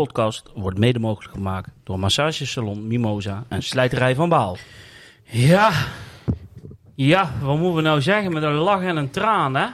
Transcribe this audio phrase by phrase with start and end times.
[0.00, 4.56] podcast wordt mede mogelijk gemaakt door massagesalon Mimosa en slijterij van Baal.
[5.24, 5.72] Ja,
[6.94, 9.66] ja, wat moeten we nou zeggen met een lach en een traan, hè?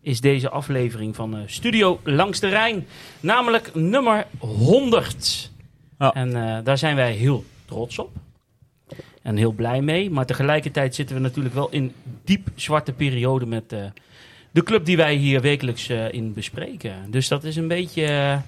[0.00, 2.86] Is deze aflevering van eh, Studio Langs de Rijn.
[3.20, 5.50] Namelijk nummer 100.
[5.98, 6.12] Ja.
[6.12, 8.10] En eh, daar zijn wij heel trots op.
[9.22, 10.10] En heel blij mee.
[10.10, 11.92] Maar tegelijkertijd zitten we natuurlijk wel in
[12.24, 13.84] diep zwarte periode met eh,
[14.50, 17.10] de club die wij hier wekelijks in bespreken.
[17.10, 18.40] Dus dat is een beetje.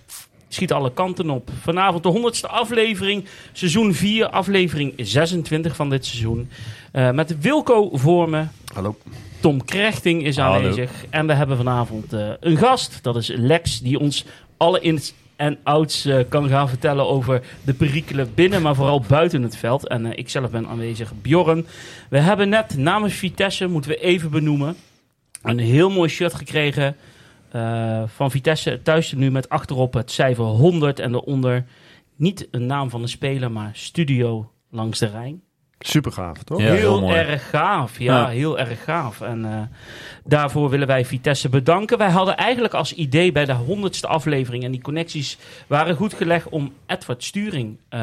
[0.55, 1.51] Schiet alle kanten op.
[1.61, 6.49] Vanavond de 100ste aflevering, seizoen 4, aflevering 26 van dit seizoen.
[6.93, 8.45] Eh, met Wilco voor me.
[8.75, 8.97] Hallo.
[9.41, 10.55] Tom Krechting is Hallo.
[10.55, 10.91] aanwezig.
[11.11, 13.03] En we hebben vanavond eh, een gast.
[13.03, 14.25] Dat is Lex, die ons
[14.57, 19.43] alle ins en outs eh, kan gaan vertellen over de perikelen binnen, maar vooral buiten
[19.43, 19.89] het veld.
[19.89, 21.67] En eh, ik zelf ben aanwezig, Bjorn.
[22.09, 24.77] We hebben net namens Vitesse, moeten we even benoemen,
[25.43, 26.97] een heel mooi shirt gekregen
[27.51, 28.81] eh, van Vitesse.
[28.83, 31.65] Thuis nu met achterop het cijfer 100 en daaronder
[32.17, 35.43] niet een naam van een speler, maar Studio langs de Rijn.
[35.83, 36.61] Super gaaf, toch?
[36.61, 37.99] Ja, heel erg gaaf.
[37.99, 38.29] Ja, Ja.
[38.29, 39.21] heel erg gaaf.
[39.21, 39.61] En eh,
[40.25, 41.99] daarvoor willen wij Vitesse bedanken.
[41.99, 44.65] Wij hadden eigenlijk als idee bij de honderdste aflevering...
[44.65, 48.01] en die connecties waren goed gelegd om Edward Sturing eh,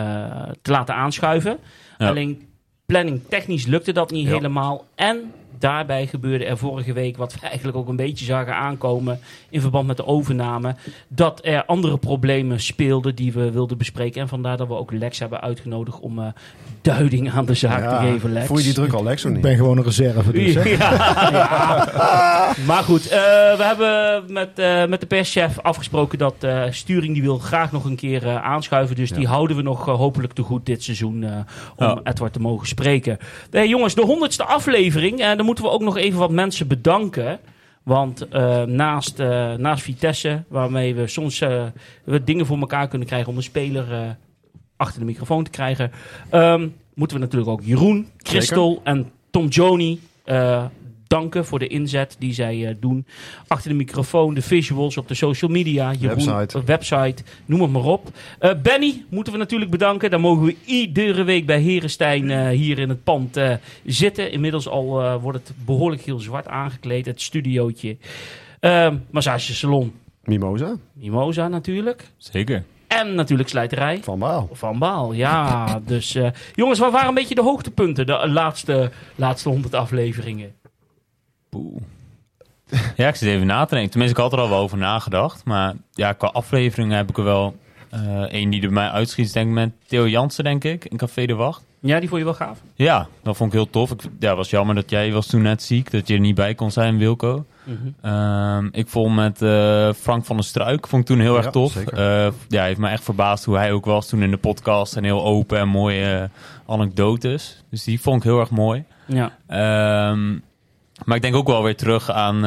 [0.61, 1.57] te laten aanschuiven.
[1.97, 2.07] Ja.
[2.09, 2.47] Alleen
[2.85, 4.33] planning technisch lukte dat niet Ja.
[4.33, 4.85] helemaal.
[4.95, 7.17] En daarbij gebeurde er vorige week...
[7.17, 9.19] wat we eigenlijk ook een beetje zagen aankomen...
[9.49, 10.75] in verband met de overname...
[11.07, 14.21] dat er andere problemen speelden die we wilden bespreken.
[14.21, 15.99] En vandaar dat we ook Lex hebben uitgenodigd...
[15.99, 16.27] om eh,
[16.87, 18.45] duiding aan de zaak te geven, Lex.
[18.47, 19.45] Voel je die druk al, Lex, of Ik niet?
[19.45, 20.53] ben gewoon een reserve dus.
[20.53, 20.61] Hè?
[20.77, 20.91] Ja,
[21.31, 22.53] ja.
[22.67, 23.19] Maar goed, eh,
[23.57, 27.85] we hebben met, eh, met de perschef afgesproken dat eh, Sturing die wil graag nog
[27.85, 28.95] een keer eh, aanschuiven.
[28.95, 31.31] Dus die houden we nog hopelijk te goed dit seizoen eh,
[31.75, 31.99] om Ja.
[32.03, 33.17] Edward te mogen spreken.
[33.51, 35.19] Eh, jongens, de honderdste aflevering.
[35.19, 37.39] En dan moeten we ook nog even wat mensen bedanken.
[37.83, 41.63] Want eh, naast, eh, naast Vitesse, waarmee we soms eh,
[42.03, 43.99] we dingen voor elkaar kunnen krijgen om een speler eh,
[44.77, 45.91] achter de microfoon te krijgen,
[46.29, 50.65] ehm, moeten we natuurlijk ook Jeroen, Christel en Tom Joni eh,
[51.07, 53.05] danken voor de inzet die zij eh, doen.
[53.47, 56.57] Achter de microfoon, de visuals op de social media, Jeroen, Website.
[56.57, 58.09] eh, website noem het maar op.
[58.39, 60.09] Eh, Benny moeten we natuurlijk bedanken.
[60.09, 63.53] Daar mogen we iedere week bij Herenstein eh, hier in het pand eh,
[63.85, 64.31] zitten.
[64.31, 67.97] Inmiddels al eh, wordt het behoorlijk heel zwart aangekleed, het studiootje.
[68.59, 72.11] Ehm massagesalon Mimosa Mimosa natuurlijk.
[72.17, 72.63] Zeker.
[72.97, 73.99] En natuurlijk slijterij.
[74.03, 74.49] van Baal.
[74.51, 75.65] Van Baal, ja.
[75.85, 80.55] dus eh, jongens, wat waren een beetje de hoogtepunten de laatste, laatste 100 afleveringen?
[81.49, 81.81] Poeh.
[82.95, 83.91] Ja, ik zit even na te denken.
[83.91, 85.45] Tenminste, ik had er al wel over nagedacht.
[85.45, 87.55] Maar ja, qua afleveringen heb ik er wel
[87.89, 89.33] eh één die er bij mij uitschiet.
[89.33, 91.63] Denk ik met Theo Jansen, denk ik, in Café de Wacht.
[91.79, 92.59] Ja, die vond je wel gaaf.
[92.75, 93.91] Ja, dat vond ik heel tof.
[93.91, 96.35] Ik, ja, het was jammer dat jij was toen net ziek, dat je er niet
[96.35, 97.45] bij kon zijn, Wilco.
[98.01, 101.51] Ehm, ik vond met eh, Frank van der Struik vond ik toen heel Ja, erg
[101.51, 101.75] tof.
[101.75, 104.95] Eh, ja, heeft me echt verbaasd hoe hij ook was toen in de podcast.
[104.95, 107.63] En heel open en mooie eh, anekdotes.
[107.69, 108.83] Dus die vond ik heel erg mooi.
[109.05, 110.31] Ja, Ehm,
[111.05, 112.37] maar ik denk ook wel weer terug aan,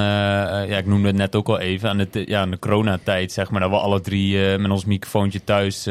[0.69, 3.51] ja, ik noemde het net ook al even, aan de, ja, aan de coronatijd, zeg
[3.51, 3.61] maar.
[3.61, 5.89] Dat we alle drie met ons microfoontje thuis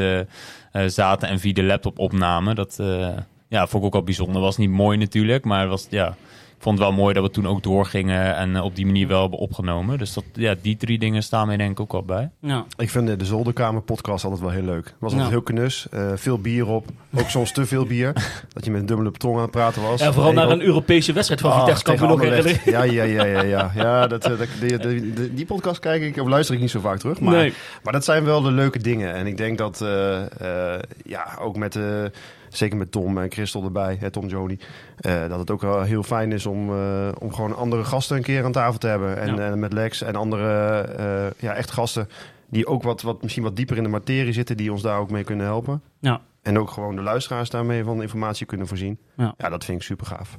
[0.86, 2.54] zaten en via de laptop opnamen.
[2.54, 3.08] Dat eh,
[3.48, 4.40] ja, vond ik ook wel bijzonder.
[4.42, 6.14] Was niet mooi natuurlijk, maar het was, ja,
[6.62, 9.20] vond het wel mooi dat we toen ook doorgingen en eh, op die manier wel
[9.20, 9.98] hebben opgenomen.
[9.98, 12.30] Dus dat, ja, die drie dingen staan mij denk ik ook wel bij.
[12.40, 12.64] ja.
[12.76, 14.84] Ik vind de, de Zolderkamer podcast altijd wel heel leuk.
[14.98, 15.28] was altijd Ja.
[15.28, 15.86] heel knus.
[15.90, 16.86] eh, veel bier op.
[17.14, 18.12] Ook soms te veel bier.
[18.52, 20.00] Dat je met een dubbele tong aan het praten was.
[20.00, 22.60] ja vooral naar een Europese wedstrijd van Ah, Vitesse kan ik me tegen nog Anderlecht.
[22.64, 22.94] herinneren.
[22.94, 23.42] Ja, ja, ja, ja.
[23.42, 23.70] ja.
[23.74, 26.70] ja dat, eh, dat, die, die, die- die podcast kijk ik, of luister ik niet
[26.70, 27.20] zo vaak terug.
[27.20, 27.52] Maar, Nee.
[27.82, 29.14] maar dat zijn wel de leuke dingen.
[29.14, 31.82] En ik denk dat, eh, eh, ja, ook met, eh,
[32.50, 34.58] zeker met Tom en Christel erbij, hè, Tom Joni,
[34.96, 38.22] eh, dat het ook wel heel fijn is om, eh, om gewoon andere gasten een
[38.22, 39.16] keer aan tafel te hebben.
[39.20, 39.50] En, Ja.
[39.50, 42.08] en met Lex en andere, eh, ja, echt gasten
[42.48, 45.10] die ook wat, wat, misschien wat dieper in de materie zitten, die ons daar ook
[45.10, 45.82] mee kunnen helpen.
[46.00, 46.20] Ja.
[46.42, 48.98] En ook gewoon de luisteraars daarmee van informatie kunnen voorzien.
[49.16, 49.34] Ja.
[49.38, 50.38] Ja, dat vind ik super gaaf.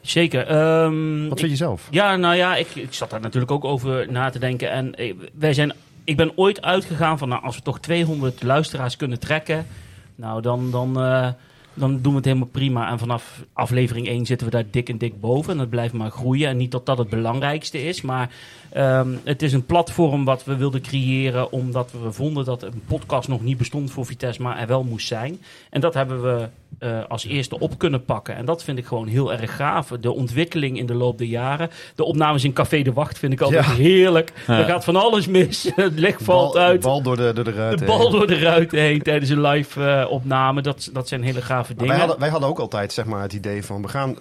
[0.00, 0.46] Zeker.
[0.46, 1.88] Ehm, Wat vind je zelf?
[1.90, 4.70] Ja, nou ja, ik, ik zat daar natuurlijk ook over na te denken.
[4.70, 5.72] En eh, wij zijn,
[6.04, 9.66] ik ben ooit uitgegaan van, nou, als we toch 200 luisteraars kunnen trekken,
[10.14, 11.28] nou, dan, dan, eh,
[11.74, 12.90] dan doen we het helemaal prima.
[12.90, 15.52] En vanaf aflevering 1 zitten we daar dik en dik boven.
[15.52, 16.48] En dat blijft maar groeien.
[16.48, 18.30] En niet dat dat het belangrijkste is, maar
[18.72, 23.28] ehm, het is een platform wat we wilden creëren, omdat we vonden dat een podcast
[23.28, 25.40] nog niet bestond voor Vitesse, maar er wel moest zijn.
[25.70, 26.48] En dat hebben we
[26.78, 28.36] eh, als eerste op kunnen pakken.
[28.36, 29.88] En dat vind ik gewoon heel erg gaaf.
[30.00, 31.70] De ontwikkeling in de loop der jaren.
[31.94, 33.72] De opnames in Café de Wacht vind ik altijd Ja.
[33.72, 34.32] heerlijk.
[34.46, 34.58] Ja.
[34.58, 35.70] Er gaat van alles mis.
[35.76, 36.80] Het licht valt uit.
[36.80, 37.78] bal door de, door de ruit.
[37.78, 37.96] De heen.
[37.98, 40.62] bal door de ruiten heen tijdens een live eh, opname.
[40.62, 41.88] Dat, dat zijn hele gave dingen.
[41.88, 44.16] Wij hadden, wij hadden ook altijd zeg maar, het idee van we gaan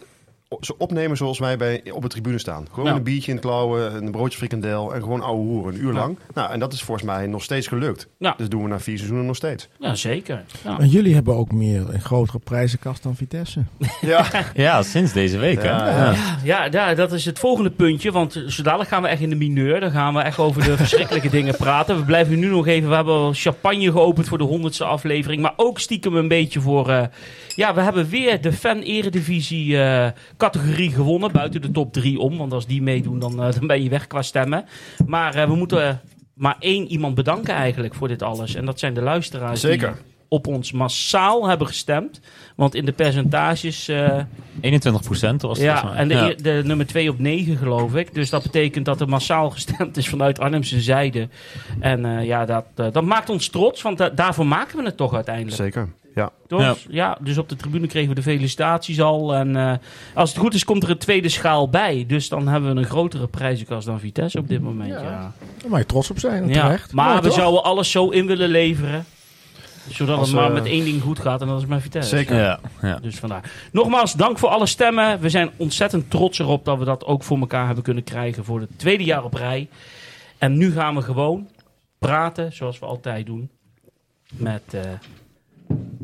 [0.59, 2.67] ze opnemen zoals wij bij, op de tribune staan.
[2.71, 2.95] Gewoon Ja.
[2.95, 6.17] een biertje in het klauwen, een broodje frikandel en gewoon ouwe hoeren, een uur lang.
[6.33, 8.07] Nou, en dat is volgens mij nog steeds gelukt.
[8.17, 8.33] Ja.
[8.37, 9.67] Dus doen we na vier seizoenen nog steeds.
[9.79, 10.43] Ja, zeker.
[10.63, 10.79] Ja.
[10.79, 13.63] En jullie hebben ook meer een grotere prijzenkast dan Vitesse.
[14.01, 15.61] Ja, Ja, sinds deze week.
[15.63, 15.69] hè?
[15.69, 16.13] Ja,
[16.43, 16.65] Ja.
[16.71, 18.11] Ja, dat is het volgende puntje.
[18.11, 19.79] Want zo dadelijk gaan we echt in de mineur.
[19.79, 21.95] Dan gaan we echt over de verschrikkelijke dingen praten.
[21.97, 22.89] We blijven nu nog even.
[22.89, 25.41] We hebben al champagne geopend voor de honderdste aflevering.
[25.41, 26.89] Maar ook stiekem een beetje voor.
[26.89, 27.03] eh,
[27.55, 30.09] ja, we hebben weer de fan-eredivisie eh,
[30.41, 31.31] categorie gewonnen.
[31.31, 32.37] Buiten de top drie om.
[32.37, 34.65] Want als die meedoen, dan, eh, dan ben je weg qua stemmen.
[35.05, 35.93] Maar eh, we moeten eh,
[36.33, 38.55] maar één iemand bedanken eigenlijk voor dit alles.
[38.55, 39.59] En dat zijn de luisteraars.
[39.59, 39.87] Zeker.
[39.93, 42.19] Die op ons massaal hebben gestemd.
[42.55, 43.87] Want in de percentages.
[43.87, 44.19] eh,
[44.61, 46.33] 21 procent was het ja, en de, Ja.
[46.35, 48.13] de nummer 2 op 9 geloof ik.
[48.13, 51.27] Dus dat betekent dat er massaal gestemd is vanuit Arnhemse zijde.
[51.79, 55.13] En eh, ja, dat, dat maakt ons trots, want da- daarvoor maken we het toch
[55.13, 55.55] uiteindelijk.
[55.55, 55.89] zeker.
[56.15, 56.31] Ja.
[56.47, 56.61] Toch?
[56.61, 56.75] Ja.
[56.89, 57.17] Ja.
[57.21, 59.35] dus op de tribune kregen we de felicitaties al.
[59.35, 59.73] En eh,
[60.13, 62.05] als het goed is, komt er een tweede schaal bij.
[62.07, 64.89] Dus dan hebben we een grotere prijzenkast dan Vitesse op dit moment.
[64.89, 65.33] Ja.
[65.61, 66.93] Daar mag je trots op zijn, Ja, terecht.
[66.93, 67.37] Maar Mooi, we toch?
[67.37, 69.05] zouden alles zo in willen leveren.
[69.89, 72.15] Zodat Als, het maar eh, met één ding goed gaat en dat is met Vitesse.
[72.15, 72.35] Zeker.
[72.37, 72.99] Ja, ja.
[72.99, 73.51] Dus vandaar.
[73.71, 75.19] Nogmaals, dank voor alle stemmen.
[75.19, 78.59] We zijn ontzettend trots erop dat we dat ook voor elkaar hebben kunnen krijgen voor
[78.59, 79.69] het tweede jaar op rij.
[80.37, 81.49] En nu gaan we gewoon
[81.99, 83.49] praten, zoals we altijd doen,
[84.31, 84.81] met, eh,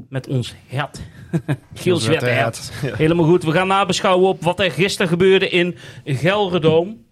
[0.10, 1.00] met ons hert.
[1.32, 2.72] Giels Giels Wetterhert.
[2.82, 3.44] Helemaal goed.
[3.44, 5.76] We gaan nabeschouwen op wat er gisteren gebeurde in
[6.06, 7.06] Gelredoom.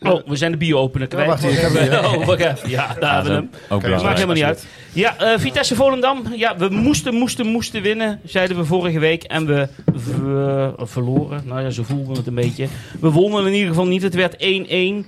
[0.00, 1.26] Oh, we zijn de bio-opener kwijt.
[1.26, 2.04] wacht even.
[2.04, 2.70] Oh, wacht even.
[2.70, 3.50] Ja, daar hebben we hem.
[3.68, 4.66] Ook Dat maakt helemaal niet uit.
[4.92, 6.22] Ja, eh, Vitesse Volendam.
[6.34, 9.22] Ja, we moesten, moesten, moesten winnen, zeiden we vorige week.
[9.22, 9.68] En we
[10.78, 11.42] verloren.
[11.44, 12.66] Nou ja, zo voelden we het een beetje.
[13.00, 14.02] We wonnen in ieder geval niet.
[14.02, 15.06] Het werd 1-1.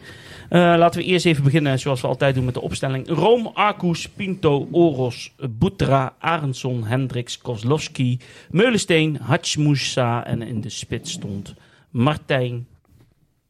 [0.48, 3.08] Eh, laten we eerst even beginnen, zoals we altijd doen, met de opstelling.
[3.08, 8.18] Room, Arcus, Pinto, Oros, Butra, Arendsson, Hendricks, Kozlowski,
[8.50, 10.26] Meulensteen, Hatsmoussa.
[10.26, 11.54] En in de spits stond
[11.90, 12.66] Martijn.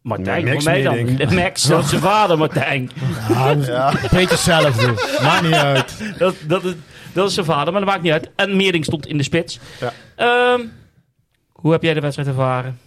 [0.03, 1.35] Martijn, Max voor mij dan.
[1.43, 2.91] Max, dat is zijn vader, Martijn.
[3.29, 4.95] Ja, een beetje hetzelfde.
[5.23, 6.15] Maakt niet uit.
[6.19, 6.75] Dat, dat, is,
[7.12, 8.31] dat is zijn vader, maar dat maakt niet uit.
[8.37, 9.59] En Meerding stond in de spits.
[9.81, 9.93] Ja.
[10.17, 10.67] Ehm,
[11.53, 12.79] hoe heb jij de wedstrijd ervaren?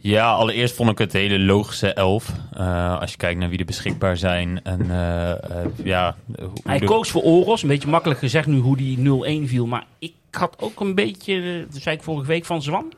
[0.00, 2.32] Ja, allereerst vond ik het hele logische elf.
[2.52, 4.64] Eh, als je kijkt naar wie er beschikbaar zijn.
[4.64, 5.38] En eh, eh,
[5.84, 6.16] ja,
[6.64, 7.62] Hij de- koos voor Oros.
[7.62, 9.66] Een beetje makkelijk gezegd nu hoe die 0-1 viel.
[9.66, 12.92] Maar ik had ook een beetje, dat zei ik vorige week, van Zwan.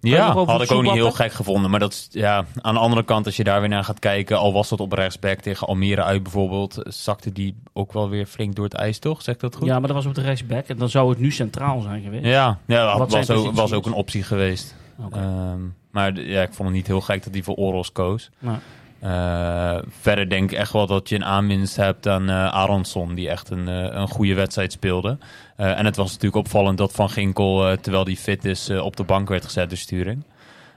[0.00, 1.70] Ja, had ik ook niet heel gek gevonden.
[1.70, 4.38] Maar dat is, ja, aan de andere kant, als je daar weer naar gaat kijken,
[4.38, 8.54] al was dat op rechtsback tegen Almere uit bijvoorbeeld, zakte die ook wel weer flink
[8.54, 9.22] door het ijs, toch?
[9.22, 9.66] Zeg ik dat goed?
[9.66, 10.66] Ja, maar dat was op de rechtsback.
[10.66, 12.24] En dan zou het nu centraal zijn geweest.
[12.24, 14.74] ja, ja Wat was, ook, was ook een optie geweest.
[15.12, 15.60] Ehm,
[15.90, 18.30] maar ja, ik vond het niet heel gek dat hij voor Oros koos.
[18.38, 18.58] Nou,
[19.04, 23.28] Eh, verder denk ik echt wel dat je een aanwinst hebt aan eh Aronson, die
[23.28, 25.18] echt een, eh, een goede wedstrijd speelde.
[25.56, 29.28] En het was natuurlijk opvallend dat Van Ginkel, terwijl hij fit is, op de bank
[29.28, 30.22] werd gezet door Sturing.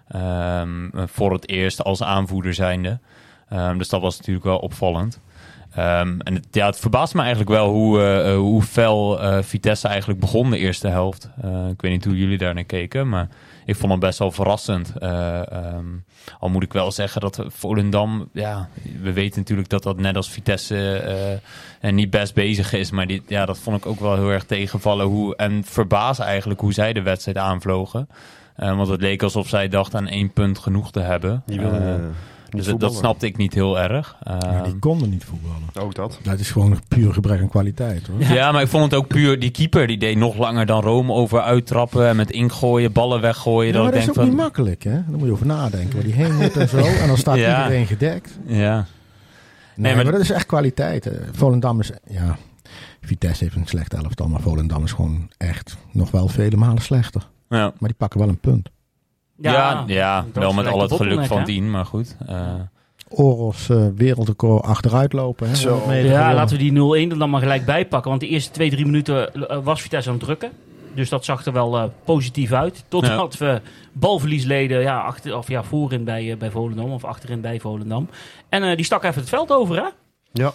[0.08, 3.00] Ehm, voor het eerst als aanvoerder zijnde.
[3.50, 5.20] Ehm, dus dat was natuurlijk wel opvallend.
[5.72, 10.58] En het, ja, het verbaast me eigenlijk wel hoe, hoe fel Vitesse eigenlijk begon de
[10.58, 11.30] eerste helft.
[11.72, 13.28] Ik weet niet hoe jullie daar naar keken, maar
[13.68, 14.94] ik vond het best wel verrassend.
[15.00, 15.86] Eh, ehm,
[16.40, 18.70] al moet ik wel zeggen dat Volendam, ja,
[19.02, 22.92] we weten natuurlijk dat dat net als Vitesse eh, en niet best bezig is.
[22.92, 25.06] Maar dit, ja, dat vond ik ook wel heel erg tegenvallen.
[25.06, 28.08] Hoe, en verbazen eigenlijk hoe zij de wedstrijd aanvlogen.
[28.56, 31.44] Eh, want het leek alsof zij dachten aan één punt genoeg te hebben.
[31.46, 32.00] Die wilden Eh, eh,
[32.50, 34.16] dus dat- snapte ik niet heel erg.
[34.24, 35.88] Maar Ehm, die konden niet voetballen.
[35.88, 36.20] Ook dat.
[36.24, 38.08] Dat is gewoon puur gebrek aan kwaliteit.
[38.08, 38.22] Hoor.
[38.36, 39.40] Ja, maar ik vond het ook puur...
[39.40, 42.08] Die keeper die deed nog langer dan Rome over uittrappen...
[42.08, 43.74] en met ingooien, ballen weggooien.
[43.74, 44.92] Ja, dat is ook niet makkelijk, hè?
[44.92, 45.94] Daar moet je over nadenken.
[45.96, 46.78] Waar die heen moet en zo.
[46.78, 47.64] En dan staat Ja.
[47.64, 48.40] iedereen gedekt.
[48.46, 48.76] Ja.
[48.76, 48.86] Nee,
[49.76, 51.04] Nee, maar, maar- dat is echt kwaliteit.
[51.04, 51.12] hè.
[51.32, 51.92] Volendam is...
[52.08, 52.38] Ja,
[53.02, 54.28] Vitesse heeft een slecht elftal.
[54.28, 57.28] Maar Volendam is gewoon echt nog wel vele malen slechter.
[57.50, 57.58] Ja.
[57.80, 58.70] Maar die pakken wel een punt.
[59.42, 61.46] Ja, ja, dat wel met al het geluk van hè?
[61.46, 62.16] tien, maar goed.
[62.28, 62.54] eh,
[63.10, 65.48] Oros eh, wereldrecord achteruit lopen.
[65.50, 65.56] Hè?
[65.56, 65.70] Zo.
[65.70, 66.36] 100 meter Ja, gewonnen.
[66.36, 68.10] laten we die 0-1 er dan maar gelijk bij pakken.
[68.10, 70.52] Want de eerste twee, drie minuten eh, was Vitesse aan het drukken.
[70.94, 72.84] Dus dat zag er wel eh, positief uit.
[72.88, 73.62] Totdat we
[73.94, 76.92] balverlies leden ja, achter, of ja, voorin bij, bij Volendam.
[76.92, 78.10] Of achterin bij Volendam.
[78.50, 79.88] En eh, die stak even het veld over, hè?
[80.34, 80.54] Ja.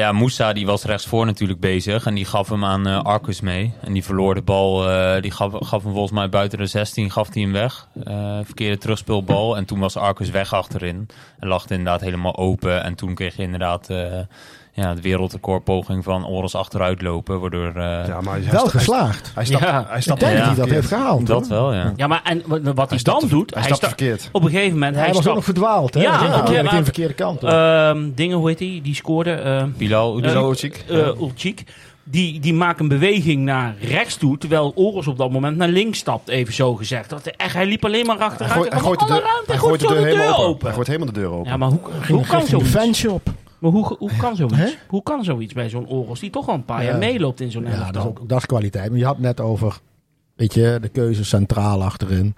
[0.00, 2.06] Ja, Moussa die was rechtsvoor natuurlijk bezig.
[2.06, 3.72] En die gaf hem aan eh, Arcus mee.
[3.80, 4.90] En die verloor de bal.
[4.90, 7.88] eh, die gaf, gaf hem volgens mij buiten de 16 gaf hij hem weg.
[8.04, 9.56] Eh, verkeerde terugspeelbal.
[9.56, 11.08] En toen was Arcus weg achterin.
[11.38, 12.84] En lag inderdaad helemaal open.
[12.84, 13.88] En toen kreeg je inderdaad...
[14.74, 17.40] eh, ja, de wereldrecordpoging van Oros achteruit lopen.
[17.40, 17.66] Waardoor...
[17.68, 19.30] eh, ja, maar hij Wel sta- geslaagd.
[19.34, 19.84] Hij stapt, Ja.
[19.88, 20.38] hij Ik stapt denk Ja.
[20.38, 21.26] dat hij dat heeft gehaald.
[21.26, 21.58] dat hoor.
[21.58, 21.92] wel, ja.
[21.96, 22.42] Ja, maar en
[22.74, 23.54] wat hij, dan doet...
[23.54, 24.28] Hij Hij stapt sta- verkeerd.
[24.32, 24.94] op een gegeven moment...
[24.94, 25.94] Hij hij was ook nog verdwaald.
[25.94, 26.00] Hè?
[26.00, 27.42] Ja, Hij ging maar- de verkeerde kant.
[27.42, 28.82] Ehm, dingen, hoe heet die?
[28.82, 29.30] Die scoorde...
[29.32, 30.34] ehm, Bilal, Eh.
[30.34, 30.84] Ulcik.
[30.88, 31.64] eh Ulcik.
[32.04, 35.98] die, die maakt een beweging naar rechts toe, terwijl Oros op dat moment naar links
[35.98, 37.10] stapt, even zo gezegd.
[37.10, 38.72] Dat, echt, hij liep alleen maar Hij achteruit.
[38.72, 40.44] hij gooit de ruimte, hij gooit de zo deur helemaal open.
[40.48, 40.64] open.
[40.66, 41.50] Hij gooit helemaal de deur open.
[41.50, 42.70] Ja, maar hoe, hoe kan de zoiets?
[42.70, 43.30] fanshop.
[43.64, 44.56] Maar hoe, hoe kan zoiets?
[44.56, 44.68] Hè?
[44.88, 46.88] Hoe kan zoiets bij zo'n Oros die toch al een paar Ja.
[46.90, 48.90] jaar meeloopt in zo'n Ja, dat is, ook, dat is kwaliteit.
[48.90, 49.78] Maar je had net over,
[50.36, 52.34] weet je, de keuze centraal achterin.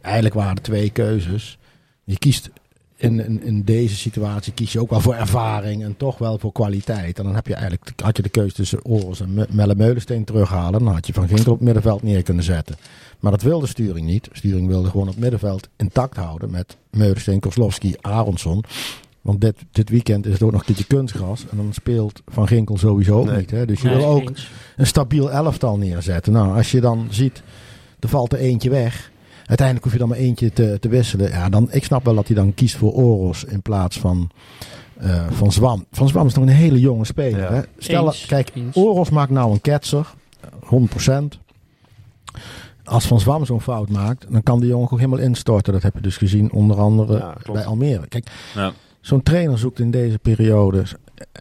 [0.00, 1.58] Eigenlijk waren er twee keuzes.
[2.04, 2.50] Je kiest
[2.96, 6.52] in, in, in deze situatie kies je ook wel voor ervaring en toch wel voor
[6.52, 7.18] kwaliteit.
[7.18, 10.24] En dan heb je eigenlijk, had je de keuze tussen Oros en Me- Melle Meulensteen
[10.24, 10.84] terughalen.
[10.84, 12.76] Dan had je Van Ginkel op het middenveld neer kunnen zetten.
[13.20, 14.28] Maar dat wilde Sturing niet.
[14.32, 18.64] Sturing wilde gewoon op het middenveld intact houden met Meulensteen, Kozlowski, Aronson.
[19.24, 21.44] Want dit, dit weekend is het ook nog een keertje kunstgras.
[21.50, 23.36] En dan speelt Van Ginkel sowieso ook Nee.
[23.36, 23.50] niet.
[23.50, 23.66] Hè?
[23.66, 24.50] Dus je Nee, wil ook eens.
[24.76, 26.32] een stabiel elftal neerzetten.
[26.32, 27.42] Nou, als je dan ziet,
[28.00, 29.10] er valt er eentje weg.
[29.46, 31.28] Uiteindelijk hoef je dan maar eentje te, te wisselen.
[31.30, 34.30] Ja, dan, ik snap wel dat hij dan kiest voor Oros in plaats van,
[34.96, 35.84] eh, van Zwam.
[35.90, 37.40] Van Zwam is nog een hele jonge speler.
[37.40, 37.52] Ja.
[37.52, 37.60] Hè?
[37.78, 38.76] Stel, Eens, kijk, eens.
[38.76, 40.14] Oros maakt nou een ketser,
[40.60, 41.38] 100%.
[42.84, 45.72] Als Van Zwam zo'n fout maakt, dan kan die jongen ook helemaal instorten.
[45.72, 48.06] Dat heb je dus gezien onder andere Ja, bij Almere.
[48.06, 48.72] Kijk, Ja.
[49.04, 50.84] Zo'n trainer zoekt in deze periode,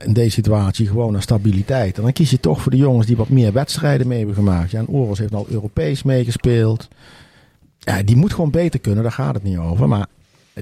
[0.05, 1.98] in deze situatie, gewoon naar stabiliteit.
[1.98, 4.72] En dan kies je toch voor de jongens die wat meer wedstrijden mee hebben gemaakt.
[4.72, 6.88] Ja, en Oros heeft al Europees meegespeeld.
[7.79, 9.88] Ja, die moet gewoon beter kunnen, daar gaat het niet over.
[9.88, 10.08] Maar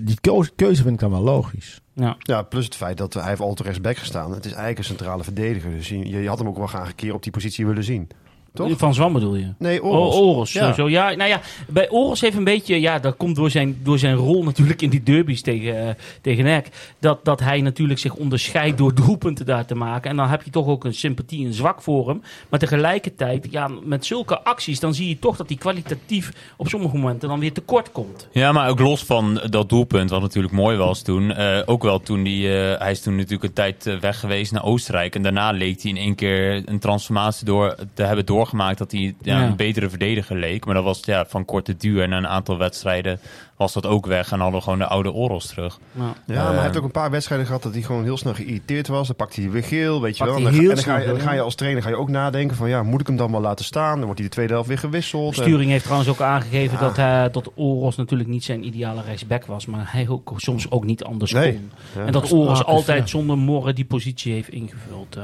[0.01, 1.81] die keuze, keuze vind ik dan wel logisch.
[1.93, 2.17] Ja.
[2.19, 4.31] Ja, plus het feit dat hij heeft altijd rechtsback gestaan.
[4.31, 5.71] Het is eigenlijk een centrale verdediger.
[5.71, 8.09] Dus je, je had hem ook wel graag een keer op die positie willen zien.
[8.53, 8.77] Toch?
[8.77, 9.47] Van Zwam bedoel je?
[9.57, 10.15] Nee, Oh, Oros.
[10.15, 10.59] Oros, Ja.
[10.61, 10.89] sowieso.
[10.89, 14.15] Ja, nou ja, bij Oros heeft een beetje, ja, dat komt door zijn, door zijn
[14.15, 16.67] rol natuurlijk in die derbies tegen, eh, tegen NEC.
[16.99, 20.09] Dat, dat hij natuurlijk zich onderscheidt door doelpunten daar te maken.
[20.09, 22.21] En dan heb je toch ook een sympathie en zwak voor hem.
[22.49, 26.97] Maar tegelijkertijd, ja, met zulke acties, dan zie je toch dat hij kwalitatief op sommige
[26.97, 28.27] momenten dan weer tekort komt.
[28.31, 31.31] Ja, maar ook los van dat doelpunt, wat natuurlijk mooi was toen.
[31.31, 34.51] eh, ook wel toen die, eh, hij is toen natuurlijk een tijd eh, weg geweest
[34.51, 35.15] naar Oostenrijk.
[35.15, 39.15] En daarna leek hij in één keer een transformatie door, te hebben doorgemaakt dat hij
[39.21, 39.45] ja, Ja.
[39.47, 40.65] een betere verdediger leek.
[40.65, 42.01] Maar dat was ja, van korte duur.
[42.03, 43.19] En na een aantal wedstrijden
[43.57, 44.31] was dat ook weg.
[44.31, 45.79] En hadden we gewoon de oude Oros terug.
[45.91, 48.33] Ja, maar hij Eh, heeft ook een paar wedstrijden gehad dat hij gewoon heel snel
[48.33, 49.07] geïrriteerd was.
[49.07, 50.35] Dan pakt hij weer geel, weet je wel.
[50.35, 51.45] En dan, heel en dan, ga je, snel dan ga je geel.
[51.45, 52.69] als trainer ga je ook nadenken van...
[52.69, 53.95] ja, moet ik hem dan wel laten staan?
[53.95, 55.37] Dan wordt hij de tweede helft weer gewisseld.
[55.37, 56.83] En- Sturing heeft trouwens ook aangegeven Ja.
[56.83, 59.65] dat, hij, dat Oros natuurlijk niet zijn ideale rechtsback was.
[59.65, 61.51] Maar hij ook soms ook niet anders Nee.
[61.53, 61.71] kon.
[61.95, 62.05] Ja.
[62.05, 63.05] En dat Oros altijd ja.
[63.07, 65.15] zonder morren die positie heeft ingevuld.
[65.15, 65.23] eh.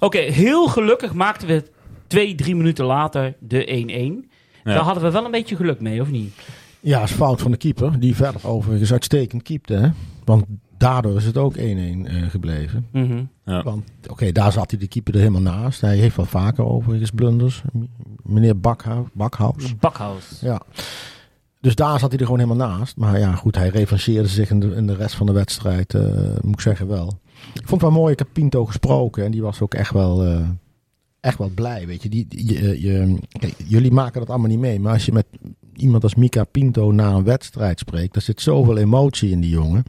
[0.00, 1.74] Oké, heel gelukkig maakten we
[2.06, 4.28] twee, drie minuten later de 1-1.
[4.64, 4.72] Ja.
[4.74, 6.34] Daar hadden we wel een beetje geluk mee, of niet?
[6.80, 9.74] Ja, is fout van de keeper, die verder overigens uitstekend keepte.
[9.74, 9.88] Hè?
[10.24, 10.44] Want
[10.78, 12.86] daardoor is het ook 1-1 eh, gebleven.
[12.92, 13.24] Mhm.
[13.44, 13.62] Ja.
[13.62, 15.80] Want oké, daar zat hij de keeper er helemaal naast.
[15.80, 17.62] Hij heeft wel vaker overigens blunders.
[18.22, 19.06] Meneer Bakhuis.
[19.12, 19.76] Bakhaus.
[19.76, 20.38] Bakhout.
[20.40, 20.62] Ja.
[21.60, 22.96] Dus daar zat hij er gewoon helemaal naast.
[22.96, 26.02] Maar ja, goed, hij revancheerde zich in de, in de rest van de wedstrijd, eh,
[26.40, 27.18] moet ik zeggen wel.
[27.54, 30.24] Ik vond het wel mooi, ik heb Pinto gesproken en die was ook echt wel,
[30.24, 30.40] eh,
[31.20, 31.86] echt wel blij.
[31.86, 32.08] Weet je.
[32.08, 35.26] Die, je, je, kijk, jullie maken dat allemaal niet mee, maar als je met
[35.74, 39.84] iemand als Mika Pinto na een wedstrijd spreekt, er zit zoveel emotie in die jongen.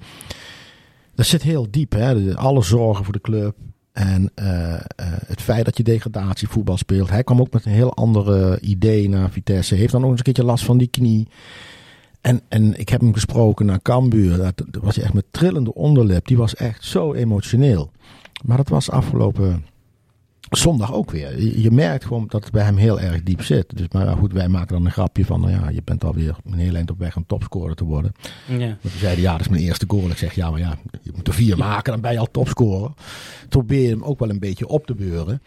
[1.16, 2.36] Dat zit heel diep, hè?
[2.36, 3.56] Alle zorgen voor de club.
[3.92, 4.80] En eh, eh,
[5.26, 7.10] het feit dat je degradatievoetbal speelt.
[7.10, 9.76] Hij kwam ook met een heel andere idee naar Vitesse.
[9.76, 11.28] Heeft dan ook eens een keertje last van die knie.
[12.22, 14.38] En, en ik heb hem gesproken naar Cambuur.
[14.38, 16.28] Dat, was echt met trillende onderlip.
[16.28, 17.92] Die was echt zo emotioneel.
[18.46, 19.66] Maar dat was afgelopen
[20.50, 21.42] zondag ook weer.
[21.42, 23.78] Je, je merkt gewoon dat het bij hem heel erg diep zit.
[23.78, 25.42] Dus, maar ja, goed, wij maken dan een grapje van...
[25.42, 28.12] Nou ja, je bent alweer een heel eind op weg om topscorer te worden.
[28.48, 28.58] Ja.
[28.58, 30.10] Want die zeiden, ja, dat is mijn eerste goal.
[30.10, 32.92] Ik zeg, ja, maar ja, je moet er vier maken, dan ben je al topscorer.
[33.50, 35.42] Probeer je hem ook wel een beetje op te beuren.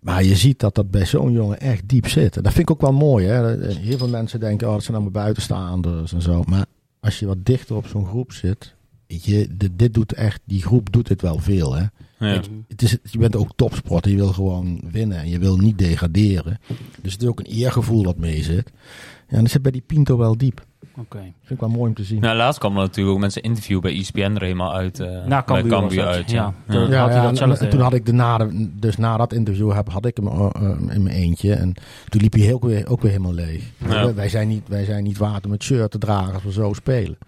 [0.00, 2.36] Maar je ziet dat dat bij zo'n jongen echt diep zit.
[2.36, 3.26] En dat vind ik ook wel mooi.
[3.26, 3.66] Hè?
[3.74, 6.42] Heel veel mensen denken, oh, dat zijn allemaal buitenstaanders en zo.
[6.46, 6.66] Maar
[7.00, 8.74] als je wat dichter op zo'n groep zit...
[9.06, 11.84] weet Je, dit, dit doet echt, die groep doet dit wel veel, hè.
[12.18, 12.40] Ja.
[12.68, 16.58] Het is, je bent ook topsporter, je wil gewoon winnen en je wil niet degraderen.
[17.02, 18.72] Dus het is ook een eergevoel wat mee zit.
[19.28, 20.64] Ja, en dat zit bij die Pinto wel diep.
[20.98, 21.18] Oké.
[21.18, 22.20] Vind ik wel mooi om te zien.
[22.20, 25.00] Nou, laatst kwam er natuurlijk ook mensen interview bij ESPN er helemaal uit.
[25.00, 26.30] eh Na Cambuur dat, uit.
[26.30, 26.54] ja.
[26.68, 26.74] Ja.
[26.74, 27.00] Dat- Ja.
[27.00, 27.84] had hij en- toen ja.
[27.84, 30.62] had ik de na de, dus na dat interview heb, had ik hem eh, eh,
[30.94, 31.54] in mijn eentje.
[31.54, 31.74] En
[32.08, 33.62] toen liep hij heel, weer, ook weer helemaal leeg.
[33.78, 33.86] Ja.
[33.88, 36.52] Wij, wij zijn niet, wij zijn niet waard om het shirt te dragen als we
[36.52, 37.18] zo spelen.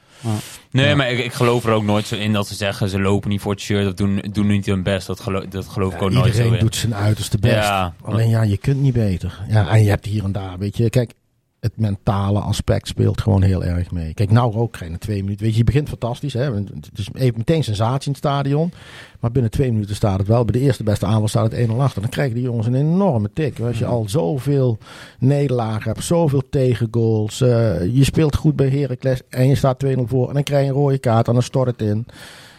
[0.71, 3.31] Nee, maar ik, ik geloof er ook nooit zo in dat ze zeggen ze lopen
[3.31, 5.07] niet voor het shirt of doen, doen niet hun best.
[5.07, 7.71] Dat, gelo dat geloof ik ook nooit zo Iedereen doet zijn uiterste best.
[8.03, 9.41] Alleen ja, je kunt niet beter.
[9.49, 10.91] Ja, en je hebt hier en daar, weet je.
[10.91, 11.13] Kijk,
[11.61, 14.15] het mentale aspect speelt gewoon heel erg mee.
[14.15, 15.45] Kijk, nou ook geen twee minuten.
[15.45, 16.33] Weet je, je begint fantastisch.
[16.33, 16.55] Hè?
[16.55, 18.73] Het is even meteen sensatie in het stadion.
[19.21, 20.45] Maar binnen twee minuten staat het wel.
[20.45, 22.01] Bij de eerste beste aanval staat het 1-0 achter.
[22.01, 23.61] Dan krijgen die jongens een enorme tik.
[23.61, 24.79] Als je al zoveel
[25.19, 27.41] nederlagen hebt, zoveel tegengoals.
[27.41, 30.29] eh, je speelt goed bij Heracles en je staat 2-0 voor.
[30.29, 32.07] En dan krijg je een rode kaart en dan stort het in.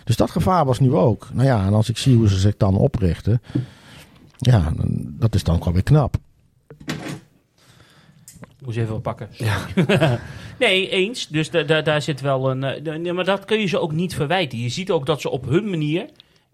[0.04, 1.28] Dus dat gevaar was nu ook.
[1.34, 3.42] Nou ja, en als ik zie hoe ze zich dan oprichten.
[4.38, 6.18] Ja, dat is dan wel weer knap.
[8.66, 9.30] Moest even wat pakken.
[10.60, 11.28] nee, eens.
[11.28, 12.64] Dus da- da- daar zit wel een.
[12.64, 14.60] eh, nee, maar dat kun je ze ook niet verwijten.
[14.60, 16.06] Je ziet ook dat ze op hun manier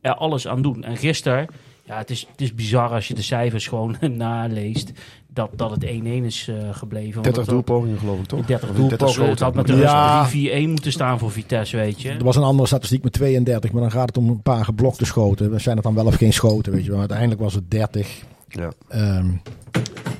[0.01, 0.83] er alles aan doen.
[0.83, 1.47] En gisteren,
[1.83, 4.91] ja, het is, het is bizar als je de cijfers gewoon naleest.
[5.27, 7.13] Dat, dat het 1-1 is eh, gebleven.
[7.13, 8.45] Want 30 dat- doelpogingen geloof ik toch?
[8.45, 9.05] 30 Of doelpogingen.
[9.07, 9.45] Het schoten.
[9.45, 10.21] had met de Ja.
[10.21, 12.09] rust 3-4-1 moeten staan voor Vitesse, weet je.
[12.09, 15.05] Er was een andere statistiek met 32, maar dan gaat het om een paar geblokte
[15.05, 15.51] schoten.
[15.51, 16.99] We zijn het dan wel of geen schoten, weet je wel.
[16.99, 18.21] Uiteindelijk was het 30.
[18.49, 18.71] Ja.
[18.87, 19.27] ehm,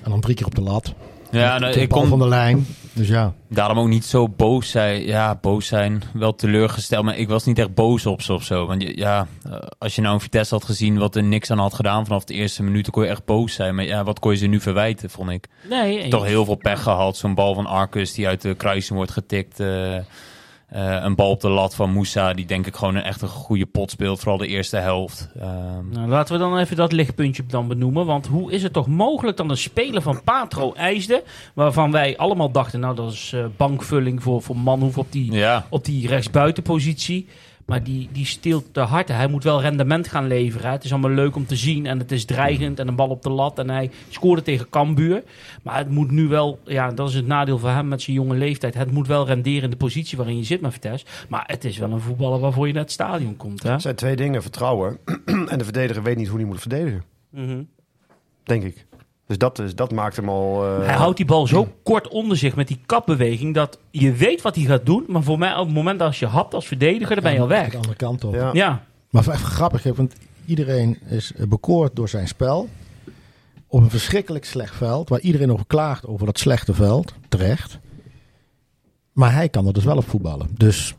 [0.03, 0.93] en dan drie keer op de lat.
[1.39, 2.65] Ja, nou, de ik bal kon van de lijn.
[2.93, 3.33] Dus ja.
[3.49, 5.03] daarom ook niet zo boos zijn.
[5.05, 7.05] Ja, boos zijn, wel teleurgesteld.
[7.05, 8.65] Maar ik was niet echt boos op ze of zo.
[8.65, 11.57] Want je- ja, eh, als je nou een Vitesse had gezien wat er niks aan
[11.59, 13.75] had gedaan vanaf de eerste minuut, dan kon je echt boos zijn.
[13.75, 15.47] Maar ja, wat kon je ze nu verwijten, vond ik.
[15.69, 16.07] Nee.
[16.09, 17.17] Toch heel veel pech gehad.
[17.17, 19.59] Zo'n bal van Arcus die uit de kruising wordt getikt.
[19.59, 19.95] eh,
[20.67, 23.27] eh, een bal op de lat van Moussa, die denk ik gewoon een echt een
[23.27, 24.19] goede pot speelt.
[24.19, 25.29] Vooral de eerste helft.
[25.39, 28.05] Ehm, Nou, laten we dan even dat lichtpuntje dan benoemen.
[28.05, 31.23] Want hoe is het toch mogelijk dat een speler van Patro eisde...
[31.53, 35.65] waarvan wij allemaal dachten, nou dat is eh, bankvulling voor, voor Manhoef op die, ja,
[35.69, 37.27] op die rechtsbuitenpositie...
[37.65, 39.07] Maar die, die steelt te hard.
[39.07, 40.71] Hij moet wel rendement gaan leveren.
[40.71, 41.85] Het is allemaal leuk om te zien.
[41.85, 42.79] En het is dreigend.
[42.79, 43.59] En een bal op de lat.
[43.59, 45.23] En hij scoorde tegen Cambuur.
[45.63, 46.59] Maar het moet nu wel...
[46.63, 48.73] Ja, dat is het nadeel voor hem met zijn jonge leeftijd.
[48.73, 51.05] Het moet wel renderen in de positie waarin je zit met Vitesse.
[51.29, 53.63] Maar het is wel een voetballer waarvoor je naar het stadion komt.
[53.63, 53.71] Hè?
[53.71, 54.41] Het zijn twee dingen.
[54.41, 54.97] Vertrouwen.
[55.25, 57.03] en de verdediger weet niet hoe hij moet verdedigen.
[57.29, 57.63] Mhm.
[58.43, 58.85] Denk ik.
[59.27, 60.65] Dus dat, is, dat maakt hem al...
[60.65, 64.41] eh, Hij houdt die bal zo kort onder zich met die kapbeweging dat je weet
[64.41, 65.03] wat hij gaat doen.
[65.07, 67.47] Maar voor mij op het moment als je hapt als verdediger, dan ben je al
[67.47, 67.69] weg.
[67.69, 68.33] De andere kant op.
[68.33, 68.49] Ja.
[68.53, 70.13] Ja, Maar even grappig, hè, want
[70.45, 72.69] iedereen is bekoord door zijn spel.
[73.67, 77.13] Op een verschrikkelijk slecht veld, waar iedereen over klaagt over dat slechte veld.
[77.29, 77.79] Terecht.
[79.11, 80.47] Maar hij kan er dus wel op voetballen.
[80.57, 80.95] Dus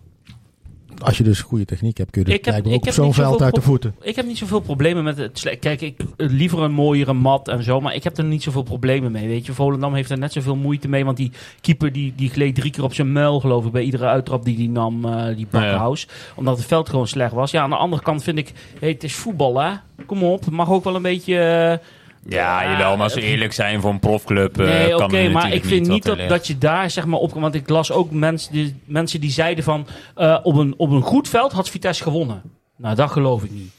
[0.98, 2.94] als je dus goede techniek hebt, kun je dus Ik heb- blijkbaar ik ook op
[2.94, 3.94] zo'n veld uit de voeten.
[4.02, 5.58] ik heb niet zoveel problemen met het slecht.
[5.58, 8.62] Kijk, ik eh, liever een mooiere mat en zo, maar ik heb er niet zoveel
[8.62, 9.28] problemen mee.
[9.28, 12.54] Weet je, Volendam heeft er net zoveel moeite mee, want die keeper die, die gleed
[12.54, 15.46] drie keer op zijn muil, geloof ik, bij iedere uittrap die hij nam, eh, die
[15.50, 16.08] Bakkenhaus.
[16.34, 17.50] Omdat het veld gewoon slecht was.
[17.50, 19.70] Ja, aan de andere kant vind ik, hey, het is voetbal hè.
[20.06, 21.38] Kom op, het mag ook wel een beetje...
[21.38, 21.86] eh,
[22.28, 24.60] ja, jawel, maar als we eerlijk zijn voor een profclub.
[24.60, 27.32] eh, Nee, oké, maar ik vind niet dat, dat je daar zeg maar op...
[27.32, 29.86] Want ik las ook mensen die, mensen die zeiden van...
[30.14, 32.42] eh, op, een, op een goed veld had Vitesse gewonnen.
[32.76, 33.70] Nou, dat geloof ik niet.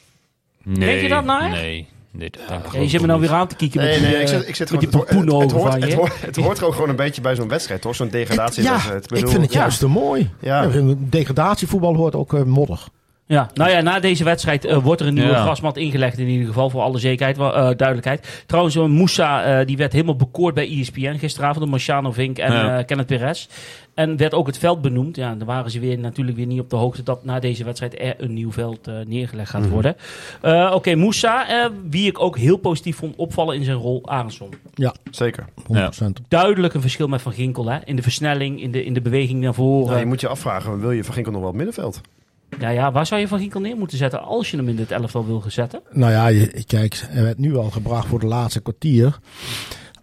[0.64, 1.52] Nee, Denk je dat nou echt?
[1.52, 2.42] Nee, nee dat
[2.74, 4.38] Ja, je zit me nou weer aan te kijken met Nee, die, nee, ik eh,
[4.38, 5.06] zit, ik zit met die gewoon-
[5.42, 5.96] het, hoort, van het, je.
[5.96, 7.96] hoort, het hoort ook gewoon een beetje bij zo'n wedstrijd, hoor.
[7.96, 9.04] Zo'n Ja, degradatiewedstrijd.
[9.04, 9.60] ik bedoel, vind het ja.
[9.60, 10.30] juist te mooi.
[10.42, 10.64] Ja.
[10.64, 12.80] Ja, degradatievoetbal hoort ook eh, modder.
[13.28, 15.42] Ja, nou ja, na deze wedstrijd eh, wordt er een nieuwe Ja.
[15.44, 18.44] grasmat ingelegd in ieder geval, voor alle zekerheid, eh, duidelijkheid.
[18.46, 22.54] Trouwens, uh, Moussa, eh, die werd helemaal bekoord bij ESPN gisteravond, door Marciano Vink en
[22.54, 22.78] Ja.
[22.80, 23.48] eh, Kenneth Perez.
[23.94, 25.16] En werd ook het veld benoemd.
[25.16, 28.00] Ja, dan waren ze weer natuurlijk weer niet op de hoogte dat na deze wedstrijd
[28.02, 29.96] er een nieuw veld eh, neergelegd gaat worden.
[30.42, 34.54] Eh, Oké, Moussa, eh, wie ik ook heel positief vond opvallen in zijn rol, Aronson.
[35.12, 35.46] Zeker.
[35.68, 36.20] 100%.
[36.28, 37.78] Duidelijk een verschil met Van Ginkel, hè?
[37.86, 39.88] in de versnelling, in de, in de beweging naar voren.
[39.88, 42.02] Nou, je moet je afvragen, wil je Van Ginkel nog wel op middenveld?
[42.60, 44.92] Ja, ja, waar zou je Van Ginkel neer moeten zetten als je hem in dit
[44.92, 45.82] elftal wil zetten?
[45.92, 49.20] Nou ja, je, kijk, hij werd nu al gebracht voor de laatste kwartier.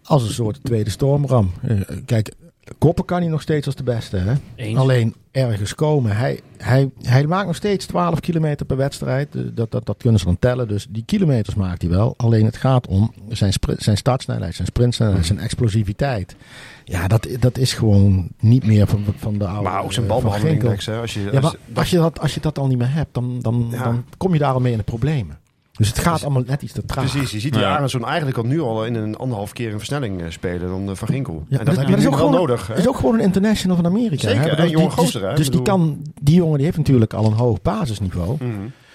[0.03, 1.51] Als een soort tweede stormram.
[1.61, 2.33] Eh, Kijk,
[2.77, 4.17] koppen kan hij nog steeds als de beste.
[4.17, 4.33] Hè?
[4.55, 4.77] Eens.
[4.77, 6.15] Alleen ergens komen.
[6.17, 9.27] Hij, hij, hij maakt nog steeds 12 kilometer per wedstrijd.
[9.55, 10.67] Dat, dat, dat kunnen ze dan tellen.
[10.67, 12.13] Dus die kilometers maakt hij wel.
[12.17, 16.35] Alleen het gaat om zijn, zijn startsnelheid, zijn sprintsnelheid, zijn explosiviteit.
[16.83, 19.69] Ja, dat, dat is gewoon niet meer van, van de oude.
[19.69, 20.63] Maar ook zijn eh, balbehandeling.
[21.01, 23.39] Als je, Ja, als, als je, dat, als je dat al niet meer hebt, dan,
[23.41, 23.83] dan, Ja.
[23.83, 25.37] dan kom je daar al mee in de problemen.
[25.77, 27.11] Dus het gaat allemaal net iets te traag.
[27.11, 27.75] Precies, je ziet die Ja.
[27.75, 30.95] Arendsson eigenlijk al nu al in een anderhalf keer een versnelling eh, spelen dan eh,
[30.95, 31.45] Van Ginkel.
[31.49, 32.67] Ja, en dat heb je nu wel gewoon- nodig.
[32.67, 34.27] Het is ook gewoon een international van Amerika.
[34.27, 34.55] Zeker, hè?
[34.55, 35.29] Dat- jonge die- gozer, hè?
[35.29, 38.35] Dus, dus die, kan, die jongen die heeft natuurlijk al een hoog basisniveau.
[38.39, 38.49] Mhm.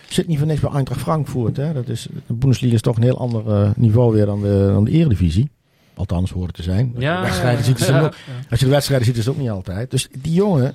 [0.08, 1.56] Zit niet voor niks bij Eintracht Frankfurt.
[1.56, 1.72] Hè?
[1.72, 4.84] Dat is, de Bundesliga is toch een heel ander eh, niveau weer dan de, dan
[4.84, 5.50] de Eredivisie.
[5.94, 6.92] Althans, hoort het te zijn.
[6.94, 8.14] Als je de wedstrijden ziet, is het ook,
[8.50, 9.90] als je de wedstrijden ziet, is het ook niet altijd.
[9.90, 10.74] Dus die jongen,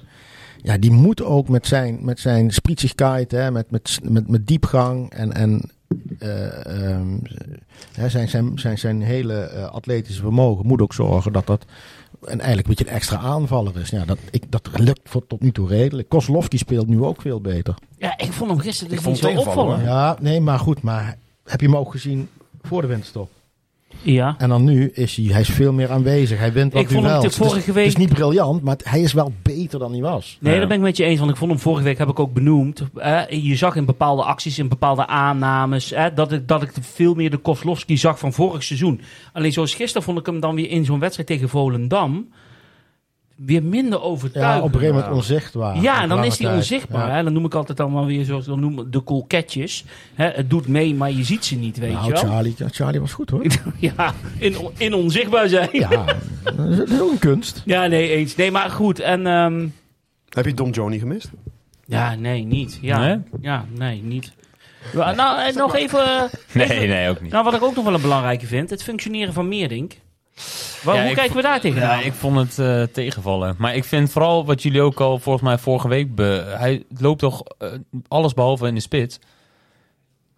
[0.61, 5.09] ja, die moet ook met zijn, met zijn sprietsigkeit, hè, met, met, met, met diepgang
[5.11, 5.69] en, en
[6.19, 7.17] eh, ehm,
[7.91, 11.65] hè, zijn, zijn, zijn, zijn hele eh, atletische vermogen, moet ook zorgen dat dat
[12.21, 13.89] en eigenlijk een beetje een extra aanvaller is.
[13.89, 16.09] Ja, dat, ik, dat lukt voor, tot nu toe redelijk.
[16.09, 17.75] Kozlowski speelt nu ook veel beter.
[17.97, 19.93] Ja, ik vond hem gisteren Ik dus vond niet zo het tegenvallen, opvallen.
[19.93, 20.81] Ja, nee, maar goed.
[20.81, 22.29] Maar heb je hem ook gezien
[22.61, 23.29] voor de winterstop?
[24.01, 24.35] Ja.
[24.37, 26.39] En dan nu is hij, hij is veel meer aanwezig.
[26.39, 28.61] Hij wint wat Ik vond hem de vorige Het is- week- Het is niet briljant,
[28.63, 30.37] maar het- hij is wel beter dan hij was.
[30.39, 30.59] Nee, Ja.
[30.59, 31.19] daar ben ik met je eens.
[31.19, 32.83] Want ik vond hem vorige week, heb ik ook benoemd.
[32.95, 37.13] eh, je zag in bepaalde acties, in bepaalde aannames, eh, dat, ik, dat ik veel
[37.13, 39.01] meer de Kozlowski zag van vorig seizoen.
[39.33, 42.27] Alleen zoals gisteren vond ik hem dan weer in zo'n wedstrijd tegen Volendam.
[43.35, 44.63] Weer minder Ja, overtuigend.
[44.63, 45.81] op een gegeven moment onzichtbaar.
[45.81, 47.07] Ja, en dan is die onzichtbaar.
[47.07, 47.15] Ja.
[47.15, 47.23] Hè?
[47.23, 49.85] Dan noem ik altijd allemaal weer zoals we noemen de kolketjes.
[50.13, 50.25] Hè?
[50.29, 52.21] Het doet mee, maar je ziet ze niet, weet Nou, je wel.
[52.23, 53.45] Charlie, Charlie was goed hoor.
[53.79, 55.69] Ja, in, in onzichtbaar zijn.
[55.71, 55.89] Ja.
[56.57, 57.61] Ja, dat is ook een kunst.
[57.65, 58.35] nee, eens.
[58.35, 58.99] Nee, maar goed.
[58.99, 59.67] En, ehm,
[60.29, 61.29] Heb je Dom Johnny gemist?
[61.85, 62.77] ja, nee, niet.
[62.81, 63.17] Ja, Nee?
[63.41, 64.33] ja nee, niet.
[64.93, 65.99] Ja, Nou, en nog even...
[65.99, 66.21] eh,
[66.53, 67.31] Nee, even- nee, ook niet.
[67.31, 68.69] Nou, wat ik ook nog wel een belangrijke vind.
[68.69, 69.93] Het functioneren van Meerdink.
[70.83, 71.99] Waar, Ja, hoe kijken we daar tegenaan?
[71.99, 73.55] Ja, ik vond het eh, tegenvallen.
[73.57, 76.15] Maar ik vind vooral wat jullie ook al volgens mij vorige week...
[76.15, 77.69] Be hij loopt toch eh,
[78.07, 79.19] alles behalve in de spits.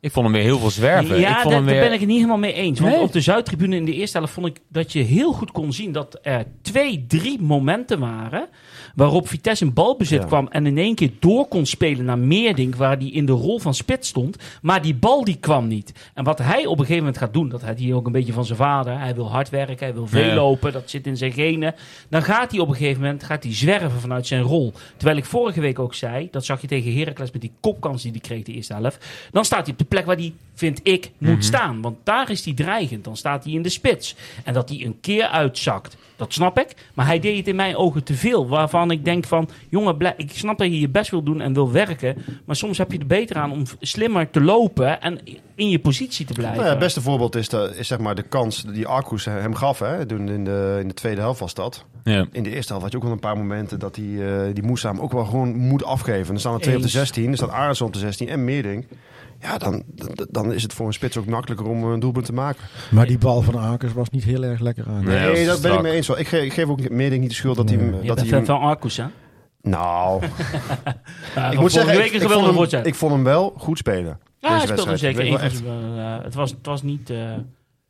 [0.07, 1.15] Ik vond hem weer heel veel zwerven.
[1.15, 2.79] ik Ja, vond daar, ben ik het niet helemaal mee eens.
[2.79, 3.01] Want Nee.
[3.01, 5.91] op de Zuidtribune in de eerste helft vond ik dat je heel goed kon zien
[5.91, 8.47] dat er twee, drie momenten waren
[8.95, 10.27] waarop Vitesse in balbezit Ja.
[10.27, 13.59] kwam en in één keer door kon spelen naar Meerdink, waar die in de rol
[13.59, 14.37] van spits stond.
[14.61, 15.93] Maar die bal die kwam niet.
[16.13, 18.33] En wat hij op een gegeven moment gaat doen, dat had hij ook een beetje
[18.33, 18.99] van zijn vader.
[18.99, 20.33] Hij wil hard werken, hij wil veel Ja.
[20.35, 21.75] lopen, dat zit in zijn genen.
[22.09, 24.73] Dan gaat hij op een gegeven moment gaat hij zwerven vanuit zijn rol.
[24.97, 28.11] Terwijl ik vorige week ook zei, dat zag je tegen Heracles met die kopkans die
[28.11, 29.05] hij kreeg de eerste helft.
[29.31, 31.81] Dan staat hij op de plek waar hij, vind ik, moet staan.
[31.81, 33.03] Want daar is hij dreigend.
[33.03, 34.15] Dan staat hij in de spits.
[34.43, 36.67] En dat hij een keer uitzakt, dat snap ik.
[36.93, 38.47] Maar hij deed het in mijn ogen te veel.
[38.47, 41.53] Waarvan ik denk van, jongen, blij- ik snap dat je je best wil doen en
[41.53, 42.15] wil werken.
[42.45, 45.19] Maar soms heb je er beter aan om slimmer te lopen en
[45.55, 46.55] in je positie te blijven.
[46.55, 49.55] Nou ja, het beste voorbeeld is, de, is zeg maar de kans die Arcus hem
[49.55, 49.79] gaf.
[49.79, 50.05] Hè?
[50.05, 51.85] Toen in, de, in de tweede helft was dat.
[52.03, 52.25] Ja.
[52.31, 54.63] In de eerste helft had je ook wel een paar momenten dat die, eh die
[54.63, 56.27] Moussa hem ook wel gewoon moet afgeven.
[56.27, 56.93] Dan staan er twee op de Eens.
[56.95, 58.87] 16, er staat Arendsson op de 16 en Meerding.
[59.41, 59.83] Ja, dan,
[60.29, 62.63] dan- is het voor een spits ook makkelijker om een doelpunt te maken.
[62.91, 65.03] Maar die bal van Akers was niet heel erg lekker aan.
[65.03, 66.07] Nee, Nee, dat ben ik mee eens.
[66.07, 66.19] wel.
[66.19, 68.59] Ik, ge- ik geef ook Meerding niet de schuld dat hij Dat hij hem van
[68.59, 69.05] Arcus, hè?
[69.61, 70.23] nou,
[71.35, 74.19] Ja, ik moet zeggen, ik, vond hem, ik vond hem wel goed spelen.
[74.39, 75.15] Ja, hij speelde wedstrijd.
[75.15, 75.39] zeker.
[75.39, 77.09] Van zijn, eh, het, was, het was niet...
[77.09, 77.17] eh,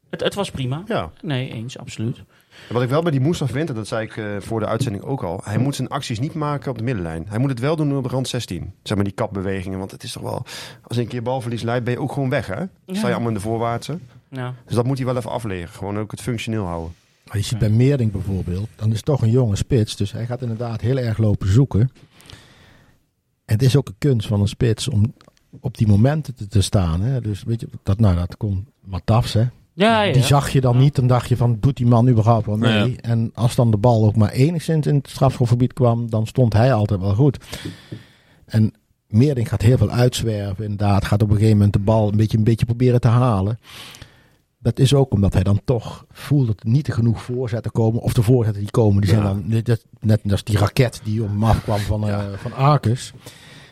[0.10, 0.84] het, het was prima.
[0.86, 1.12] Ja.
[1.22, 2.24] Nee, eens, absoluut.
[2.68, 4.66] En Wat ik wel bij die Moussa vind, en dat zei ik eh, voor de
[4.66, 5.42] uitzending ook al.
[5.44, 7.26] Hij moet zijn acties niet maken op de middenlijn.
[7.30, 8.74] Hij moet het wel doen op de rand 16.
[8.84, 9.80] Zeg maar die kapbewegingen.
[9.80, 10.46] Want het is toch wel...
[10.82, 12.66] Als je een keer balverlies leidt, ben je ook gewoon weg, hè?
[12.86, 14.00] Dan sta je allemaal in de voorwaartse.
[14.30, 14.54] Ja.
[14.66, 15.70] Dus dat moet hij wel even afleren.
[15.70, 16.94] Gewoon ook het functioneel houden.
[17.28, 19.96] Maar je ziet bij Meerding bijvoorbeeld, dan is het toch een jonge spits.
[19.96, 21.92] Dus hij gaat inderdaad heel erg lopen zoeken.
[23.46, 25.14] En het is ook een kunst van een spits om
[25.60, 27.02] op die momenten te, te staan.
[27.02, 27.22] Hè?
[27.22, 29.46] Dus weet je, dat, nou, dat kon Matafs, hè.
[29.78, 30.14] Ja, ja.
[30.14, 30.80] Die zag je dan Ja.
[30.80, 30.96] niet.
[30.96, 32.90] Dan dacht je van, doet die man überhaupt wel mee?
[32.92, 32.96] Ja.
[33.02, 36.74] En als dan de bal ook maar enigszins in het strafschopgebied kwam, dan stond hij
[36.74, 37.38] altijd wel goed.
[38.46, 38.74] En
[39.08, 41.06] Meerding gaat heel veel uitzwerven, inderdaad.
[41.06, 43.60] Gaat op een gegeven moment de bal een beetje, een beetje proberen te halen.
[44.60, 48.02] Dat is ook omdat hij dan toch voelt dat er niet genoeg voorzetten komen.
[48.02, 49.28] Of de voorzetten die komen, die zijn Ja.
[49.28, 53.14] dan net, net als die raket die om hem afkwam van, eh van Arcus.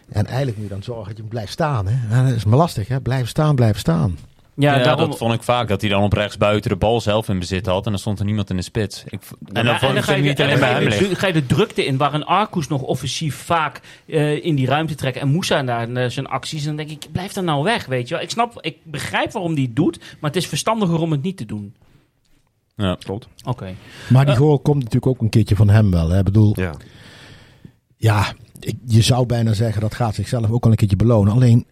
[0.10, 1.88] En eigenlijk moet je dan zorgen dat je hem blijft staan.
[1.88, 2.16] Hè?
[2.16, 3.02] Ja, dat is maar lastig, hè?
[3.02, 4.18] Blijven staan, blijven staan.
[4.58, 5.10] Ja, Ja, daarom...
[5.10, 5.68] dat vond ik vaak.
[5.68, 7.86] Dat hij dan op rechts buiten de bal zelf in bezit had.
[7.86, 9.04] En dan stond er niemand in de spits.
[9.06, 10.90] Ik, en dan Ja, vond ik je, niet en alleen dan bij ga hem je,
[10.90, 11.10] liggen.
[11.10, 14.68] de, ga je de drukte in, waar een Arcus nog offensief vaak eh, in die
[14.68, 16.64] ruimte trekt en Moussa daar eh, zijn acties.
[16.64, 18.24] Dan denk ik, blijf dan nou weg, weet je wel.
[18.24, 21.38] Ik snap, ik begrijp waarom die het doet, maar het is verstandiger om het niet
[21.38, 21.76] te doen.
[22.76, 22.96] Ja.
[23.00, 23.28] Klopt.
[23.46, 23.74] Oké.
[24.10, 24.40] Maar die Eh.
[24.40, 26.10] goal komt natuurlijk ook een keertje van hem wel.
[26.10, 26.18] Hè?
[26.18, 26.72] Ik bedoel, Ja.
[27.98, 31.34] ja, ik, je zou bijna zeggen dat gaat zichzelf ook al een keertje belonen.
[31.34, 31.66] Alleen,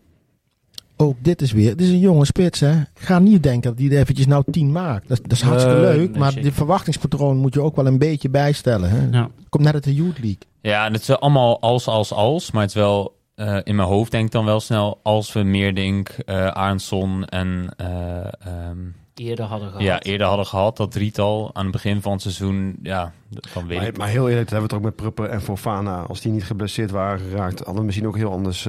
[1.03, 2.73] ook dit is weer, dit is een jonge spits hè.
[2.93, 5.07] Ga niet denken dat hij er eventjes nou tien maakt.
[5.07, 6.43] Dat, dat is hartstikke leuk, nee, maar zeker.
[6.43, 8.89] dit verwachtingspatroon moet je ook wel een beetje bijstellen.
[8.89, 9.07] Hè?
[9.17, 9.29] Ja.
[9.49, 10.37] Komt net uit de Youth League.
[10.61, 12.51] Ja, en het is allemaal als, als, als.
[12.51, 13.15] Maar het is wel...
[13.35, 14.99] eh, in mijn hoofd denk ik dan wel snel...
[15.03, 17.73] Als we Meerdink, eh Arnson en...
[17.77, 18.77] eh, ehm,
[19.15, 19.83] Eerder hadden gehad.
[19.83, 22.75] ja, eerder hadden gehad, dat drietal aan het begin van het seizoen...
[22.83, 23.11] Ja,
[23.53, 23.97] dan weet Maar, ik...
[23.97, 25.99] maar heel eerlijk, dat hebben we het ook met Pruppen en Fofana.
[25.99, 28.67] Als die niet geblesseerd waren geraakt, hadden we misschien ook heel anders...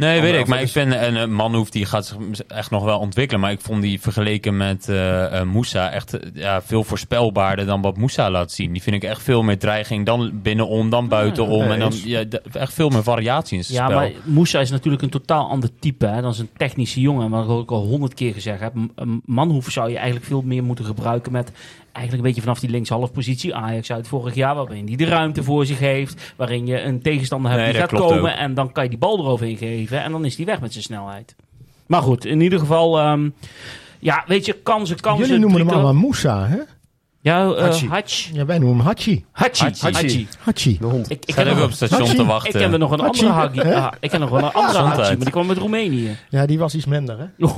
[0.00, 0.46] Nee, weet ik.
[0.46, 2.16] Maar ik vind een, een Manhoef die gaat zich
[2.48, 3.40] echt nog wel ontwikkelen.
[3.40, 7.96] Maar ik vond die vergeleken met eh, Moussa echt eh, ja, veel voorspelbaarder dan wat
[7.96, 8.72] Moussa laat zien.
[8.72, 11.62] Die vind ik echt veel meer dreiging dan binnenom, dan buitenom.
[11.62, 13.98] ja, en dan ja, echt veel meer variatie in zijn Ja, spel.
[13.98, 16.06] maar Moussa is natuurlijk een totaal ander type.
[16.06, 16.22] Hè?
[16.22, 17.30] Dan een technische jongen.
[17.30, 18.74] Wat ik ook al honderd keer gezegd heb.
[18.94, 21.52] Een Manhoef zou je eigenlijk veel meer moeten gebruiken met...
[21.92, 23.54] Eigenlijk een beetje vanaf die linkshalfpositie.
[23.54, 24.54] Ajax uit vorig jaar.
[24.54, 26.32] Waarin hij de ruimte voor zich heeft.
[26.36, 28.32] Waarin je een tegenstander hebt Nee, die gaat komen.
[28.32, 28.38] ook.
[28.38, 30.02] En dan kan je die bal eroverheen geven.
[30.02, 31.34] En dan is hij weg met zijn snelheid.
[31.86, 32.98] Maar goed, in ieder geval...
[32.98, 33.28] ehm,
[33.98, 35.26] ja, weet je, kansen, kansen.
[35.26, 36.58] Jullie noemen hem allemaal Moussa, hè?
[37.22, 37.88] Ja, eh, Hachi.
[37.88, 38.28] Hatch.
[38.32, 39.24] Ja, wij noemen hem Hachi.
[39.32, 39.64] Hachi.
[39.64, 39.92] Hachi.
[39.92, 40.28] Hachi.
[40.38, 40.78] Hachi.
[40.80, 41.10] de hond.
[41.10, 42.14] Ik, ik, Ik nog, op het station Hachi.
[42.14, 42.60] te ik wachten.
[42.60, 43.74] ken er nog een Hachi, andere Hachi.
[43.74, 44.78] Ah, ik ken nog wel een andere.
[44.78, 46.16] Hachi, maar die kwam uit Roemenië.
[46.28, 47.24] Ja, die was iets minder, hè?
[47.46, 47.56] Oh,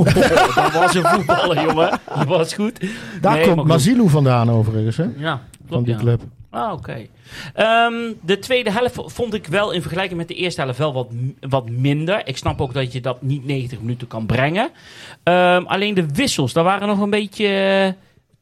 [0.55, 2.01] dat was een voetballer, jongen.
[2.17, 2.81] Dat was goed.
[3.21, 3.67] Daar Nee, komt.
[3.67, 5.07] Mazilu vandaan overigens, hè?
[5.17, 6.01] Ja, Van klopt, die ja.
[6.01, 6.23] club.
[6.51, 7.07] Ah, oké.
[7.55, 11.09] Ehm, de tweede helft vond ik wel in vergelijking met de eerste helft wel wat,
[11.41, 12.23] wat minder.
[12.25, 14.71] Ik snap ook dat je dat niet 90 minuten kan brengen.
[15.23, 17.47] Ehm, alleen de wissels, daar waren nog een beetje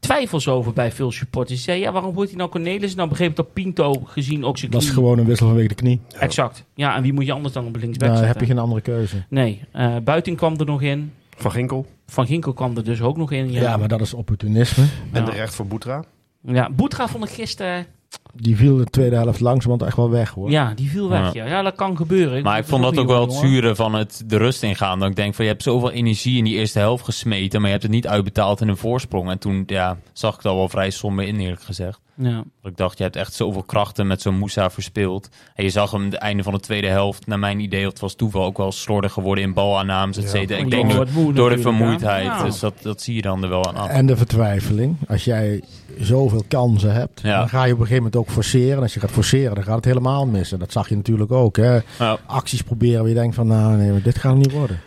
[0.01, 1.55] twijfels over bij veel supporters.
[1.55, 2.95] Die zeiden, ja, waarom wordt hij nou Cornelis?
[2.95, 5.75] Nou begreep ik dat Pinto gezien ook zijn Dat is gewoon een wissel vanwege de
[5.75, 5.99] knie.
[6.19, 6.65] Exact.
[6.75, 8.27] Ja, en wie moet je anders dan op linksback Daar zetten?
[8.27, 9.23] heb je geen andere keuze.
[9.29, 11.11] Nee, eh Buiting kwam er nog in.
[11.37, 13.51] Van Ginkel Van Ginkel kwam er dus ook nog in.
[13.51, 14.83] Ja, Ja, maar dat is opportunisme.
[15.11, 15.25] en Ja.
[15.25, 16.03] de recht voor Boetra.
[16.41, 17.85] ja Boetra vond ik gisteren...
[18.33, 20.49] Die viel de tweede helft langzamerhand echt wel weg hoor.
[20.51, 21.33] Ja, die viel weg.
[21.33, 22.43] Ja, ja dat kan gebeuren.
[22.43, 24.99] Maar ik vond dat ook wel het zure van het de rust ingaan.
[24.99, 27.75] Dat ik denk van je hebt zoveel energie in die eerste helft gesmeten, maar je
[27.75, 29.29] hebt het niet uitbetaald in een voorsprong.
[29.29, 31.99] En toen ja, zag ik dat wel vrij somber in eerlijk gezegd.
[32.15, 32.43] Ja.
[32.61, 35.29] Dat ik dacht, je hebt echt zoveel krachten met zo'n Moussa verspeeld.
[35.55, 38.15] En je zag hem het einde van de tweede helft, naar mijn idee, het was
[38.15, 40.57] toeval ook wel slordig geworden in balaannames, et cetera.
[40.59, 42.25] Ja, Ik denk door, wat moe door de vermoeidheid.
[42.25, 42.43] ja.
[42.43, 43.89] Dus dat, dat zie je dan er wel aan af.
[43.89, 44.97] En de vertwijfeling.
[45.07, 45.61] Als jij
[45.99, 47.37] zoveel kansen hebt, Ja.
[47.39, 48.75] dan ga je op een gegeven moment ook forceren.
[48.75, 50.59] En als je gaat forceren, dan gaat het helemaal missen.
[50.59, 51.57] Dat zag je natuurlijk ook.
[51.57, 51.79] Hè?
[51.99, 52.17] Ja.
[52.25, 54.79] Acties proberen waar je denkt van, nou nee, maar dit gaat het niet worden.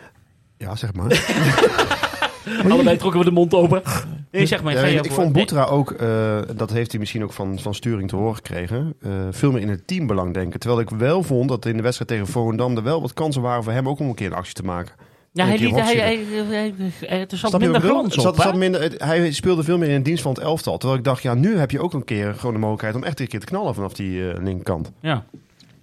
[0.57, 1.13] Ja, zeg maar.
[2.73, 3.83] Allebei trokken we de mond open.
[4.31, 4.73] Nee, zeg maar.
[4.73, 8.17] Ja, ik vond Boetra ook, eh, dat heeft hij misschien ook van, van Sturing te
[8.17, 10.61] horen gekregen, eh, veel meer in het teambelang denken.
[10.61, 13.65] Terwijl ik wel vond dat in de wedstrijd tegen Volendam er wel wat kansen waren
[13.65, 14.95] voor hem ook om een keer een actie te maken.
[15.37, 16.75] Ja, hij liet, hij, hij, hij,
[17.07, 20.23] hij- er zat minder glans op, Zat- zat hij speelde veel meer in het dienst
[20.23, 20.79] van het elftal.
[20.79, 23.21] Terwijl ik dacht, ja, nu heb je ook een keer gewoon de mogelijkheid om echt
[23.21, 24.93] een keer te knallen vanaf die eh, linkerkant.
[25.01, 25.25] Ja.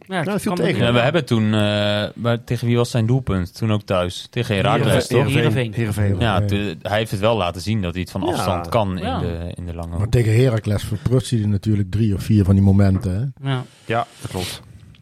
[0.07, 0.83] Ja, dat viel tegen.
[0.85, 3.55] Ja, we hebben toen, eh, maar tegen wie was zijn doelpunt?
[3.57, 4.27] Toen ook thuis.
[4.29, 5.27] Tegen Herakles, toch?
[5.27, 5.73] Heerenveen.
[5.73, 6.15] Heerenveen.
[6.19, 6.41] Ja,
[6.81, 8.27] hij heeft het wel laten zien dat hij het van Ja.
[8.27, 9.19] afstand kan in, Ja.
[9.19, 12.53] de, in de lange Maar tegen Heracles verprutst hij er natuurlijk drie of vier van
[12.55, 13.33] die momenten.
[13.41, 13.49] Hè?
[13.49, 13.63] Ja.
[13.85, 14.61] Ja, dat klopt.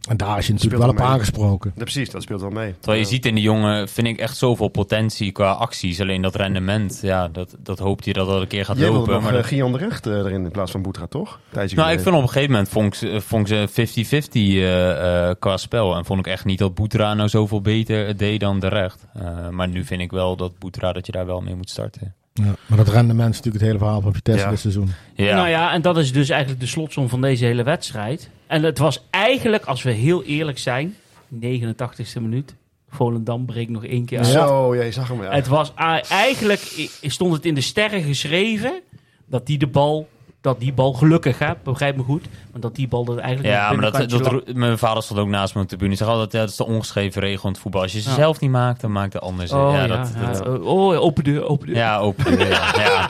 [0.09, 1.71] En daar is je natuurlijk wel op aangesproken.
[1.75, 2.73] Ja, precies, dat speelt wel mee.
[2.79, 6.01] Terwijl je ziet in die jongen, vind ik echt zoveel potentie qua acties.
[6.01, 9.13] Alleen dat rendement, ja, dat, dat hoopt je dat dat een keer gaat Jij lopen.
[9.13, 11.39] nog Maar eh, dat- Gian de Recht eh, erin in plaats van Boetra, toch?
[11.51, 14.31] Tijdje nou, ik vind op een gegeven moment vond ik, ze- vond ik ze 50-50
[14.33, 15.95] eh, eh, qua spel.
[15.95, 19.05] En vond ik echt niet dat Boetra nou zoveel beter deed dan de recht.
[19.13, 22.13] Eh, maar nu vind ik wel dat Boetra dat je daar wel mee moet starten.
[22.33, 22.55] Ja.
[22.65, 24.49] Maar dat rendement is natuurlijk het hele verhaal van Vitesse Ja.
[24.49, 24.89] dit seizoen.
[25.13, 28.29] Ja, Nou ja, en dat is dus eigenlijk de slotsom van deze hele wedstrijd.
[28.49, 30.95] En het was eigenlijk, als we heel eerlijk zijn,
[31.35, 32.55] 89ste minuut.
[32.89, 34.27] Volendam breekt nog één keer uit.
[34.27, 35.23] Zo, ja, je zag hem.
[35.23, 35.31] Ja.
[35.31, 35.71] Het was
[36.09, 38.81] eigenlijk, stond het in de sterren geschreven,
[39.25, 40.07] dat die de bal,
[40.41, 43.71] dat die bal gelukkig, hè, begrijp me goed, maar dat die bal er eigenlijk Ja,
[43.71, 45.95] maar dat, dat, mijn vader stond ook naast me op de tribune.
[45.97, 47.81] Hij zegt altijd, ja, dat is de ongeschreven regel in het voetbal.
[47.81, 48.15] Als je ze Ja.
[48.15, 49.55] zelf niet maakt, dan maakt de ander ze.
[49.55, 51.75] Oh ja, ja, dat, ja, dat- oh, open deur, open deur.
[51.75, 52.37] ja, open.
[52.37, 52.47] ja,
[52.83, 53.09] ja.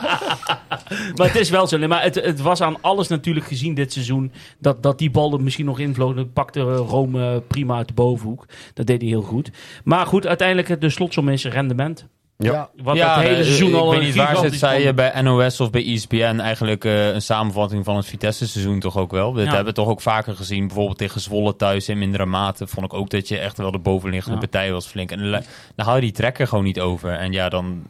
[1.16, 1.76] Maar het is wel zo.
[1.78, 4.32] Nee, maar het, het was aan alles natuurlijk gezien dit seizoen.
[4.58, 6.14] Dat, dat die bal er misschien nog invloog.
[6.14, 8.46] Dat pakte eh, Rome prima uit de bovenhoek.
[8.74, 9.50] Dat deed hij heel goed.
[9.84, 12.06] Maar goed, uiteindelijk de slotsom is rendement.
[12.36, 12.70] Ja.
[12.82, 15.10] Wat ja, het hele eh, seizoen ik al een niet waar zeiden kwam.
[15.12, 16.38] bij NOS of bij ESPN.
[16.38, 19.32] Eigenlijk eh, een samenvatting van het Vitesse-seizoen toch ook wel.
[19.32, 19.48] Dat Ja.
[19.48, 20.66] hebben we toch ook vaker gezien.
[20.66, 22.66] Bijvoorbeeld tegen Zwolle thuis in mindere mate.
[22.66, 24.46] Vond ik ook dat je echt wel de bovenliggende Ja.
[24.46, 25.10] partij was flink.
[25.10, 25.30] En
[25.74, 27.10] dan haal je die trekker gewoon niet over.
[27.12, 27.82] En ja, dan...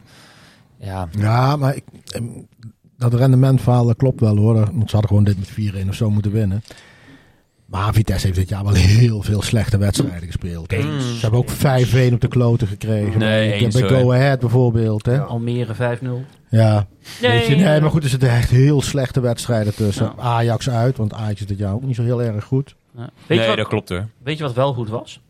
[0.79, 1.83] Ja, Ja, maar ik,
[3.01, 4.55] dat rendementverhaal dat klopt wel hoor.
[4.55, 6.63] Want ze hadden gewoon dit met 4-1 of zo moeten winnen.
[7.65, 10.71] Maar Vitesse heeft dit jaar wel heel veel slechte wedstrijden gespeeld.
[10.71, 11.13] Eens.
[11.13, 11.49] Ze hebben ook
[12.09, 13.19] 5-1 op de kloten gekregen.
[13.19, 13.89] Nee, bij, eens, bij.
[13.89, 15.05] Go Ahead bijvoorbeeld.
[15.05, 15.11] Hè?
[15.11, 15.17] Ja.
[15.17, 15.23] Ja.
[15.23, 15.77] Almere 5-0.
[15.79, 17.79] Weet je, nee, ja.
[17.79, 20.05] maar goed, er zitten echt heel slechte wedstrijden tussen.
[20.05, 20.23] Ja.
[20.23, 22.75] Ajax uit, want Ajax is dit jaar ook niet zo heel erg goed.
[22.95, 22.99] Ja.
[23.01, 24.07] Weet, nee, je wat, dat klopt hoor.
[24.23, 25.21] weet je wat wel goed was?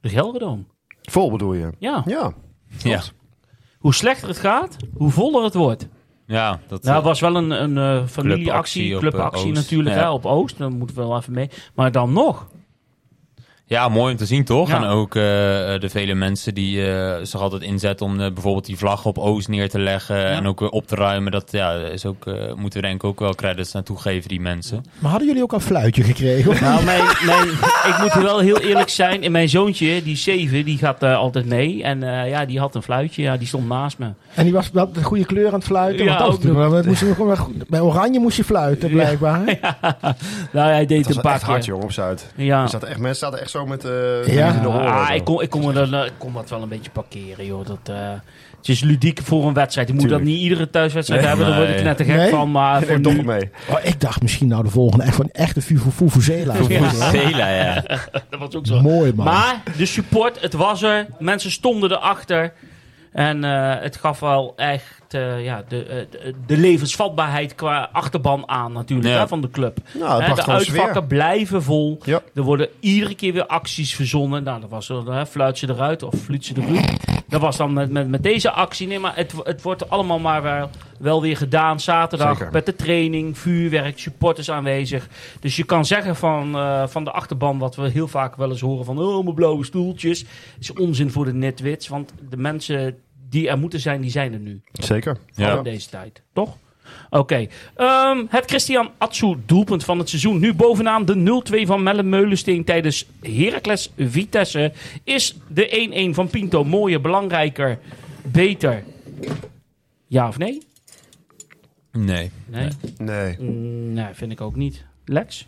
[0.00, 0.62] De Gelredome.
[1.02, 1.70] Vol bedoel je?
[1.78, 2.02] Ja.
[2.06, 2.32] Ja.
[2.82, 3.02] Ja,
[3.78, 5.88] Hoe slechter het gaat, hoe voller het wordt.
[6.32, 6.82] Ja dat...
[6.82, 9.54] Nou, eh, was wel een, een eh, familieactie, Clubactie op, clubactie eh, Oost.
[9.54, 10.58] natuurlijk, hè, op Oost.
[10.58, 11.50] Dan moeten we wel even mee.
[11.74, 12.46] Maar dan nog.
[13.66, 14.68] Ja, mooi om te zien toch?
[14.68, 14.76] Ja.
[14.76, 18.76] En ook eh, de vele mensen die eh, zich altijd inzetten om eh, bijvoorbeeld die
[18.76, 21.32] vlag op Oost neer te leggen en ook weer op te ruimen.
[21.32, 24.40] Dat ja, is ook, eh, moeten we denk ik ook wel credits naartoe geven, die
[24.40, 24.84] mensen.
[24.98, 26.50] Maar hadden jullie ook een fluitje gekregen?
[26.50, 27.48] of Nou, mijn, mijn,
[27.88, 29.22] ik moet wel heel eerlijk zijn.
[29.22, 31.82] En mijn zoontje, die zeven, die gaat eh, altijd mee.
[31.82, 33.22] En eh, ja, die had een fluitje.
[33.22, 34.10] Ja, die stond naast me.
[34.34, 36.04] En die was wel de goede kleur aan het fluiten.
[36.04, 36.48] Ja, want dat
[36.78, 39.40] ook moest je gewoon wel goed- bij oranje moest je fluiten, blijkbaar.
[40.52, 41.74] Nou, hij deed een paar echt hard, keer.
[41.74, 42.32] joh, op Zuid.
[42.36, 42.62] Ja.
[42.62, 44.54] Er zaten echt, mensen zaten echt zo met eh Ja.
[44.54, 44.92] in de oren.
[44.92, 47.46] Ah, ik, kon, ik, kon me dan, eh, ik kon dat wel een beetje parkeren,
[47.46, 47.66] joh.
[47.66, 48.10] Dat, eh,
[48.56, 49.88] het is ludiek voor een wedstrijd.
[49.88, 50.24] Je moet Tuurlijk.
[50.24, 51.30] dat niet iedere thuiswedstrijd Nee.
[51.30, 51.48] hebben.
[51.48, 52.30] Daar word ik net te gek Nee?
[52.30, 52.50] van.
[52.50, 53.50] Maar voor toch nu, mee.
[53.70, 56.54] Oh, ik dacht misschien nou de volgende echt van echte Fufuzela.
[56.54, 57.74] Vela, ja.
[58.30, 58.80] dat was ook zo.
[58.80, 59.24] Mooi man.
[59.24, 61.06] Maar de support, het was er.
[61.18, 62.52] Mensen stonden erachter.
[63.12, 68.48] En eh, het gaf wel echt eh, ja, de, eh, de, de levensvatbaarheid qua achterban
[68.48, 69.18] aan natuurlijk Ja.
[69.20, 69.78] hè, van de club.
[69.92, 71.04] Nou, de gewoon uitvakken sfeer.
[71.04, 71.98] blijven vol.
[72.04, 72.20] Ja.
[72.34, 74.42] Er worden iedere keer weer acties verzonnen.
[74.42, 76.96] Nou, dat was er, hè, fluit ze eruit of fluit ze eruit.
[77.28, 78.86] Dat was dan met, met, met deze actie.
[78.86, 80.70] Nee, maar het, het wordt allemaal maar wel,
[81.02, 81.80] wel weer gedaan.
[81.80, 82.52] Zaterdag Zeker.
[82.52, 85.08] met de training, vuurwerk, supporters aanwezig.
[85.40, 88.60] Dus je kan zeggen van, eh, van de achterban, wat we heel vaak wel eens
[88.60, 88.98] horen van...
[88.98, 90.24] Oh, mijn blauwe stoeltjes.
[90.58, 91.88] is onzin voor de netwits.
[91.88, 94.62] Want de mensen die er moeten zijn, die zijn er nu.
[94.72, 95.18] Zeker.
[95.34, 95.56] Ja.
[95.56, 96.22] in deze tijd.
[96.32, 96.56] Toch?
[97.10, 97.46] Oké.
[97.76, 100.38] Ehm, het Christian Atsu doelpunt van het seizoen.
[100.38, 104.72] Nu bovenaan de 0-2 van Melle Meulensteen tijdens Heracles Vitesse.
[105.04, 107.78] Is de 1-1 van Pinto mooier, belangrijker,
[108.22, 108.84] beter?
[110.06, 110.70] Ja of nee?
[111.92, 112.30] Nee.
[112.46, 112.68] Nee.
[112.98, 113.36] Nee.
[113.40, 114.84] Mm, nee, vind ik ook niet.
[115.04, 115.46] Lex?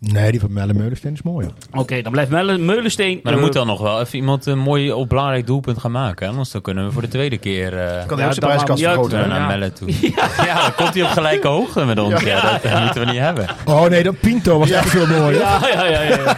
[0.00, 1.48] Nee, die van Melle Meulensteen is mooi.
[1.72, 3.14] Oké, dan blijft Melle Meulensteen...
[3.22, 5.90] Maar dan eh, moet dan nog wel even iemand een mooi of belangrijk doelpunt gaan
[5.90, 6.24] maken.
[6.26, 6.30] hè?
[6.32, 8.82] Anders dan kunnen we voor de tweede keer eh, Kan Ja, de hele dat prijskast
[8.82, 9.18] vergroten.
[9.18, 9.28] eh, hè?
[9.28, 9.46] naar Ja.
[9.46, 9.88] Melle toe.
[10.46, 10.62] Ja.
[10.62, 12.20] dan komt hij op gelijke hoogte met ons.
[12.22, 13.46] Ja, dat eh, moeten we niet hebben.
[13.64, 15.40] Oh nee, dan Pinto was echt veel mooier.
[15.40, 16.00] Ja, ja, ja.
[16.02, 16.36] ja, ja.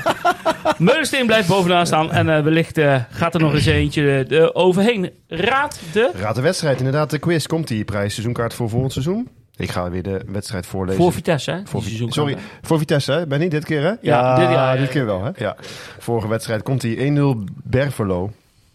[0.79, 2.13] Meulensteen blijft bovenaan staan.
[2.13, 5.11] En eh, wellicht eh, gaat er nog eens eentje eh, overheen.
[5.29, 6.11] Raad de...
[6.21, 6.79] Raad de wedstrijd.
[6.79, 7.47] Inderdaad, de quiz.
[7.47, 9.29] Komt die prijs seizoenkaart voor volgend seizoen?
[9.61, 11.03] Ik ga weer de wedstrijd voorlezen.
[11.03, 11.61] Voor Vitesse, hè?
[11.67, 13.27] Voor Vi- Sorry, voor Vitesse, hè?
[13.27, 13.93] Ben niet dit keer, hè?
[14.01, 15.31] Ja, dit- ja, ja, dit keer wel, hè?
[15.37, 15.57] Ja.
[15.99, 18.33] Vorige wedstrijd komt die 1-0 Berfelo.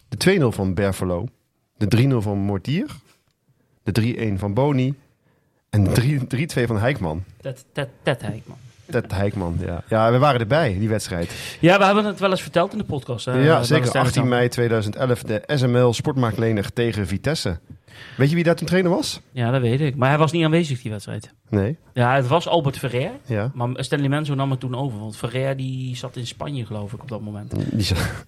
[0.08, 1.26] De 2-0 van Berfelo.
[1.76, 2.86] De 3-0 van Mortier.
[3.82, 4.94] De 3-1 van Boni.
[5.70, 7.24] En de 3-2 van Heikman.
[7.40, 8.56] Ted, Ted, Ted Heikman.
[8.90, 9.82] Ted Heikman, ja.
[9.88, 11.56] Ja, we waren erbij, die wedstrijd.
[11.60, 13.24] Ja, we hebben het wel eens verteld in de podcast.
[13.24, 13.32] hè.
[13.32, 13.84] ja, zeker.
[13.86, 14.28] is 18 dan.
[14.30, 15.22] mei 2011.
[15.22, 17.58] De SML Sportmarktlener tegen Vitesse.
[18.16, 19.20] Weet je wie daar toen trainer was?
[19.30, 19.96] Ja, dat weet ik.
[19.96, 21.32] Maar hij was niet aanwezig, die wedstrijd.
[21.48, 21.76] Nee.
[21.92, 23.10] Ja, het was Albert Ferrer.
[23.26, 23.50] Ja.
[23.54, 24.98] Maar Stanley Menzo nam het toen over.
[24.98, 27.54] Want Ferrer die zat in Spanje, geloof ik, op dat moment.
[27.72, 28.26] Die zat-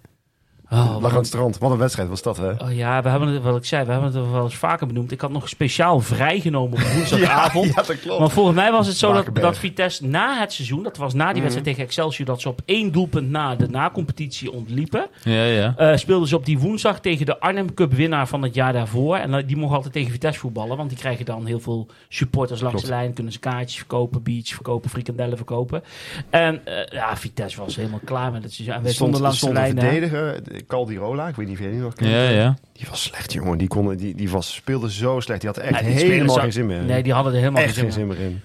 [0.71, 1.59] Oh, lag aan het strand.
[1.59, 2.51] Wat een wedstrijd was dat, hè?
[2.51, 5.13] Oh ja, we hebben het, wat ik zei, we hebben het wel eens vaker benoemd.
[5.13, 7.67] Ik had nog speciaal vrijgenomen op woensdagavond.
[7.75, 8.19] Ja, dat klopt.
[8.19, 11.25] Want volgens mij was het zo dat, dat Vitesse na het seizoen, dat was na
[11.25, 11.41] die Mhm.
[11.41, 15.07] wedstrijd tegen Excelsior, dat ze op één doelpunt na de na-competitie ontliepen.
[15.23, 15.75] Ja, ja.
[15.77, 19.17] Eh, speelden ze op die woensdag tegen de Arnhem Cup winnaar van het jaar daarvoor.
[19.17, 22.61] En eh, die mogen altijd tegen Vitesse voetballen, want die krijgen dan heel veel supporters
[22.61, 22.89] langs Klopt.
[22.95, 23.15] de lijn.
[23.15, 25.83] Kunnen ze kaartjes verkopen, beach verkopen, frikandellen verkopen.
[26.31, 28.77] En eh, ja, Vitesse was helemaal klaar met het seizoen.
[28.77, 29.41] En wij stond, stonden langs
[29.75, 30.09] de lijn.
[30.09, 30.57] hè.
[30.67, 32.11] Caldirola, ik weet niet of jij die nog kent.
[32.11, 32.57] Ja, ja.
[32.73, 33.59] Die was slecht, jongen.
[33.59, 35.41] Die, kon, die, die was, speelde zo slecht.
[35.41, 36.87] Die had er echt Ja, die spelers helemaal geen zin meer in.
[36.87, 38.15] Nee, die hadden er helemaal echt geen zin in.
[38.15, 38.41] zin meer in.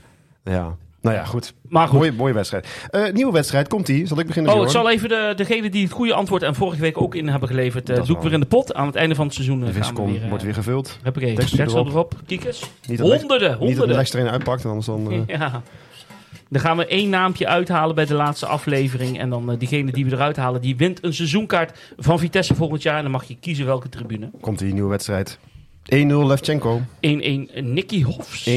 [0.54, 0.76] Ja.
[1.02, 1.54] Nou ja, goed.
[1.70, 1.98] Maar goed.
[2.00, 2.68] Mooie, mooie wedstrijd.
[2.90, 4.06] Eh, nieuwe wedstrijd, komt die?
[4.08, 4.54] Zal ik beginnen?
[4.54, 7.28] Oh, ik zal even de, degene die het goede antwoord en vorige week ook in
[7.28, 8.74] hebben geleverd, eh, is doe ik weer in de pot.
[8.74, 10.24] Aan het einde van het seizoen eh, De gaan we viscom weer...
[10.24, 11.00] eh, wordt weer gevuld.
[11.04, 11.36] Heb ik even.
[11.36, 11.88] tekst erop.
[11.88, 12.16] erop.
[12.26, 12.60] Kiekers.
[12.88, 14.30] Niet Lex- Honderden, Niet dat de honderden.
[14.32, 15.12] uitpakt, anders dan...
[15.12, 15.62] eh, Ja.
[16.54, 19.20] Dan gaan we één naampje uithalen bij de laatste aflevering.
[19.20, 22.82] En dan eh, diegene die we eruit halen, die wint een seizoenkaart van Vitesse volgend
[22.82, 22.96] jaar.
[22.98, 24.32] En dan mag je kiezen welke tribune.
[24.42, 25.40] Komt die nieuwe wedstrijd.
[25.84, 26.82] 1-0 Levchenko.
[26.82, 26.90] 1-1
[27.62, 28.50] Nicky Hofs.
[28.50, 28.54] 1-2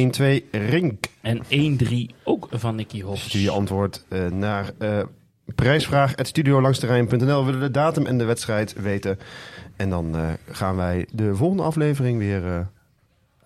[0.50, 1.06] Rink.
[1.20, 1.42] En
[1.78, 3.24] 1-3 ook van Nicky Hofs.
[3.24, 5.00] Stuur je antwoord eh, naar eh
[5.54, 7.38] prijsvraag studiolangsterrein.nl.
[7.38, 9.18] We willen de datum en de wedstrijd weten.
[9.76, 12.60] En dan eh, gaan wij de volgende aflevering weer eh,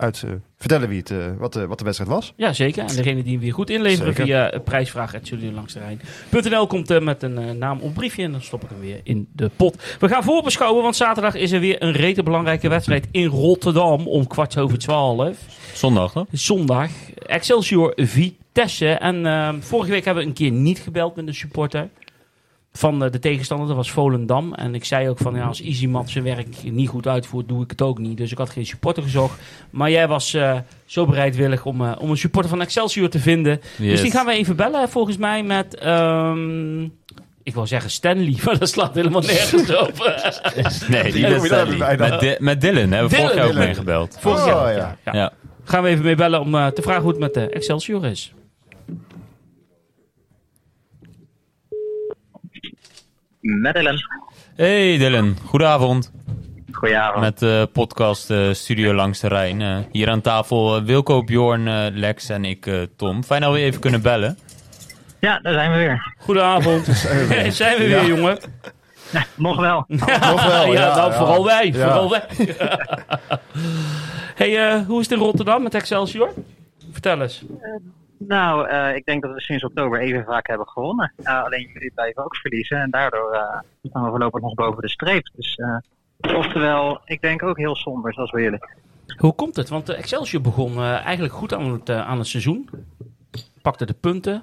[0.01, 2.33] uit eh, vertellen wie het, eh, wat, de, wat de wedstrijd was.
[2.37, 2.83] Ja, zeker.
[2.85, 4.25] En degene die hem weer goed inleveren Zeker.
[4.25, 8.69] via eh, prijsvraag.studiolangsterrein.nl komt eh, met een eh, naam op briefje en dan stop ik
[8.71, 9.97] hem weer in de pot.
[9.99, 14.27] We gaan voorbeschouwen, want zaterdag is er weer een rete belangrijke wedstrijd in Rotterdam om
[14.27, 15.37] kwart over twaalf.
[15.75, 16.25] Zondag?
[16.33, 16.91] Zondag.
[17.27, 18.89] Excelsior Vitesse.
[18.89, 21.89] En eh, vorige week hebben we een keer niet gebeld met de supporter
[22.73, 23.67] van eh, de tegenstander.
[23.67, 24.55] Dat was Volendam.
[24.55, 27.71] En ik zei ook van ja, als Easymat zijn werk niet goed uitvoert, doe ik
[27.71, 28.17] het ook niet.
[28.17, 29.41] Dus ik had geen supporter gezocht.
[29.71, 33.61] Maar jij was eh, zo bereidwillig om, eh, om een supporter van Excelsior te vinden.
[33.79, 35.75] Dus die gaan we even bellen volgens mij met...
[35.75, 36.83] ehm,
[37.43, 39.93] ik wil zeggen Stanley, maar dat slaat helemaal nergens op.
[40.89, 41.97] Nee, die met Stanley.
[41.97, 44.17] Met, Di- met Dylan hebben we vorig jaar ook meegebeld.
[44.21, 44.73] Vorig Oh, jaar.
[44.73, 44.77] ja.
[44.79, 44.97] Ja.
[45.05, 45.13] Ja.
[45.13, 45.33] Ja.
[45.65, 48.33] Gaan we even mee bellen om te vragen hoe het met de Excelsior is.
[53.41, 54.07] Met Ellen.
[54.57, 56.13] Hey Dylan, goedenavond.
[56.73, 57.21] Goedenavond.
[57.21, 59.61] Met de podcast eh, Studio Langs de Rijn.
[59.63, 63.25] Eh, hier aan tafel eh, Wilco, Bjorn, eh, Lex en ik, eh, Tom.
[63.25, 64.39] Fijn dat we even kunnen bellen.
[65.21, 66.15] Ja, daar zijn we weer.
[66.19, 66.87] Goedenavond.
[67.57, 68.39] Zijn we weer, jongen?
[69.37, 69.85] Nog wel.
[69.89, 71.17] Nog wel, ja, ja, nou, ja.
[71.19, 71.67] vooral wij.
[71.67, 71.73] Ja.
[71.73, 72.23] Vooral wij.
[74.41, 76.33] hey, eh, hoe is het in Rotterdam met Excelsior?
[76.93, 77.43] Vertel eens.
[78.29, 81.13] Nou, eh, ik denk dat we sinds oktober even vaak hebben gewonnen.
[81.23, 82.79] Alleen jullie blijven ook verliezen.
[82.81, 85.31] En daardoor eh, staan we voorlopig nog boven de streep.
[85.37, 88.59] Dus, eh, oftewel, ik denk ook heel somber, zoals bij jullie.
[89.17, 89.69] Hoe komt het?
[89.69, 92.69] Want de Excelsior begon eh, eigenlijk goed aan het, aan het seizoen.
[93.63, 94.43] Pakte de punten.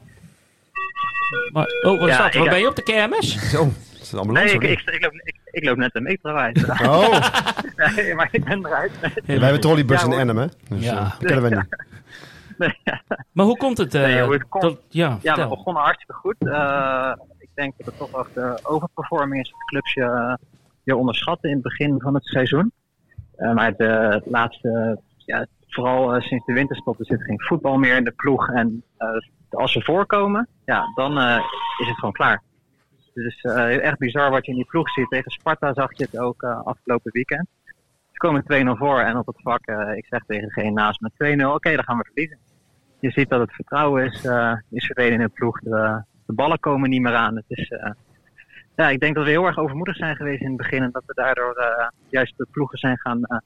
[1.52, 2.34] Maar, oh, wat is Ja, dat?
[2.36, 3.38] ik- Waar ben je op de KMS?
[3.52, 3.70] Zo,
[4.00, 6.64] is het allemaal Nee, ik, ik, ik, loop, ik, ik loop net een meterwijs.
[6.82, 8.92] Oh, nee, maar ik ben eruit.
[9.26, 10.14] wij hebben trolleybus Ja, in.
[10.14, 10.46] Ennem, hè?
[10.70, 10.94] Dus Ja.
[10.94, 11.16] ja.
[11.20, 11.86] kennen we niet.
[13.32, 13.96] Maar hoe komt het?
[13.96, 14.64] eh, Nee, hoe het komt?
[14.64, 16.36] dat- ja, Ja, we begonnen hartstikke goed.
[16.40, 19.94] Eh, ik denk dat het toch ook de overperforming is dat clubs
[20.84, 22.72] je, onderschatten in het begin van het seizoen.
[23.36, 27.96] Eh, maar de laatste, ja, vooral eh, sinds de winterstop, er zit geen voetbal meer
[27.96, 28.50] in de ploeg.
[28.50, 29.08] En eh,
[29.50, 31.40] als ze voorkomen, ja, dan eh,
[31.82, 32.42] is het gewoon klaar.
[32.96, 35.10] Dus het is eh, echt bizar wat je in die ploeg ziet.
[35.10, 37.48] Tegen Sparta zag je het ook eh, afgelopen weekend.
[38.18, 41.10] Ze komen 2-0 voor en op het vak, eh, ik zeg tegen degene naast me
[41.14, 42.38] 2-0, oké, dan gaan we verliezen.
[43.00, 45.60] Je ziet dat het vertrouwen is, eh, is verdwenen in de ploeg.
[45.60, 47.36] De, de ballen komen niet meer aan.
[47.36, 47.92] Het is, eh,
[48.76, 51.04] ja, ik denk dat we heel erg overmoedig zijn geweest in het begin en dat
[51.06, 51.56] we daardoor
[52.10, 53.42] juist de ploegen zijn gaan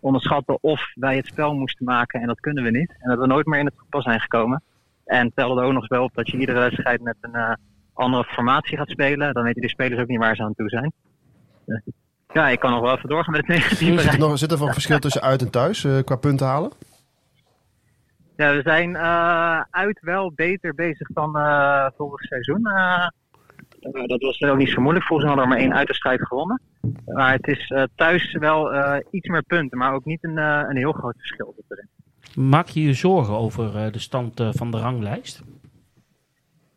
[0.00, 2.94] onderschatten of wij het spel moesten maken en dat kunnen we niet.
[2.98, 4.62] En dat we nooit meer in het voetbal zijn gekomen.
[5.04, 7.56] En telde er ook nog eens wel op dat je iedere wedstrijd met een
[7.92, 9.34] andere formatie gaat spelen.
[9.34, 10.92] Dan weten de spelers ook niet waar ze aan toe zijn.
[12.32, 14.00] Ja, ik kan nog wel even doorgaan met het negatieve.
[14.00, 16.70] Zit er, nog, zit er wel verschil tussen uit en thuis eh, qua punten halen?
[18.36, 22.66] Ja, we zijn eh, uit wel beter bezig dan eh, vorig seizoen.
[22.66, 23.06] Eh,
[23.80, 25.06] eh, dat was ook niet zo moeilijk.
[25.06, 26.60] Volgens mij hadden we maar één uitwedstrijd gewonnen.
[27.06, 30.62] Maar het is eh, thuis wel eh, iets meer punten, maar ook niet een, eh,
[30.68, 31.88] een heel groot verschil erin.
[32.50, 35.42] Maak je je zorgen over eh, de stand eh, van de ranglijst?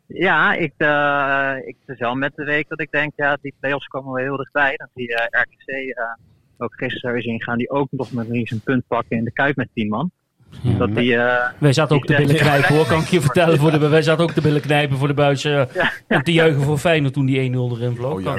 [0.08, 3.54] Ja, ik, eh ik het is wel met de week dat ik denk, ja, die
[3.60, 4.74] play-offs komen wel heel dichtbij.
[4.76, 6.04] Dan zie je RKC eh,
[6.58, 9.32] ook gisteren weer zien gaan die ook nog met eens een punt pakken in de
[9.32, 10.10] Kuip met 10 man.
[10.62, 10.72] Ja.
[10.78, 13.58] Dat die, eh, Wij zaten ook te billen knijpen hoor, kan ik je vertellen.
[13.58, 15.44] Voor de, wij zaten ook te billen knijpen voor de buis.
[15.44, 15.62] eh,
[16.06, 18.18] en te juichen voor Feyenoord toen die 1-0 erin vloog.
[18.18, 18.34] Oh.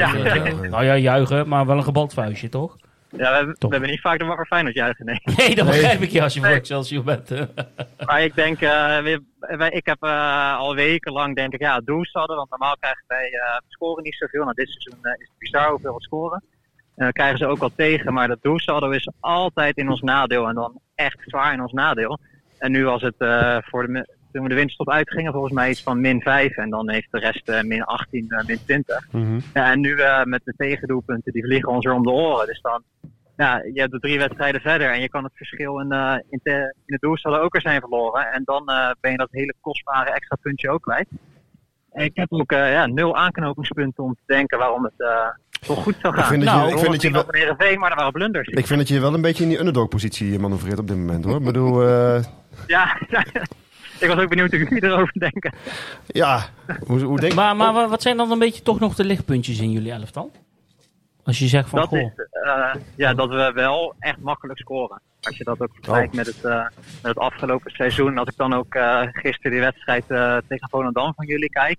[0.69, 2.77] Nou ja, juichen, maar wel een gebald vuistje, toch?
[3.11, 3.71] Ja, we, hebben- we Top.
[3.71, 5.19] hebben niet vaak de wakker Feyenoord juichen, nee.
[5.37, 6.49] Nee, dat begrijp ik je als je voor.
[6.49, 7.29] Excelsior bent.
[8.05, 12.35] Maar ik denk, eh, we- wij- ik heb eh, al wekenlang denk ik, ja, doelsaldo.
[12.35, 14.41] Want normaal krijgen wij, eh, scoren niet zoveel.
[14.43, 16.43] Nou, dit seizoen eh, is het bizar hoeveel we scoren.
[16.95, 18.13] En dan krijgen ze ook wel tegen.
[18.13, 20.47] Maar dat doelsaldo is altijd in ons nadeel.
[20.47, 22.19] En dan echt zwaar in ons nadeel.
[22.57, 25.83] En nu was het eh, voor de, toen we de winterstop uitgingen, volgens mij iets
[25.83, 26.57] van min 5.
[26.57, 29.07] En dan heeft de rest eh, min 18, eh, min 20.
[29.53, 32.45] Ja, en nu eh, met de tegendoelpunten, die vliegen ons weer om de oren.
[32.47, 32.83] Dus dan,
[33.37, 36.39] ja, je hebt de drie wedstrijden verder en je kan het verschil in, eh, in,
[36.43, 38.31] de, in het doelsaldo ook er zijn verloren.
[38.31, 41.07] En dan eh, ben je dat hele kostbare extra puntje ook kwijt.
[41.91, 45.27] En ik heb ook eh, ja, nul aanknopingspunten om te denken waarom het eh
[45.67, 46.23] toch goed zou gaan.
[46.23, 48.47] Ik vind dat Nou, je, ik vind dat je wel, maar er waren blunders.
[48.47, 51.37] ik vind dat je wel een beetje in die underdog-positie manoeuvreert op dit moment hoor.
[51.37, 52.23] Ik bedoel, eh,
[52.67, 52.97] Ja,
[53.99, 55.53] ik was ook benieuwd hoe jullie erover denken.
[56.07, 56.45] ja,
[56.85, 59.59] hoe, hoe denk Maar, maar wa- wat zijn dan een beetje toch nog de lichtpuntjes
[59.59, 60.31] in jullie elftal?
[61.23, 62.11] Als je zegt van, dat goh, is
[62.43, 65.01] eh, ja, dat we wel echt makkelijk scoren.
[65.21, 68.17] Als je dat ook vergelijkt met, het, eh, met het afgelopen seizoen.
[68.17, 71.77] Als ik dan ook eh, gisteren die wedstrijd eh, tegen Volendam van jullie kijk.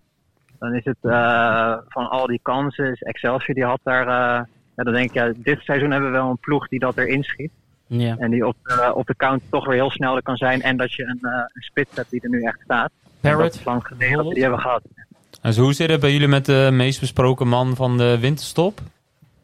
[0.58, 2.92] Dan is het eh, van al die kansen.
[2.92, 4.00] Excelsior die had daar.
[4.08, 4.44] eh,
[4.76, 7.22] ja, dan denk ik, ja, dit seizoen hebben we wel een ploeg die dat erin
[7.22, 7.50] schiet.
[7.88, 8.16] Ja.
[8.18, 10.62] En die op, de op de count toch weer heel snel er kan zijn.
[10.62, 12.90] En dat je een, eh, een spits hebt die er nu echt staat.
[13.20, 14.82] Parrot, is lang geleden die hebben gehad.
[15.42, 18.80] En zo, hoe zit het bij jullie met de meest besproken man van de winterstop?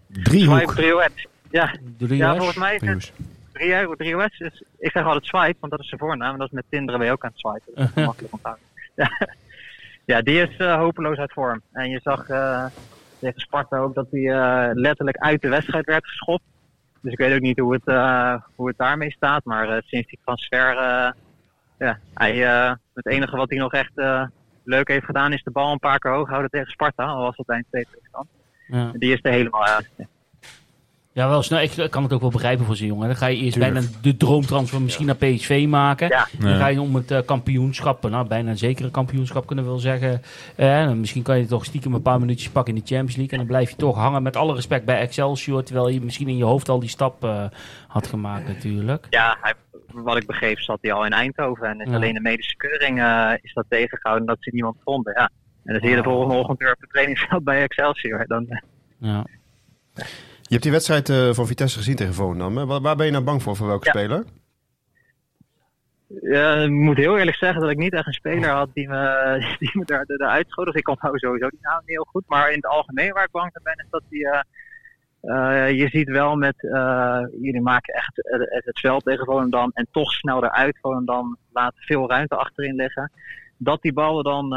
[0.08, 0.70] Driehoek.
[0.70, 1.12] Swipe.
[1.50, 6.32] Ja, volgens mij is het is, ik zeg altijd swipe, want dat is zijn voornaam.
[6.32, 7.72] En dat is met Tinder ben je ook aan het swipen.
[7.74, 8.64] Dat is makkelijk onthouden.
[8.94, 9.28] Ja.
[10.04, 11.62] ja, die is eh, hopeloos uit vorm.
[11.72, 12.64] En je zag eh,
[13.18, 16.44] tegen Sparta ook dat hij eh, letterlijk uit de wedstrijd werd geschopt.
[17.04, 19.44] Dus ik weet ook niet hoe het, eh, hoe het daarmee staat.
[19.44, 21.10] Maar eh, sinds die transfer, eh,
[21.78, 22.36] ja, hij,
[22.94, 23.92] het enige wat hij nog echt
[24.64, 27.04] leuk heeft gedaan is de bal een paar keer hoog houden tegen Sparta.
[27.04, 28.28] Al was dat bij een 2 stand.
[28.66, 28.90] Ja.
[28.92, 29.90] Die is er helemaal uit.
[31.14, 31.60] Ja, wel snel.
[31.60, 33.06] Ik kan het ook wel begrijpen voor zo'n jongen.
[33.06, 33.74] Dan ga je eerst Tuurlijk.
[33.74, 36.08] bijna de droomtransfer misschien naar PSV maken.
[36.08, 36.26] Ja.
[36.38, 39.78] Dan ga je om het eh, kampioenschap, nou bijna een zekere kampioenschap kunnen we wel
[39.80, 40.22] zeggen.
[40.56, 43.32] Eh, misschien kan je toch stiekem een paar minuutjes pakken in de Champions League.
[43.32, 45.62] En dan blijf je toch hangen met alle respect bij Excelsior.
[45.64, 47.44] Terwijl je misschien in je hoofd al die stap eh,
[47.88, 49.06] had gemaakt natuurlijk.
[49.10, 49.52] Ja, hij,
[49.92, 51.66] wat ik begreep zat hij al in Eindhoven.
[51.68, 51.94] En is Ja.
[51.96, 55.12] alleen de medische keuring eh, is dat tegengehouden dat ze niemand vonden.
[55.16, 55.30] Ja.
[55.64, 58.26] En dan zie je de volgende ochtend weer op het trainingsveld bij Excelsior.
[58.26, 58.60] Dan,
[58.98, 59.24] Ja.
[60.46, 62.56] Je hebt die wedstrijd eh, van Vitesse gezien tegen Volendam.
[62.56, 62.66] hè?
[62.66, 63.56] Waar, waar ben je nou bang voor?
[63.56, 63.90] Voor welke Ja.
[63.92, 64.24] speler?
[66.22, 69.56] eh, ik moet heel eerlijk zeggen dat ik niet echt een speler had die me,
[69.58, 70.66] die me daar, eruit schoot.
[70.66, 72.24] Dus ik onthoud sowieso die naam niet heel goed.
[72.26, 74.28] Maar in het algemeen waar ik bang voor ben is dat die...
[74.30, 74.40] eh,
[75.20, 76.54] eh, je ziet wel met,
[77.40, 80.78] jullie maken echt het, het veld tegen Volendam en toch snel eruit.
[80.80, 83.12] Volendam laat veel ruimte achterin liggen.
[83.56, 84.48] Dat die bal dan,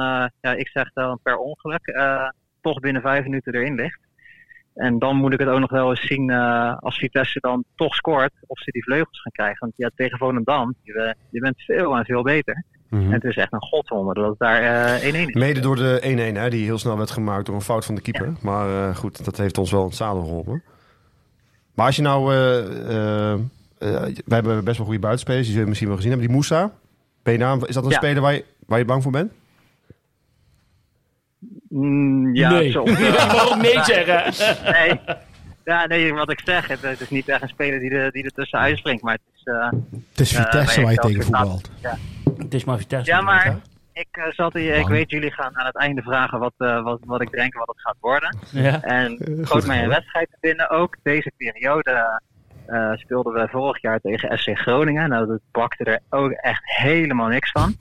[0.41, 1.99] ja, ik zeg dan per ongeluk,
[2.61, 3.99] toch binnen vijf minuten erin ligt.
[4.78, 7.95] En dan moet ik het ook nog wel eens zien eh, als Vitesse dan toch
[7.95, 9.57] scoort, of ze die vleugels gaan krijgen.
[9.59, 12.63] Want ja, tegen Volendam, je, je bent veel en veel beter.
[12.89, 14.61] En het is echt een godswonder dat het daar
[15.01, 15.34] eh 1-1 is.
[15.34, 18.01] Mede door de 1-1, hè, die heel snel werd gemaakt door een fout van de
[18.01, 18.34] keeper.
[18.41, 20.63] Maar eh, goed, dat heeft ons wel het zadel geholpen.
[21.75, 22.34] Maar als je nou...
[22.34, 23.34] eh
[23.80, 26.30] eh, eh, wij hebben best wel goede buitenspelers, die zul je misschien wel gezien hebben.
[26.30, 26.71] Die Moussa,
[27.23, 27.95] ben je is dat een Ja.
[27.97, 29.32] speler waar je, waar je bang voor bent?
[31.70, 32.74] Mm, ja, nee.
[32.84, 34.34] eh, mag ook nee zeggen.
[34.72, 34.99] nee.
[35.63, 38.24] Ja, nee, wat ik zeg, het, het is niet echt een speler die, er die
[38.24, 39.03] er tussenuit springt.
[39.03, 39.72] Maar het is, eh,
[40.09, 41.72] Het is Ja, Vitesse waar je tegen voetbalt.
[42.38, 43.11] Het is maar Vitesse.
[43.11, 43.57] Ja, maar-
[43.93, 46.99] ik, eh, zat hier, ik weet, jullie gaan aan het einde vragen wat, eh, wat,
[47.05, 48.38] wat ik denk wat het gaat worden.
[48.51, 48.82] Ja.
[48.82, 50.95] En goed mij een wedstrijd te binnen ook.
[51.03, 52.22] Deze periode
[52.65, 55.09] eh, speelden we vorig jaar tegen SC Groningen.
[55.09, 57.76] Nou, dat bakte er ook echt helemaal niks van.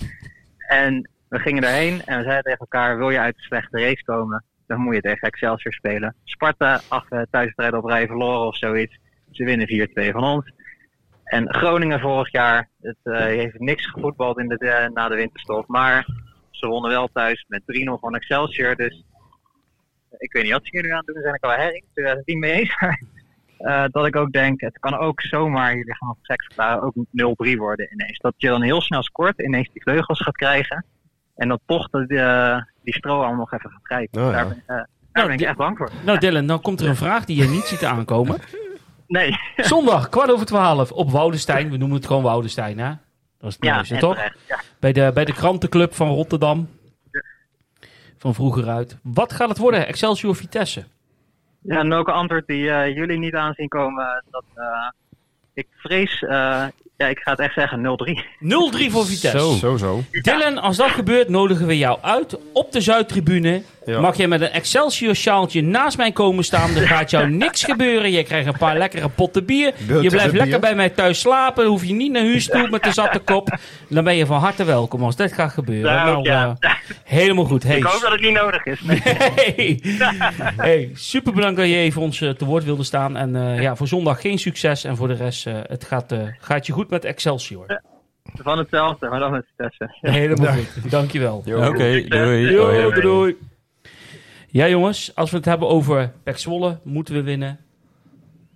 [0.59, 4.05] En we gingen daarheen en we zeiden tegen elkaar, wil je uit de slechte race
[4.05, 6.15] komen, dan moet je tegen Excelsior spelen.
[6.25, 8.99] Sparta, acht uh, thuiswedstrijden op rij verloren of zoiets.
[9.31, 10.53] Ze winnen 4-2 van ons.
[11.25, 15.69] En Groningen vorig jaar, het uh, heeft niks gevoetbald in de, uh, na de winterstop.
[15.69, 16.07] Maar
[16.51, 17.65] ze wonnen wel thuis met 3-0
[18.01, 18.77] van Excelsior.
[18.77, 19.05] Dus
[20.19, 21.35] ik weet niet wat ze hier nu aan doen zijn.
[21.35, 22.77] Ik al herring, 2010 mee eens.
[23.93, 26.95] dat ik ook denk, het kan ook zomaar, jullie gaan op seks verklaren, ook
[27.55, 28.19] 0-3 worden ineens.
[28.19, 30.85] Dat je dan heel snel scoort, ineens die vleugels gaat krijgen.
[31.37, 34.01] En dat toch de, uh, die strohalm nog even gaat.
[34.01, 34.31] Oh, ja.
[34.31, 35.91] Daar ben, uh, daar nou, ben ik echt bang voor.
[36.05, 38.39] Nou Dylan, dan komt er een vraag die je niet ziet aankomen.
[39.09, 39.37] Nee.
[39.57, 41.71] Zondag, kwart over twaalf, op Woudenstein.
[41.71, 42.89] We noemen het gewoon Woudenstein, hè?
[43.39, 44.15] Dat is het ja, mooiste, toch?
[44.15, 44.61] Terecht, ja.
[44.79, 46.69] Bij, de, bij de krantenclub van Rotterdam.
[48.19, 48.99] Van vroeger uit.
[49.03, 50.85] Wat gaat het worden, Excelsior Vitesse?
[51.63, 54.25] Ja, en ook een antwoord die uh, jullie niet aanzien komen.
[54.31, 54.91] Dat, uh,
[55.55, 56.21] ik vrees,
[56.97, 58.23] ja, ik ga het echt zeggen, 0-3.
[58.87, 59.39] 0-3 voor Vitesse.
[59.39, 59.53] Zo.
[59.53, 60.03] Zo, zo.
[60.11, 63.63] Dylan, als dat gebeurt, nodigen we jou uit op de Zuidtribune.
[63.85, 64.01] Ja.
[64.01, 66.77] Mag je met een Excelsior sjaaltje naast mij komen staan.
[66.77, 68.11] Er gaat jou niks gebeuren.
[68.11, 69.73] Je krijgt een paar lekkere potten bier.
[70.03, 70.41] Je blijft bier?
[70.41, 71.63] lekker bij mij thuis slapen.
[71.63, 73.59] Dan hoef je niet naar huis toe met de zatte kop.
[73.89, 75.95] Dan ben je van harte welkom als dit gaat gebeuren.
[75.95, 76.57] Nou, ja.
[76.61, 76.71] eh,
[77.05, 77.63] helemaal goed.
[77.63, 78.81] Hey, Ik hoop dat het niet nodig is.
[78.81, 79.03] Nee.
[79.37, 79.81] Hey.
[80.57, 83.17] hey, super bedankt dat je even ons eh, te woord wilde staan.
[83.17, 84.85] En eh, ja, voor zondag geen succes.
[84.85, 87.81] En voor de rest, eh, het gaat, eh, gaat je goed met Excelsior.
[88.35, 89.97] Van hetzelfde, maar dan met Vitesse.
[90.01, 90.91] Helemaal goed.
[90.91, 91.37] Dankjewel.
[91.37, 92.09] Oké, doei.
[92.09, 92.83] Hoi, hoi.
[92.83, 93.37] doei, doei.
[94.49, 97.59] Ja, jongens, als we het hebben over Pek Zwolle, moeten we winnen.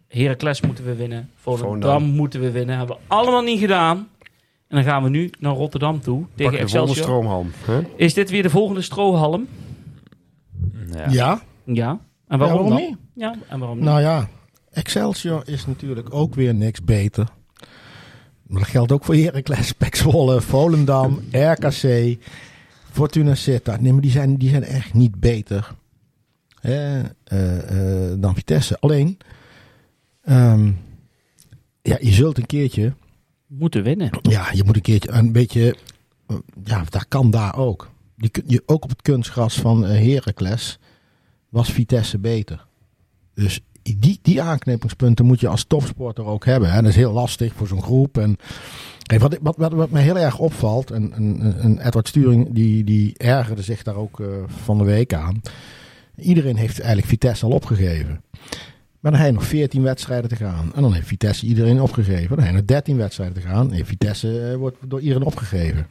[0.08, 1.30] Heracles moeten we winnen.
[1.36, 2.76] Volendam moeten we winnen.
[2.78, 3.96] Hebben we allemaal niet gedaan.
[4.68, 6.96] En dan gaan we nu naar Rotterdam toe tegen de Excelsior.
[6.96, 7.50] stroomhalm.
[7.64, 7.80] Hè?
[7.96, 9.48] Is dit weer de volgende strohalm?
[10.92, 11.06] Ja.
[11.10, 12.00] Ja, Ja.
[12.28, 12.88] En waarom, waarom dan?
[12.88, 12.96] niet?
[13.14, 13.86] Ja, en waarom niet?
[13.86, 14.28] nou ja.
[14.70, 17.26] Excelsior is natuurlijk ook weer niks beter.
[18.50, 22.16] Maar dat geldt ook voor Heracles, Pek Zwolle, Volendam, RKC,
[22.90, 23.80] Fortuna Sittard.
[23.80, 25.74] Nee, maar die zijn, die zijn echt niet beter
[26.60, 28.76] hè, eh, eh, dan Vitesse.
[28.80, 29.18] Alleen,
[30.22, 30.66] ehm,
[31.82, 32.92] ja, je zult een keertje
[33.46, 34.10] Moeten winnen.
[34.22, 35.76] Ja, je moet een keertje een beetje.
[36.26, 37.90] eh, Ja, dat kan daar ook.
[38.16, 40.78] Je, je, ook op het kunstgras van Heracles
[41.48, 42.66] was Vitesse beter.
[43.34, 43.60] Dus
[43.98, 46.72] die, die aanknopingspunten moet je als topsporter ook hebben.
[46.72, 46.80] Hè.
[46.80, 48.18] Dat is heel lastig voor zo'n groep.
[48.18, 48.36] En,
[49.18, 53.82] wat, wat, wat, wat mij heel erg opvalt, en, Edward Sturing die, die ergerde zich
[53.82, 55.40] daar ook eh, van de week aan.
[56.16, 58.20] Iedereen heeft eigenlijk Vitesse al opgegeven.
[59.00, 60.72] Maar dan je nog 14 wedstrijden te gaan.
[60.74, 62.36] En dan heeft Vitesse iedereen opgegeven.
[62.36, 63.68] Dan je nog 13 wedstrijden te gaan.
[63.68, 65.86] En heeft Vitesse eh, wordt door iedereen opgegeven.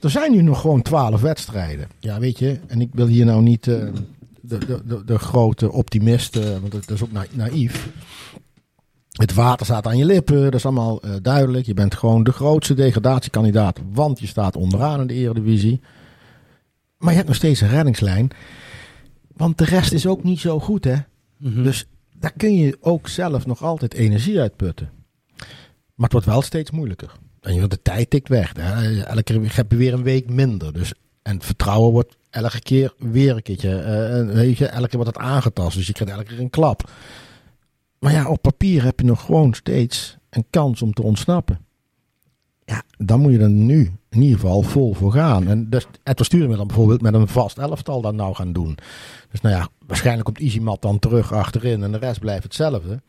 [0.00, 1.88] Er zijn nu nog gewoon 12 wedstrijden.
[1.98, 2.58] Ja, weet je.
[2.66, 3.88] En ik wil hier nou niet eh,
[4.50, 7.88] de, de, de, de grote optimist, eh, want dat is ook na- naïef.
[9.10, 11.66] Het water staat aan je lippen, dat is allemaal eh, duidelijk.
[11.66, 15.80] Je bent gewoon de grootste degradatiekandidaat, want je staat onderaan in de Eredivisie.
[16.98, 18.30] Maar je hebt nog steeds een reddingslijn.
[19.36, 20.96] Want de rest is ook niet zo goed, hè.
[21.36, 21.62] Mhm.
[21.62, 21.86] Dus
[22.18, 24.90] daar kun je ook zelf nog altijd energie uitputten.
[25.94, 27.12] Maar het wordt wel steeds moeilijker.
[27.40, 28.52] En je, de tijd tikt weg.
[28.56, 29.02] Hè.
[29.02, 30.72] Elke keer heb je weer een week minder.
[30.72, 30.92] Dus,
[31.30, 33.76] en het vertrouwen wordt elke keer weer een keertje.
[33.78, 35.76] eh, weet je, elke keer wordt het aangetast.
[35.76, 36.90] Dus je krijgt elke keer een klap.
[37.98, 41.58] Maar ja, op papier heb je nog gewoon steeds een kans om te ontsnappen.
[42.64, 45.48] Ja, dan moet je er nu in ieder geval vol voor gaan.
[45.48, 48.78] En dus, Edward Sturen dan bijvoorbeeld met een vast elftal dan nou gaan doen.
[49.30, 53.02] Dus nou ja, waarschijnlijk komt Easymat dan terug achterin en de rest blijft hetzelfde.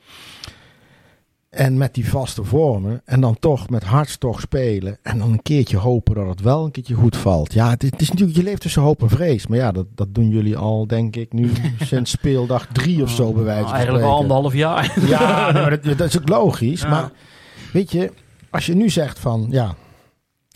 [1.51, 5.77] En met die vaste vormen en dan toch met hartstocht spelen en dan een keertje
[5.77, 7.53] hopen dat het wel een keertje goed valt.
[7.53, 9.47] Ja, het, is- het is natuurlijk, je leeft tussen hoop en vrees.
[9.47, 13.33] Maar ja, dat, dat doen jullie al denk ik nu sinds speeldag drie of zo
[13.33, 14.99] bij wijze van Eigenlijk al anderhalf jaar.
[15.07, 16.81] Ja, nee, dat, dat is ook logisch.
[16.81, 16.89] Ja.
[16.89, 17.11] Maar
[17.73, 18.11] weet je,
[18.49, 19.75] als je nu zegt van ja,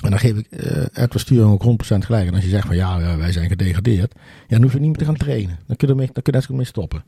[0.03, 2.27] en dan geef ik eh Edward Sturing ook 100% gelijk.
[2.27, 4.97] En als je zegt van ja, wij zijn gedegradeerd, ja, dan hoef je niet meer
[4.97, 5.59] te gaan trainen.
[5.67, 7.03] Dan kun je ermee, dan kun je net zo goed mee stoppen.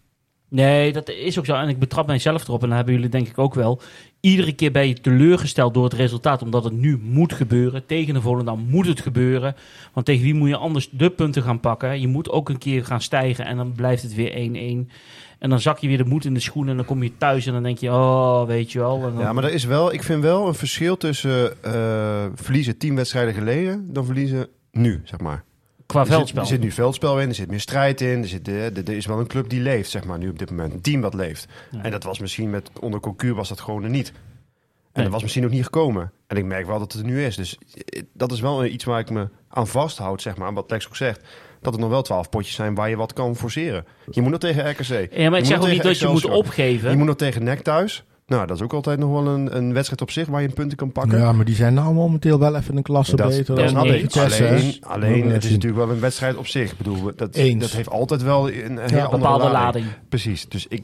[0.49, 1.55] Nee, dat is ook zo.
[1.55, 2.61] En ik betrap mijzelf erop.
[2.61, 3.81] En dat hebben jullie denk ik ook wel.
[4.19, 6.41] Iedere keer ben je teleurgesteld door het resultaat.
[6.41, 7.85] Omdat het nu moet gebeuren.
[7.85, 9.55] Tegen de Volendam moet het gebeuren.
[9.93, 12.01] Want tegen wie moet je anders de punten gaan pakken?
[12.01, 13.45] Je moet ook een keer gaan stijgen.
[13.45, 14.31] En dan blijft het weer
[14.87, 14.91] 1-1.
[15.39, 16.71] En dan zak je weer de moed in de schoenen.
[16.71, 19.01] En dan kom je thuis en dan denk je, oh, weet je wel.
[19.01, 22.95] Dan- Ja, maar er is wel, ik vind wel een verschil tussen eh, verliezen tien
[22.95, 25.43] wedstrijden geleden dan verliezen nu, zeg maar.
[25.88, 26.41] Qua Er zit, veldspel.
[26.41, 28.21] er zit nu veldspel in, er zit meer strijd in.
[28.21, 30.39] Er, zit, eh, er, er is wel een club die leeft, zeg maar, nu op
[30.39, 30.73] dit moment.
[30.73, 31.47] Een team dat leeft.
[31.71, 31.83] Ja.
[31.83, 34.07] En dat was misschien met onder Cocu was dat gewoon er niet.
[34.07, 34.13] En
[34.93, 35.03] Nee.
[35.03, 36.11] dat was misschien ook niet gekomen.
[36.27, 37.35] En ik merk wel dat het er nu is.
[37.35, 40.53] Dus eh, dat is wel iets waar ik me aan vasthoud, zeg maar.
[40.53, 41.21] Wat Lex ook zegt.
[41.61, 43.85] Dat er nog wel twaalf potjes zijn waar je wat kan forceren.
[44.11, 45.13] Je moet nog tegen RKC.
[45.17, 46.89] Ja, maar ik zeg ook niet dat je moet opgeven.
[46.91, 48.03] Je moet nog tegen NEC thuis.
[48.28, 50.78] Nou, dat is ook altijd nog wel een, een wedstrijd op zich waar je punten
[50.78, 51.17] kan pakken.
[51.19, 53.45] Ja, maar die zijn nou momenteel wel even een klasse Dat- beter.
[53.45, 53.99] dat dan snap ik.
[54.01, 54.55] Vitesse, hè.
[54.55, 56.71] alleen, alleen het is natuurlijk wel een wedstrijd op zich.
[56.71, 57.61] Ik bedoel, dat, Eens.
[57.61, 59.86] dat heeft altijd wel een, een hele Een andere bepaalde lading.
[59.86, 59.86] lading.
[60.09, 60.47] Precies.
[60.49, 60.84] Dus ik,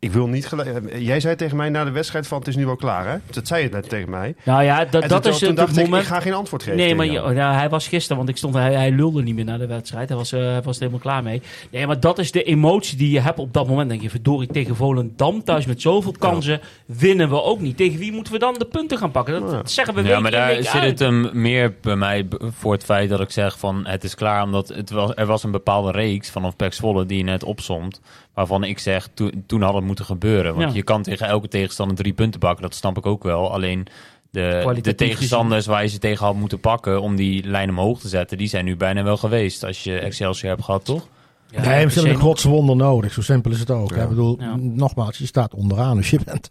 [0.00, 0.98] ik wil niet gelijk...
[0.98, 3.16] Jij zei tegen mij na de wedstrijd van het is nu wel klaar, hè?
[3.30, 4.34] Dat zei je net tegen mij.
[4.44, 6.02] Nou ja, dat, dat toen, is toen het dacht ik, moment.
[6.02, 6.78] ik ga geen antwoord geven.
[6.78, 9.44] Nee, maar je- ja, hij was gisteren, want ik stond, hij, hij lulde niet meer
[9.44, 10.08] naar de wedstrijd.
[10.08, 11.42] Hij was, eh, hij was er helemaal klaar mee.
[11.70, 13.88] Nee, maar dat is de emotie die je hebt op dat moment.
[13.88, 17.76] Denk je, verdorie, tegen Volendam thuis met zoveel kansen winnen we ook niet.
[17.76, 19.40] Tegen wie moeten we dan de punten gaan pakken?
[19.40, 20.84] Dat, zeggen we Ja, week maar daar week zit uit.
[20.90, 22.26] het hem meer bij mij
[22.58, 24.42] voor het feit dat ik zeg van het is klaar.
[24.42, 28.00] Omdat het was, er was een bepaalde reeks vanaf Pek Zwolle die je net opsomt.
[28.34, 30.54] Waarvan ik zeg, toen toen had het moeten gebeuren.
[30.54, 30.74] Want Ja.
[30.76, 32.62] je kan tegen elke tegenstander drie punten pakken.
[32.62, 33.52] Dat snap ik ook wel.
[33.52, 33.86] Alleen
[34.30, 38.08] de, de tegenstanders waar je ze tegen had moeten pakken om die lijn omhoog te
[38.08, 38.38] zetten.
[38.38, 39.64] Die zijn nu bijna wel geweest.
[39.64, 41.08] Als je Excelsior hebt gehad, toch?
[41.50, 42.20] Ja, nee, ze hebben een zeker.
[42.20, 43.12] godswonder nodig.
[43.12, 43.94] Zo simpel is het ook.
[43.94, 44.02] Ja.
[44.02, 44.56] Ik bedoel, Ja.
[44.56, 45.96] nogmaals, je staat onderaan.
[45.96, 46.50] Dus je bent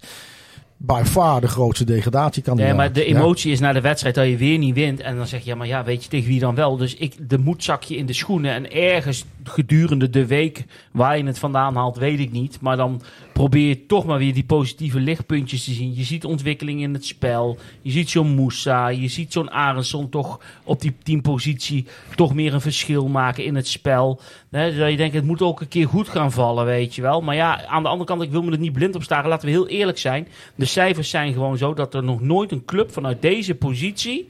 [0.82, 2.69] by far de grootste degradatiekandidaat.
[2.69, 3.15] Nee, maar de Ja.
[3.17, 4.99] emotie is na de wedstrijd dat je weer niet wint.
[4.99, 6.77] En dan zeg je, ja, maar ja, weet je tegen wie dan wel?
[6.77, 8.53] Dus ik, de moed zak je in de schoenen.
[8.53, 12.57] En ergens gedurende de week waar je het vandaan haalt, weet ik niet.
[12.61, 13.01] Maar dan
[13.39, 15.95] probeer je toch maar weer die positieve lichtpuntjes te zien.
[15.95, 17.57] Je ziet ontwikkeling in het spel.
[17.81, 18.87] Je ziet zo'n Moussa.
[18.87, 21.85] Je ziet zo'n Arendsson toch op die teampositie
[22.15, 24.21] toch meer een verschil maken in het spel.
[24.49, 27.21] Dat je denkt, het moet ook een keer goed gaan vallen, weet je wel.
[27.21, 29.29] Maar ja, aan de andere kant, ik wil me er niet blind op staren.
[29.29, 30.27] Laten we heel eerlijk zijn.
[30.55, 34.27] De cijfers zijn gewoon zo dat er nog nooit een club vanuit deze positie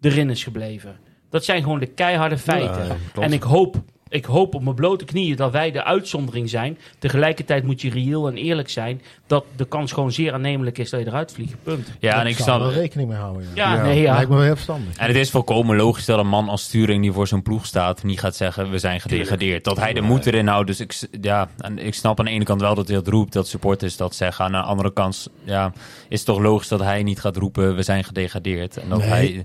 [0.00, 0.96] erin is gebleven.
[1.30, 2.86] Dat zijn gewoon de keiharde feiten.
[2.86, 3.82] Ja, en ik hoop,
[4.12, 6.78] ik hoop op mijn blote knieën dat wij de uitzondering zijn.
[6.98, 11.00] Tegelijkertijd moet je reëel en eerlijk zijn dat de kans gewoon zeer aannemelijk is dat
[11.00, 11.54] je eruit vliegt.
[11.62, 11.86] Punt.
[11.98, 13.42] Ja, en Daar ik zou snap, er wel rekening mee houden.
[13.54, 13.72] Ja.
[13.72, 14.12] Ja, Ja, nee, ja.
[14.14, 14.96] Lijkt me wel heel verstandig.
[14.96, 18.02] En het is volkomen logisch dat een man als Sturing die voor zo'n ploeg staat
[18.02, 19.64] niet gaat zeggen we zijn gedegradeerd.
[19.64, 20.66] Dat hij de moed erin houdt.
[20.66, 23.32] Dus ik, ja, en ik snap aan de ene kant wel dat hij dat roept,
[23.32, 24.44] dat supporters dat zeggen.
[24.44, 25.72] Aan de andere kant ja,
[26.08, 28.76] is het toch logisch dat hij niet gaat roepen we zijn gedegradeerd.
[28.76, 29.08] En dat Nee.
[29.08, 29.44] hij,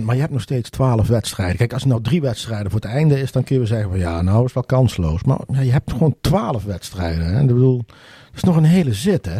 [0.00, 0.02] 100%.
[0.02, 1.56] Maar je hebt nog steeds 12 wedstrijden.
[1.56, 3.98] Kijk, als er nou drie wedstrijden voor het einde is, dan kun je zeggen van
[3.98, 5.22] ja, nou is wel kansloos.
[5.22, 7.26] Maar ja, je hebt gewoon 12 wedstrijden.
[7.26, 7.40] Hè?
[7.40, 9.38] Ik bedoel, dat is nog een hele zit, hè?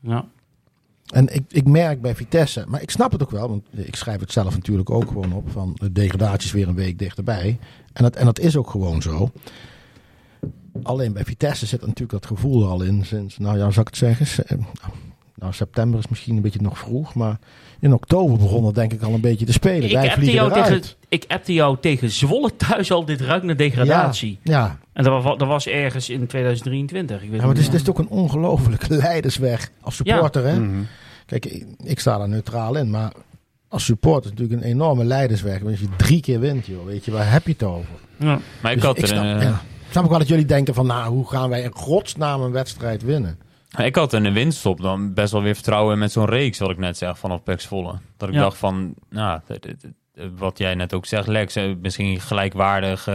[0.00, 0.24] Ja.
[1.12, 4.20] En ik, ik merk bij Vitesse, maar ik snap het ook wel, want ik schrijf
[4.20, 7.58] het zelf natuurlijk ook gewoon op, van de degradatie is weer een week dichterbij.
[7.92, 9.30] En dat, en dat is ook gewoon zo.
[10.82, 13.86] Alleen bij Vitesse zit natuurlijk dat gevoel er al in sinds, nou ja, zou ik
[13.86, 14.66] het zeggen,
[15.34, 17.38] nou september is misschien een beetje nog vroeg, maar
[17.82, 19.82] in oktober begon het denk ik al een beetje te spelen.
[19.82, 20.82] Ik Wij appte, vliegen jou eruit.
[20.82, 24.38] tegen, ik appte jou tegen Zwolle thuis al dit ruikt naar degradatie.
[24.42, 27.16] Ja, En dat was, dat was ergens in 2023.
[27.22, 30.44] Ik weet ja maar het is, het is ook een ongelofelijke leidersweg als supporter.
[30.46, 30.60] Hè?
[30.60, 30.82] Mhm.
[31.26, 33.12] Kijk, ik, ik sta daar neutraal in, maar
[33.68, 35.58] als supporter natuurlijk een enorme leidersweg.
[35.58, 37.94] Want als je drie keer wint, joh, weet je, waar heb je het over?
[38.16, 38.38] Ja.
[38.60, 39.50] maar ik Dus had er snap, een, eh, ja.
[39.86, 42.52] Ik snap ook wel dat jullie denken van, nou, hoe gaan wij in godsnaam een
[42.52, 43.38] wedstrijd winnen?
[43.78, 46.78] Ik had in de winststop dan best wel weer vertrouwen met zo'n reeks, wat ik
[46.78, 47.94] net zeg, vanaf Pex Volle.
[48.16, 48.40] Dat ik Ja.
[48.40, 49.40] dacht van, nou,
[50.36, 53.12] wat jij net ook zegt, Lex, eh, misschien gelijkwaardige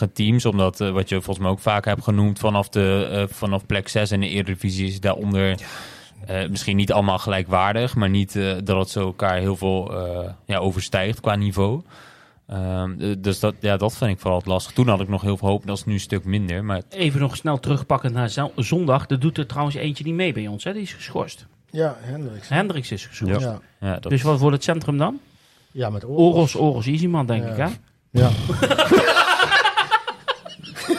[0.00, 3.66] eh, teams, omdat eh, wat je volgens mij ook vaak hebt genoemd, vanaf, de, vanaf
[3.66, 5.58] plek 6 in de Eredivisie is daaronder
[6.26, 8.32] eh, misschien niet allemaal gelijkwaardig, maar niet
[8.64, 9.92] dat het zo elkaar heel veel
[10.46, 11.82] ja, overstijgt qua niveau.
[12.48, 14.72] Ehm, eh, dus dat, ja, dat vind ik vooral het lastig.
[14.72, 16.64] Toen had ik nog heel veel hoop, dat is nu een stuk minder.
[16.64, 19.08] Maar Even nog snel terugpakken naar zo- zondag.
[19.10, 20.64] Er doet er trouwens eentje niet mee bij ons.
[20.64, 20.72] Hè?
[20.72, 21.46] Die is geschorst.
[21.70, 22.48] Ja, Hendricks.
[22.48, 23.40] Hendricks is geschorst.
[23.40, 23.88] Ja, ja.
[23.88, 25.18] ja, dat, Dus wat wordt het centrum dan?
[25.72, 26.16] met Oros.
[26.34, 27.50] Oros, Oros Easyman, denk Ja.
[27.50, 27.66] ik, hè?
[28.10, 28.30] Ja.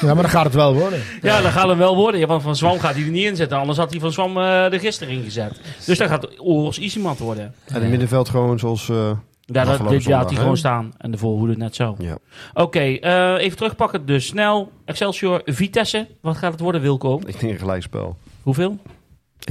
[0.02, 1.02] ja, maar dan gaat het wel worden.
[1.22, 2.20] Ja, dat gaat hem wel worden.
[2.20, 3.58] Ja, want Van Zwam gaat hij er niet in zetten.
[3.58, 5.60] Anders had hij Van Zwam eh er gisteren ingezet.
[5.86, 7.54] Dus dat gaat Oros Easyman worden.
[7.66, 8.90] En het middenveld gewoon zoals...
[8.90, 9.12] eh,
[9.54, 10.42] Ja, dat, dit, ja, zondag, die hè?
[10.42, 10.92] gewoon staan.
[10.98, 11.96] En de voorhoede net zo.
[11.98, 12.18] ja.
[12.54, 14.06] Oké, eh, even terugpakken.
[14.06, 14.72] Dus snel.
[14.86, 16.08] Excelsior, Vitesse.
[16.22, 17.20] Wat gaat het worden, Wilco?
[17.26, 18.18] Ik denk een gelijkspel.
[18.20, 18.42] 1-1.
[18.44, 18.78] Hoeveel?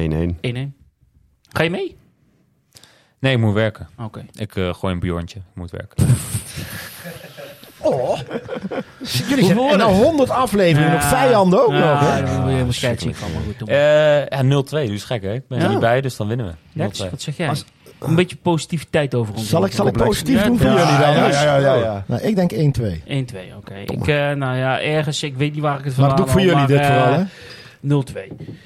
[0.00, 0.72] 1-1.
[1.52, 1.96] Ga je mee?
[3.18, 3.88] nee, ik moet werken.
[3.98, 4.26] Oké.
[4.38, 5.38] Ik eh, gooi een Bjorntje.
[5.38, 6.06] Ik moet werken.
[7.80, 8.18] Oh.
[9.28, 11.80] Jullie zijn nou 100 afleveringen, nog vijanden ook nog.
[12.00, 12.18] Hè?
[12.18, 13.14] Ja, dan wil je een.
[13.20, 13.76] Maar goed, doe maar.
[13.76, 15.32] Eh ja, 0-2, dus gek hè?
[15.32, 15.70] Ik ben er Ja.
[15.70, 16.52] niet bij, dus dan winnen we.
[16.52, 16.56] 0-2.
[16.72, 17.54] Lex, wat zeg jij?
[18.00, 19.48] Een beetje positiviteit over ons.
[19.48, 21.14] Zal ik, zal ik positief doen voor jullie dan?
[21.14, 22.04] ja, ja, ja.
[22.06, 22.56] Nou, ik denk 1-2.
[22.56, 23.74] 1-2, oké.
[23.86, 26.42] Ik, eh, nou ja, ergens, ik weet niet waar ik het Maar vandaan dat doe
[26.42, 27.24] ik voor jullie dit maar, vooral, eh, hè?
[27.80, 28.56] 0-2.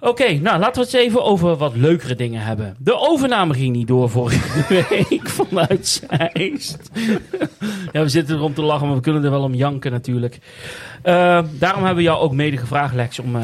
[0.00, 2.76] Oké, nou laten we het eens even over wat leukere dingen hebben.
[2.78, 6.90] De overname ging niet door vorige week vanuit Zeist.
[7.92, 10.38] ja, we zitten erom te lachen, maar we kunnen er wel om janken natuurlijk.
[11.02, 13.36] Eh, daarom hebben we jou ook mede gevraagd, Lex, om,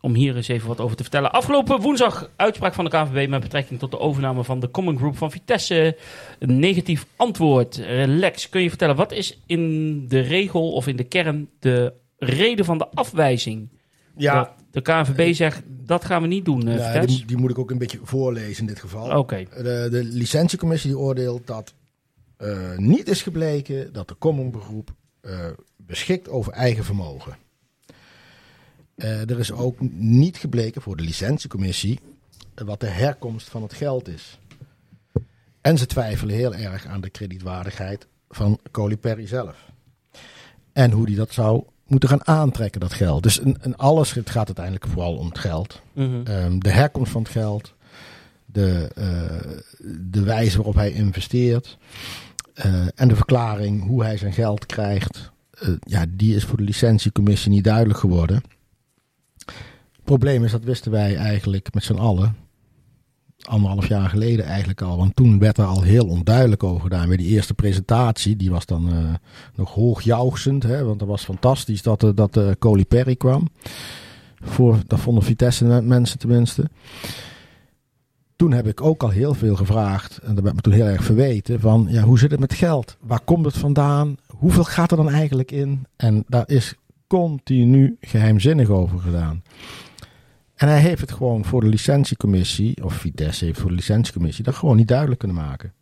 [0.00, 1.32] om hier eens even wat over te vertellen.
[1.32, 5.16] Afgelopen woensdag uitspraak van de KNVB met betrekking tot de overname van de Common Group
[5.16, 5.96] van Vitesse.
[6.38, 7.78] Een negatief antwoord.
[7.78, 11.92] Eh, Lex, kun je vertellen, wat is in de regel of in de kern de
[12.18, 13.68] reden van de afwijzing
[14.16, 14.34] Ja.
[14.34, 17.16] Dat de KNVB zegt, dat gaan we niet doen, eh Vitesse.
[17.16, 19.18] die, die moet ik ook een beetje voorlezen in dit geval.
[19.18, 19.44] Oké.
[19.56, 21.74] De, de licentiecommissie die oordeelt dat
[22.36, 25.46] eh, niet is gebleken dat de commonberoep eh
[25.76, 27.36] beschikt over eigen vermogen.
[29.00, 32.00] Eh, er is ook niet gebleken voor de licentiecommissie
[32.54, 34.38] eh, wat de herkomst van het geld is.
[35.60, 39.70] En ze twijfelen heel erg aan de kredietwaardigheid van Coliperi zelf.
[40.72, 43.22] En hoe die dat zou moeten gaan aantrekken, dat geld.
[43.22, 45.82] Dus in, in alles het gaat uiteindelijk vooral om het geld.
[45.92, 46.20] Mhm.
[46.24, 47.74] Ehm, de herkomst van het geld,
[48.46, 49.60] de, eh,
[50.00, 51.78] de wijze waarop hij investeert
[52.94, 55.30] en de verklaring hoe hij zijn geld krijgt,
[55.80, 58.42] ja, die is voor de licentiecommissie niet duidelijk geworden.
[60.10, 62.36] Probleem is, dat wisten wij eigenlijk met z'n allen
[63.42, 64.96] anderhalf jaar geleden eigenlijk al.
[64.96, 67.08] Want toen werd er al heel onduidelijk over gedaan.
[67.08, 69.14] Bij die eerste presentatie, die was dan eh,
[69.54, 70.62] nog hoogjuichend.
[70.62, 73.48] Hè, want dat was fantastisch dat, uh, dat uh, Coli Perry kwam.
[74.42, 76.64] Voor, dat vonden Vitesse mensen tenminste.
[78.36, 80.18] Toen heb ik ook al heel veel gevraagd.
[80.18, 81.60] En dat werd me toen heel erg verweten.
[81.60, 82.96] Van ja, hoe zit het met geld?
[83.00, 84.16] Waar komt het vandaan?
[84.26, 85.86] Hoeveel gaat er dan eigenlijk in?
[85.96, 86.74] En daar is
[87.06, 89.42] continu geheimzinnig over gedaan.
[90.60, 94.54] En hij heeft het gewoon voor de licentiecommissie, of Vitesse heeft voor de licentiecommissie, dat
[94.54, 95.72] gewoon niet duidelijk kunnen maken.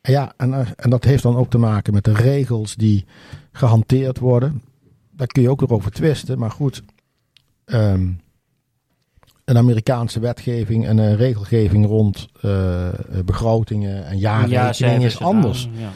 [0.00, 3.04] En ja, en, en dat heeft dan ook te maken met de regels die
[3.52, 4.62] gehanteerd worden.
[5.10, 6.82] Daar kun je ook weer over twisten, maar goed.
[7.64, 8.20] Um,
[9.44, 12.88] een Amerikaanse wetgeving en een regelgeving rond uh,
[13.24, 15.68] begrotingen en jaarrekeningen ja, is anders.
[15.72, 15.90] Ja.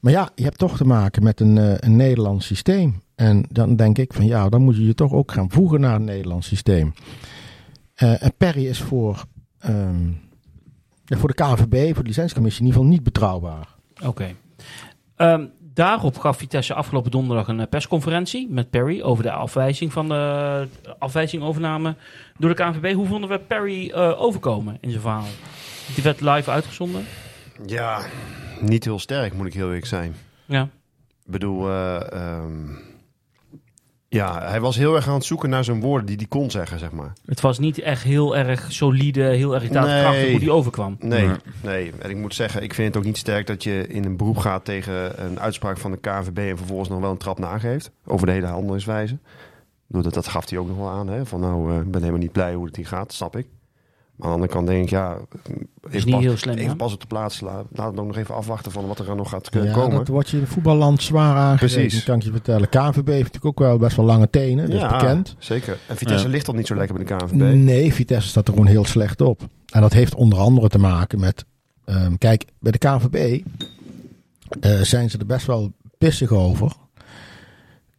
[0.00, 3.02] Maar ja, je hebt toch te maken met een, uh, een Nederlands systeem.
[3.20, 5.94] En dan denk ik van ja, dan moet je je toch ook gaan voegen naar
[5.94, 6.92] een Nederlands systeem.
[8.02, 9.24] Uh, en Perry is voor,
[9.68, 10.20] um,
[11.04, 13.68] ja, voor de KNVB, voor de licentiecommissie in ieder geval niet betrouwbaar.
[14.04, 14.06] Oké.
[14.06, 14.36] Okay.
[15.32, 20.68] Um, daarop gaf Vitesse afgelopen donderdag een persconferentie met Perry over de afwijzing van de
[20.98, 21.94] afwijzing overname
[22.38, 22.94] door de KNVB.
[22.94, 25.28] Hoe vonden we Perry uh, overkomen in zijn verhaal?
[25.94, 27.04] Die werd live uitgezonden.
[27.66, 28.00] Ja,
[28.60, 30.14] niet heel sterk moet ik heel eerlijk zijn.
[30.46, 30.62] Ja.
[31.24, 32.88] Ik bedoel, uh, um,
[34.12, 36.78] ja, hij was heel erg aan het zoeken naar zijn woorden die hij kon zeggen,
[36.78, 37.12] zeg maar.
[37.24, 40.30] Het was niet echt heel erg solide, heel erg daadkrachtig Nee.
[40.30, 40.96] hoe die overkwam.
[40.98, 41.36] Nee, Nee.
[41.62, 41.92] nee.
[41.98, 44.36] En ik moet zeggen, ik vind het ook niet sterk dat je in een beroep
[44.36, 48.26] gaat tegen een uitspraak van de KNVB en vervolgens nog wel een trap nageeft over
[48.26, 49.14] de hele handelingswijze.
[49.14, 49.20] Ik
[49.86, 51.08] bedoel, Dat, dat gaf hij ook nog wel aan.
[51.08, 51.26] Hè?
[51.26, 53.46] Van nou, eh, ik ben helemaal niet blij hoe het hier gaat, snap ik.
[54.20, 55.16] Maar aan de andere kant denk ik, ja,
[55.90, 57.40] even, niet pas, heel slim, even pas op de plaats.
[57.40, 59.96] Laat, laat het ook nog even afwachten van wat er nog gaat kunnen Ja, komen.
[59.96, 62.04] dat wordt je in voetballand zwaar Precies.
[62.04, 62.68] kan ik je vertellen.
[62.68, 65.34] KNVB heeft natuurlijk ook wel best wel lange tenen, dat is bekend.
[65.38, 65.78] zeker.
[65.88, 66.30] En Vitesse Ja.
[66.30, 67.34] ligt al niet zo lekker bij de KNVB.
[67.54, 69.40] Nee, Vitesse staat er gewoon heel slecht op.
[69.72, 71.44] En dat heeft onder andere te maken met...
[71.84, 73.40] ehm, kijk, bij de KNVB
[74.60, 76.72] eh, zijn ze er best wel pissig over...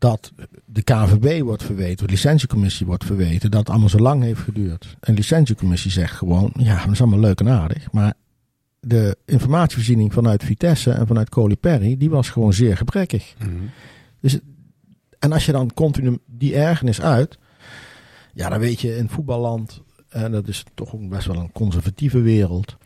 [0.02, 0.32] dat
[0.66, 3.52] de KNVB wordt verweten, de licentiecommissie wordt verweten...
[3.52, 4.96] dat het allemaal zo lang heeft geduurd.
[5.00, 6.52] En de licentiecommissie zegt gewoon...
[6.58, 8.14] ja, dat is allemaal leuk en aardig, maar...
[8.84, 13.36] De informatievoorziening vanuit Vitesse en vanuit Coli Perry, die was gewoon zeer gebrekkig.
[13.40, 13.50] Mhm.
[14.20, 14.40] Dus,
[15.20, 17.38] en als je dan continu die ergernis uit,
[18.34, 22.22] ja, dan weet je in voetballand, en dat is toch ook best wel een conservatieve
[22.22, 22.78] wereld,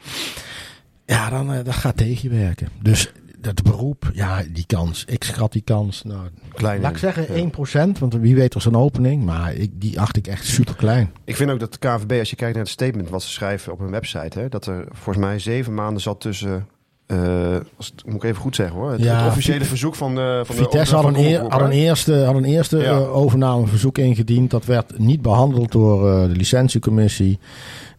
[1.05, 2.69] ja, dan eh, dat gaat tegenwerken.
[2.81, 3.11] Dus
[3.53, 6.19] dat beroep, ja, die kans, ik schat die kans, nou,
[6.53, 6.81] Klein.
[6.81, 7.49] laat ik zeggen Ja.
[7.95, 11.11] 1%, want wie weet was een opening, maar ik, die acht ik echt super klein.
[11.23, 13.71] Ik vind ook dat de KNVB, als je kijkt naar het statement wat ze schrijven
[13.73, 16.67] op hun website, hè, dat er volgens mij zeven maanden zat tussen.
[17.07, 18.91] eh, als het, moet ik even goed zeggen hoor.
[18.91, 20.41] Het, Ja, het officiële verzoek van de.
[20.45, 22.83] Van Vitesse de, had een, eer, had een eerste, had een eerste Ja.
[22.91, 24.51] eh, overnameverzoek ingediend.
[24.51, 27.39] Dat werd niet behandeld door eh, de licentiecommissie.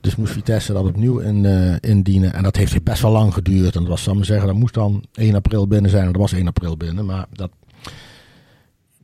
[0.07, 2.33] Dus moest Vitesse dat opnieuw in, eh, indienen.
[2.33, 3.75] En dat heeft best wel lang geduurd.
[3.75, 6.07] En dat was, zal ik maar zeggen, dat moest dan 1 april binnen zijn.
[6.07, 7.07] En dat was 1 april binnen.
[7.07, 7.51] Maar dat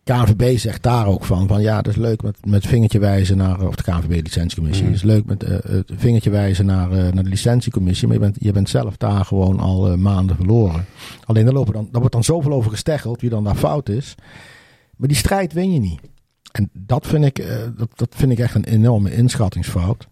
[0.04, 1.48] KNVB zegt daar ook van.
[1.48, 3.66] Van ja, het is leuk met, met vingertje wijzen naar...
[3.66, 4.84] Of de KNVB licentiecommissie.
[4.84, 8.06] Het is leuk met eh, het vingertje wijzen naar, eh, naar de licentiecommissie.
[8.06, 10.84] Maar je bent, je bent zelf daar gewoon al maanden verloren.
[11.24, 13.20] Alleen daar, lopen dan, daar wordt dan zoveel over gesteggeld.
[13.20, 14.14] Wie dan daar fout is.
[14.96, 16.00] Maar die strijd win je niet.
[16.52, 17.46] En dat vind ik,
[17.76, 20.08] dat, dat vind ik echt een enorme inschattingsfout.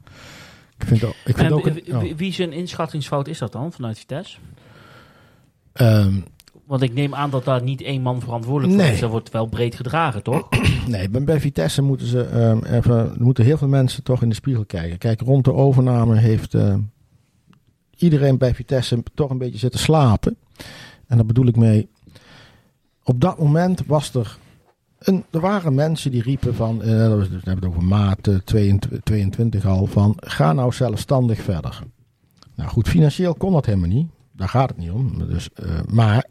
[0.81, 1.65] Ik vind, ook- ik vind En ook...
[1.65, 4.39] wie- een- wie, wie zijn inschattingsfout is dat dan vanuit Vitesse?
[5.73, 6.15] Ehm,
[6.67, 8.93] Want ik neem aan dat daar niet één man verantwoordelijk voor Nee.
[8.95, 9.01] is.
[9.01, 10.49] Dat wordt wel breed gedragen, toch?
[10.87, 14.35] nee, bij- bij Vitesse moeten ze ehm, even, moeten heel veel mensen toch in de
[14.35, 14.99] spiegel kijken.
[14.99, 16.81] Kijk, rond de overname heeft ehm,
[17.97, 20.37] iedereen bij Vitesse toch een beetje zitten slapen.
[21.07, 21.89] En daar bedoel ik mee.
[23.05, 24.39] Op dat moment was er.
[25.01, 26.83] Een, er waren mensen die riepen van.
[26.83, 29.87] eh, dat was- we hebben het over maart eh, 22, 22 al.
[29.87, 31.79] Van ga nou zelfstandig verder.
[32.55, 34.09] Nou goed, financieel kon dat helemaal niet.
[34.33, 35.27] Daar gaat het niet om.
[35.29, 36.25] Dus, eh, maar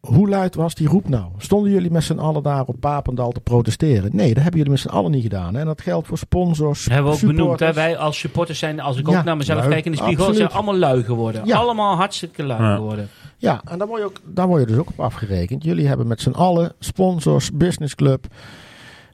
[0.00, 1.24] hoe luid was die roep nou?
[1.38, 4.10] Stonden jullie met z'n allen daar op Papendal te protesteren?
[4.16, 5.54] Nee, dat hebben jullie met z'n allen niet gedaan.
[5.54, 5.60] Hè?
[5.60, 7.60] En dat geldt voor sponsors, hebben we ook benoemd.
[7.60, 7.72] Hè?
[7.72, 9.70] Wij als supporters zijn, als ik Ja, ook naar mezelf lui.
[9.72, 10.50] kijk in de spiegel, Absoluut.
[10.50, 11.46] zijn allemaal lui geworden.
[11.46, 11.56] Ja.
[11.56, 12.74] Allemaal hartstikke lui Ja.
[12.74, 13.08] geworden.
[13.40, 15.64] Ja, en daar word, je ook, daar word je dus ook op afgerekend.
[15.64, 18.26] Jullie hebben met z'n allen, sponsors, businessclub,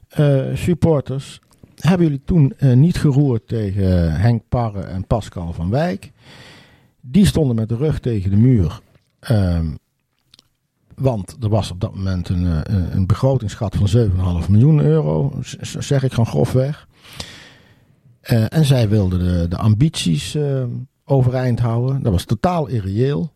[0.07, 1.39] eh, supporters,
[1.75, 6.11] hebben jullie toen eh, niet geroerd tegen Henk Parre en Pascal van Wijk.
[7.01, 8.79] Die stonden met de rug tegen de muur.
[9.19, 9.67] Ehm,
[10.95, 15.33] want er was op dat moment een, eh, een, begrotingsschat van 7,5 miljoen euro,
[15.79, 16.87] zeg ik gewoon grofweg.
[18.25, 20.63] En zij wilden de, de ambities eh,
[21.05, 22.03] overeind houden.
[22.03, 23.31] Dat was totaal irreëel.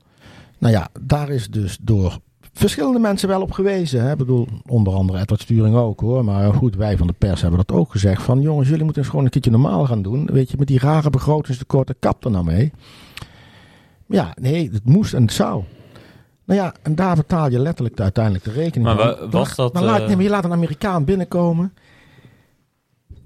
[0.59, 2.17] Nou ja, daar is dus door
[2.53, 4.01] verschillende mensen wel op gewezen.
[4.03, 4.11] Hè?
[4.11, 6.25] Ik bedoel, onder andere Edward Sturing ook hoor.
[6.25, 8.21] Maar goed, wij van de pers hebben dat ook gezegd.
[8.21, 10.25] Van jongens, jullie moeten eens gewoon een keertje normaal gaan doen.
[10.31, 12.71] Weet je, met die rare begrotingstekorten, kap er nou mee.
[14.05, 15.63] Ja, nee, het moest en het zou.
[16.45, 19.29] Nou ja, en daar betaal je letterlijk de, uiteindelijk de rekening Maar van.
[19.29, 21.73] was Dan- dat, Dan laat, eh, nee, maar je laat een Amerikaan binnenkomen.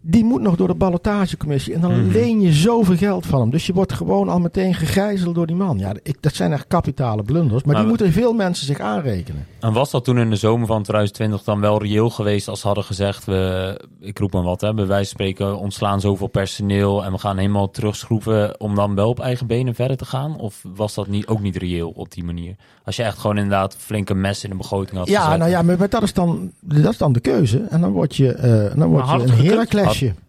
[0.06, 1.74] Die moet nog door de ballotagecommissie.
[1.74, 2.12] En dan Mhm.
[2.12, 3.50] leen je zoveel geld van hem.
[3.50, 5.78] Dus je wordt gewoon al meteen gegijzeld door die man.
[5.80, 7.64] Ja, ik, dat zijn echt kapitale blunders.
[7.64, 9.46] Maar, Maar die we- moeten veel mensen zich aanrekenen.
[9.60, 12.66] En was dat toen in de zomer van 2020 dan wel reëel geweest als ze
[12.68, 17.04] hadden gezegd, we, ik roep maar wat, hè, bij wijze van spreken ontslaan zoveel personeel
[17.06, 20.38] en we gaan helemaal terugschroeven om dan wel op eigen benen verder te gaan?
[20.40, 22.56] Of was dat niet, ook niet reëel op die manier?
[22.86, 25.38] Als je echt gewoon inderdaad flinke mes in de begroting had Ja, gezet.
[25.40, 27.66] nou ja, maar, dat, is dan, dat is dan de keuze.
[27.70, 29.46] En dan word je, eh, dan word je het een?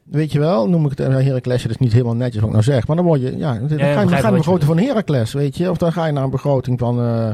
[0.02, 1.68] Weet je wel, noem ik het een Heraklesje.
[1.68, 2.86] Dat is niet helemaal netjes wat ik nou zeg.
[2.86, 5.32] Maar dan word je, ja, dan ga je, dan ga je een begroting van Heracles,
[5.32, 5.70] weet je.
[5.70, 7.30] Of dan ga je naar een begroting van, eh,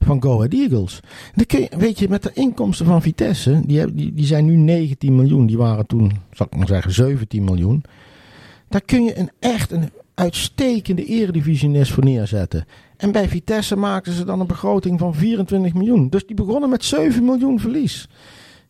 [0.00, 1.00] van Go Ahead Eagles.
[1.34, 4.44] Dan kun je, weet je, met de inkomsten van Vitesse, die, hebben- die, die zijn
[4.44, 5.46] nu 19 miljoen.
[5.46, 7.84] Die waren toen, zal ik maar zeggen, 17 miljoen.
[8.68, 12.64] Daar kun je een echt een uitstekende eredivisionist voor neerzetten.
[12.96, 16.08] En bij Vitesse maakten ze dan een begroting van 24 miljoen.
[16.08, 18.08] Dus die begonnen met 7 miljoen verlies.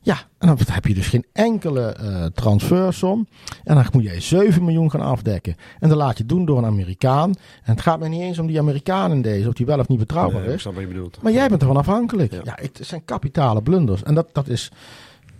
[0.07, 3.27] Ja, en dan heb je dus geen enkele eh, transfersom.
[3.65, 5.57] En dan moet je 7 miljoen gaan afdekken.
[5.81, 7.29] En dan laat je doen door een Amerikaan.
[7.65, 9.89] En het gaat mij niet eens om die Amerikaan in deze, of die wel of
[9.89, 10.63] niet betrouwbaar Nee, is.
[10.63, 11.23] wat je bedoelt.
[11.23, 12.33] Maar jij bent ervan afhankelijk.
[12.33, 12.59] Ja, Ja.
[12.61, 14.03] het zijn kapitale blunders.
[14.03, 14.71] En dat, dat is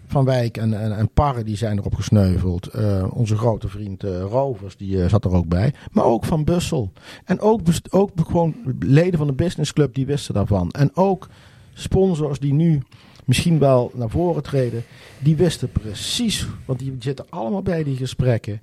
[0.07, 2.67] Van Wijk en, en, en Parre, die zijn erop gesneuveld.
[2.67, 5.75] Eh, onze grote vriend eh, Rovers, die zat er ook bij.
[5.93, 6.93] Maar ook Van Bussel.
[7.25, 7.61] En ook,
[7.91, 10.71] ook gewoon leden van de businessclub, die wisten daarvan.
[10.71, 11.29] En ook
[11.75, 12.83] sponsors die nu
[13.27, 14.85] misschien wel naar voren treden.
[15.19, 18.63] Die wisten precies, want die zitten allemaal bij die gesprekken.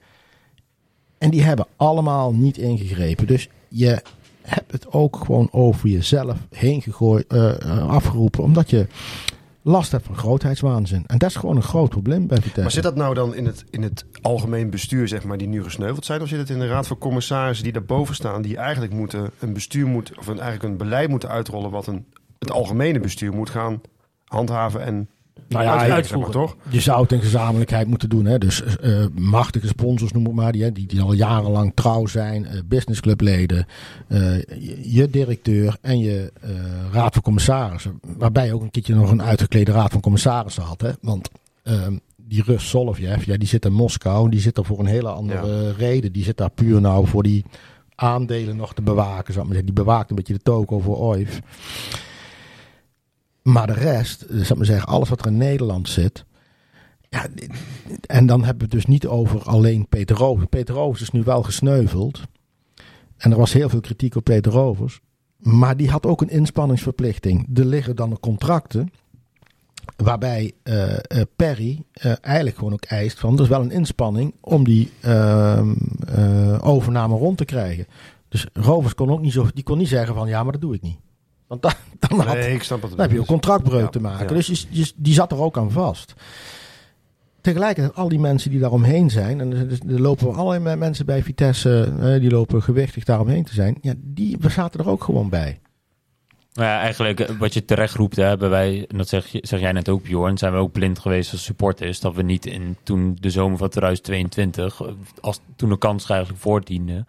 [1.18, 3.28] En die hebben allemaal niet ingegrepen.
[3.28, 4.01] Dus je
[4.41, 8.43] hebt het ook gewoon over jezelf heen gegooid, eh, eh, afgeroepen.
[8.43, 8.88] Omdat je
[9.61, 11.03] last hebt van grootheidswaanzin.
[11.07, 12.61] En dat is gewoon een groot probleem bij Vitesse.
[12.61, 15.64] Maar zit dat nou dan in het, in het algemeen bestuur, zeg maar, die nu
[15.64, 16.22] gesneuveld zijn?
[16.22, 19.53] Of zit het in de raad van commissarissen die daarboven staan, die eigenlijk moeten een
[19.53, 22.05] bestuur moet, of een, eigenlijk een beleid moeten uitrollen wat een,
[22.39, 23.82] het algemene bestuur moet gaan
[24.34, 25.10] handhaven en
[25.48, 26.32] Nou ja, uitwerken, zeg maar, uitvoeren.
[26.32, 26.74] toch?
[26.74, 28.26] Je zou het in gezamenlijkheid moeten doen.
[28.26, 28.38] Hè?
[28.38, 32.46] Dus eh, machtige sponsors, noem het maar, die, die, die al jarenlang trouw zijn.
[32.46, 33.66] eh businessclubleden,
[34.08, 36.50] eh, je, je directeur en je eh,
[36.92, 38.00] raad van commissarissen.
[38.18, 40.82] Waarbij je ook een keertje nog een uitgeklede raad van commissarissen had.
[40.82, 40.92] Hè?
[41.02, 41.30] Want
[41.64, 44.30] ehm, die Rus Solovjev, ja, die zit in Moskou.
[44.30, 46.12] Die zit er voor een hele andere reden.
[46.12, 47.46] Die zit daar puur nou voor die
[47.96, 49.34] aandelen nog te bewaken.
[49.34, 49.66] Zou ik maar zeggen.
[49.66, 51.40] Die bewaakt een beetje de toko voor OIF.
[53.44, 56.26] Maar de rest, eh, zal ik zeggen, alles wat er in Nederland zit.
[57.10, 57.28] Ja,
[58.02, 60.48] en dan hebben we het dus niet over alleen Peter Rovers.
[60.50, 62.22] Peter Rovers is nu wel gesneuveld.
[63.18, 65.00] En er was heel veel kritiek op Peter Rovers.
[65.38, 67.58] Maar die had ook een inspanningsverplichting.
[67.58, 68.91] Er liggen dan contracten.
[69.98, 71.84] Waarbij eh, eh, Perry
[72.22, 73.36] eigenlijk gewoon ook eist van...
[73.36, 75.74] er is wel een inspanning om die ehm,
[76.08, 77.88] eh, overname rond te krijgen.
[78.30, 79.48] Dus Rovers kon ook niet zo...
[79.54, 80.98] Die kon niet zeggen van ja, maar dat doe ik niet.
[81.60, 81.74] Want dan,
[82.18, 82.89] dan had, Nee, ik snap het.
[82.91, 84.28] dan heb je ook contractbreuk Ja, te maken.
[84.28, 84.34] ja.
[84.34, 86.14] Dus je, je- die zat er ook aan vast.
[87.41, 91.93] Tegelijkertijd, al die mensen die daaromheen zijn, en er, er lopen allerlei mensen bij Vitesse,
[92.20, 95.60] die lopen gewichtig daaromheen te zijn, ja, die we zaten er ook gewoon bij.
[96.54, 99.39] Nou ja, eigenlijk eh, wat je terecht roept, hè, hebben wij, en dat zeg, je-
[99.47, 101.99] zeg jij net ook Bjorn, zijn we ook blind geweest als supporters.
[101.99, 104.88] Dat we niet in toen de zomer van 2022, eh,
[105.22, 107.06] als toen de kans eigenlijk voordiende,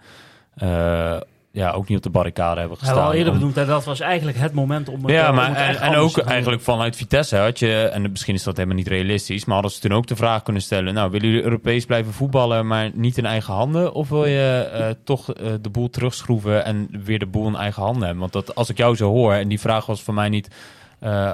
[0.54, 1.20] eh,
[1.54, 3.04] ja, ook niet op de barricade hebben gestaan.
[3.04, 6.18] al eerder hè, dat was eigenlijk het moment om ja, eh, om maar en, ook
[6.18, 9.80] eigenlijk vanuit Vitesse had je, en misschien is dat helemaal niet realistisch, maar hadden ze
[9.80, 13.26] toen ook de vraag kunnen stellen: Nou, willen jullie Europees blijven voetballen, maar niet in
[13.26, 13.92] eigen handen?
[13.92, 17.82] Of wil je eh, toch eh, de boel terugschroeven en weer de boel in eigen
[17.82, 18.20] handen hebben?
[18.20, 20.48] Want dat, als ik jou zo hoor, en die vraag was voor mij niet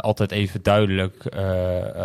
[0.01, 1.27] altijd even duidelijk,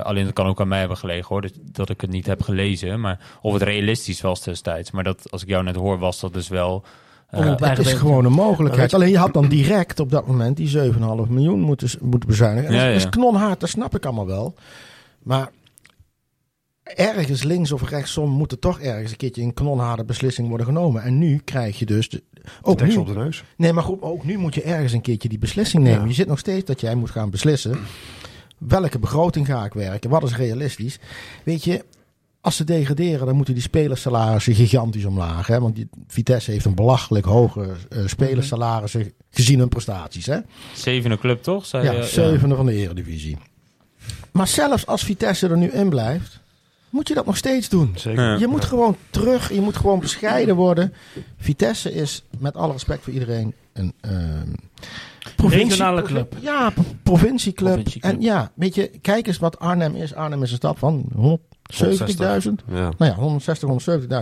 [0.03, 2.41] alleen dat kan ook aan mij hebben gelegen hoor, dat, dat ik het niet heb
[2.41, 4.91] gelezen, maar of het realistisch was destijds.
[4.91, 6.85] Maar dat, als ik jou net hoor, was dat dus wel
[7.31, 8.93] Op Het is gewoon een mogelijkheid.
[8.93, 10.99] Alleen je had dan direct op dat moment die 7,5
[11.29, 12.69] miljoen moeten, moeten bezuinigen.
[12.69, 13.09] En Ja, dat is ja.
[13.09, 14.53] knonhard, dat snap ik allemaal wel.
[15.23, 15.51] Maar
[16.83, 21.03] ergens links of rechtsom moet er toch ergens een keertje een knonharde beslissing worden genomen.
[21.03, 22.09] En nu krijg je dus...
[22.09, 22.23] De,
[22.61, 23.43] ook Tekst nu, op de neus.
[23.57, 26.01] nee, maar goed, ook nu moet je ergens een keertje die beslissing nemen.
[26.01, 26.07] Ja.
[26.07, 27.79] Je zit nog steeds dat jij moet gaan beslissen.
[28.57, 30.09] Welke begroting ga ik werken?
[30.09, 30.99] Wat is realistisch?
[31.43, 31.85] Weet je,
[32.45, 35.47] als ze degraderen, dan moeten die spelersalarissen gigantisch omlaag.
[35.47, 35.59] Hè?
[35.59, 40.25] Want die, Vitesse heeft een belachelijk hoge eh, spelersalarissen gezien hun prestaties.
[40.25, 40.37] Hè?
[40.73, 41.65] Zevende club toch?
[41.65, 42.03] Zei Ja, je?
[42.03, 43.37] zevende van de eredivisie.
[44.31, 46.39] Maar zelfs als Vitesse er nu in blijft,
[46.89, 47.91] moet je dat nog steeds doen.
[47.95, 48.23] Zeker.
[48.23, 48.35] Ja.
[48.37, 50.93] Je moet gewoon terug, je moet gewoon bescheiden worden.
[51.37, 54.47] Vitesse is, met alle respect voor iedereen, een ehm,
[55.35, 56.35] provincie- Regionale club.
[56.41, 57.73] Ja, pro- provincieclub.
[57.73, 58.13] Provincieclub.
[58.13, 60.13] En ja, weet je, kijk eens wat Arnhem is.
[60.13, 61.05] Arnhem is een stad van
[61.73, 62.51] 170.000.
[62.67, 62.91] Ja.
[62.97, 63.69] Nou ja, 160,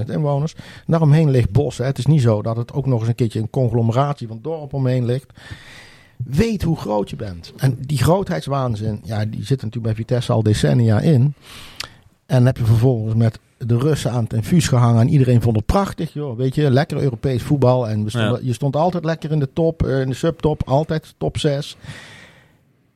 [0.06, 0.56] 170.000 inwoners.
[0.88, 1.78] Daaromheen ligt bos.
[1.78, 1.86] Hè.
[1.86, 4.74] Het is niet zo dat het ook nog eens een keertje een conglomeratie van dorp
[4.74, 5.32] omheen ligt.
[6.26, 7.54] Weet hoe groot je bent.
[7.58, 11.34] En die grootheidswaanzin, ja, die zit natuurlijk bij Vitesse al decennia in.
[12.26, 15.02] En dan heb je vervolgens met de Russen aan het infuus gehangen.
[15.02, 16.38] En iedereen vond het prachtig, joh.
[16.38, 17.88] Weet je, lekker Europees voetbal.
[17.90, 20.62] En we stonden- je stond altijd lekker in de top, eh, in de subtop.
[20.66, 21.78] Altijd top 6.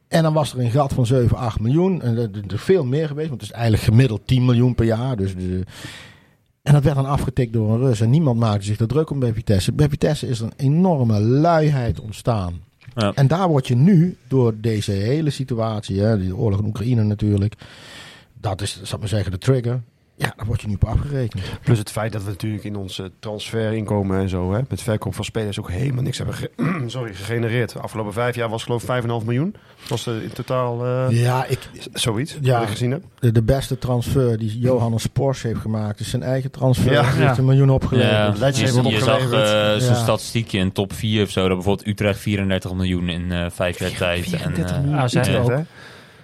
[0.08, 2.02] En dan was er een gat van 7, 8 miljoen.
[2.02, 4.86] En er er is veel meer geweest, want het is eigenlijk gemiddeld 10 miljoen per
[4.86, 5.18] jaar.
[5.18, 5.64] Dus de,
[6.68, 8.02] en dat werd dan afgetikt door een Rus.
[8.02, 9.74] En niemand maakte zich er druk om bij Vitesse.
[9.74, 12.62] Bij Vitesse is er een enorme luiheid ontstaan.
[12.96, 13.12] Ja.
[13.14, 17.54] En daar word je nu door deze hele situatie, hè, die oorlog in Oekraïne natuurlijk.
[18.42, 19.82] Dat is, zal ik maar zeggen, de trigger.
[20.20, 21.44] Ja, daar word je nu op afgerekend.
[21.64, 25.26] Plus het feit dat we natuurlijk in onze transferinkomen en zo, hè, met verkoop van
[25.26, 26.52] spelers ook helemaal niks hebben ge-
[26.88, 27.74] sorry, gegenereerd.
[27.74, 29.56] De afgelopen vijf jaar was geloof ik 5,5 miljoen.
[29.90, 31.60] Was er in totaal eh, Ja, ik,
[31.94, 32.54] zoiets, Ja.
[32.54, 33.04] wat ik gezien heb.
[33.20, 36.92] de, de beste transfer die Johannes Porsche heeft gemaakt, is zijn eigen transfer.
[36.92, 37.02] Ja.
[37.02, 37.38] Die heeft Ja.
[37.38, 38.38] een miljoen opgeleverd.
[38.38, 39.34] Ja, je, je zag opgeleverd.
[39.82, 40.02] eh, zo'n Ja.
[40.02, 41.48] statistiekje in top 4 of zo.
[41.48, 44.34] Dat bijvoorbeeld Utrecht 34 miljoen in eh, vijf jaar tijd.
[44.34, 45.60] En, eh, Ah, Utrecht, ook.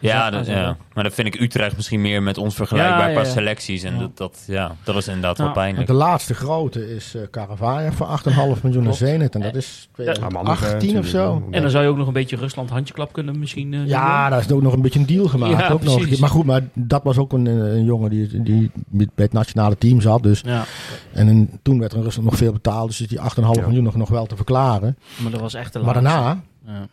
[0.03, 0.51] Ja, Ja, dat- zo.
[0.51, 3.29] ja, maar dat vind ik Utrecht misschien meer met ons vergelijkbaar Ja, ja, qua ja.
[3.29, 3.83] selecties.
[3.83, 3.99] En Ja.
[3.99, 5.87] Dat, dat, ja, dat is inderdaad wel pijnlijk.
[5.87, 8.93] De laatste grote is eh Caravaggio voor 8,5 miljoen naar.
[8.93, 9.35] Zenit.
[9.35, 11.47] En dat is Ja, maar nog, eh, 2018 of zo.
[11.51, 14.39] En dan zou je ook nog een beetje Rusland handjeklap kunnen misschien eh, Ja, daar
[14.39, 15.59] is ook nog een beetje een deal gemaakt.
[15.59, 16.19] Ja, ook nog.
[16.19, 20.01] Maar goed, maar dat was ook een, een jongen die, die bij het nationale team
[20.01, 20.23] zat.
[20.23, 20.41] Dus.
[20.45, 20.63] Ja,
[21.11, 22.87] En in- toen werd er in Rusland nog veel betaald.
[22.87, 23.65] Dus is die 8,5 Ja.
[23.67, 24.97] miljoen nog, nog wel te verklaren.
[25.21, 26.13] maar dat was echt de Maar laatste.
[26.13, 26.87] daarna, Ja.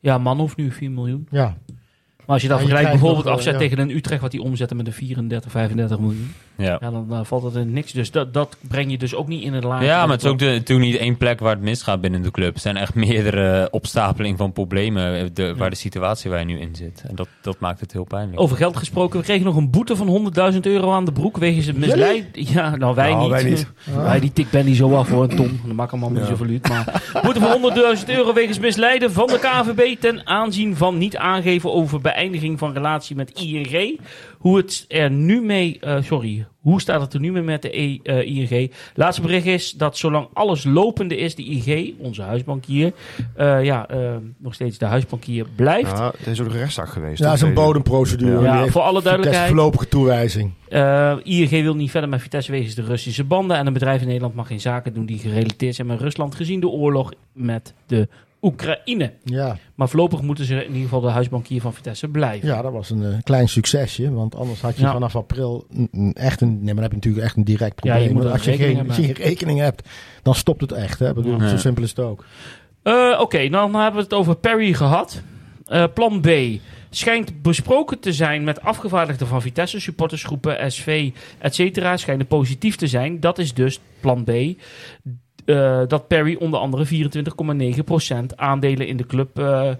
[0.00, 1.26] Ja, man hoeft nu 4 miljoen.
[1.30, 1.56] ja.
[2.26, 3.58] Maar als je dat vergelijkt bijvoorbeeld eh, afzet ja.
[3.58, 6.34] tegen een Utrecht wat die omzetten met een 34, 35 miljoen.
[6.56, 6.78] Ja.
[6.80, 7.92] Ja, dan valt dat in niks.
[7.92, 9.86] Dus dat, dat breng je dus ook niet in het laagje.
[9.86, 12.30] Ja, maar het is ook de, toen niet één plek waar het misgaat binnen de
[12.30, 12.54] club.
[12.54, 16.58] Er zijn echt meerdere opstapeling van problemen eh, de, waar de situatie waar je nu
[16.60, 17.02] in zit.
[17.08, 18.40] En dat, dat maakt het heel pijnlijk.
[18.40, 21.66] Over geld gesproken, we kregen nog een boete van 100.000 euro aan de broek wegens
[21.66, 22.24] het misleid.
[22.32, 23.30] Ja, nou wij Nou, niet.
[23.30, 23.66] wij niet.
[24.04, 25.60] Wij die tik Benny zo af voor een ton.
[25.66, 26.36] Dan maakt hem allemaal niet Ja.
[26.36, 26.68] zoveel uit.
[26.68, 31.72] Maar boete van 100.000 euro wegens misleiden van de KVB ten aanzien van niet aangeven
[31.72, 34.00] over beëindiging van relatie met ING.
[34.38, 37.80] Hoe het er nu mee, eh, sorry, hoe staat het er nu mee met de
[37.80, 38.72] E- eh, ING?
[38.94, 42.92] Laatste bericht is dat zolang alles lopende is, de ING, onze huisbankier,
[43.34, 43.86] eh, ja,
[44.38, 45.98] nog steeds de huisbankier blijft.
[45.98, 47.18] Ja, er is ook een rechtszaak geweest.
[47.18, 48.42] Ja, dat is een bodemprocedure.
[48.42, 49.46] Ja, Die heeft voor alle duidelijkheid.
[49.48, 50.52] voorlopige toewijzing.
[50.68, 53.56] Eh, ING wil niet verder met Vitesse wegens de Russische banden.
[53.56, 56.34] En een bedrijf in Nederland mag geen zaken doen die gerelateerd zijn met Rusland.
[56.34, 58.08] Gezien de oorlog met de
[58.42, 59.12] Oekraïne.
[59.24, 59.56] Ja.
[59.74, 62.48] Maar voorlopig moeten ze in ieder geval de huisbankier van Vitesse blijven.
[62.48, 64.12] ja, dat was een eh, klein succesje.
[64.12, 64.92] Want anders had je Ja.
[64.92, 65.66] vanaf april
[66.12, 66.48] echt een...
[66.54, 68.32] Nee, maar dan heb je natuurlijk echt een direct Ja, je probleem.
[68.32, 69.88] als je geen, mee als je geen rekening hebt,
[70.22, 70.98] dan stopt het echt.
[70.98, 71.12] Hè?
[71.14, 71.48] Bedoel, Ja.
[71.48, 72.24] Zo simpel is het ook.
[72.82, 75.22] Eh, Oké, dan hebben we het over Perry gehad.
[75.66, 76.28] Eh, plan B
[76.90, 81.98] schijnt besproken te zijn met afgevaardigden van Vitesse, supportersgroepen, SV, etc.
[81.98, 83.20] Schijnen positief te zijn.
[83.20, 84.30] Dat is dus plan B.
[85.46, 89.70] Eh, dat Perry onder andere 24,9% aandelen in de club eh,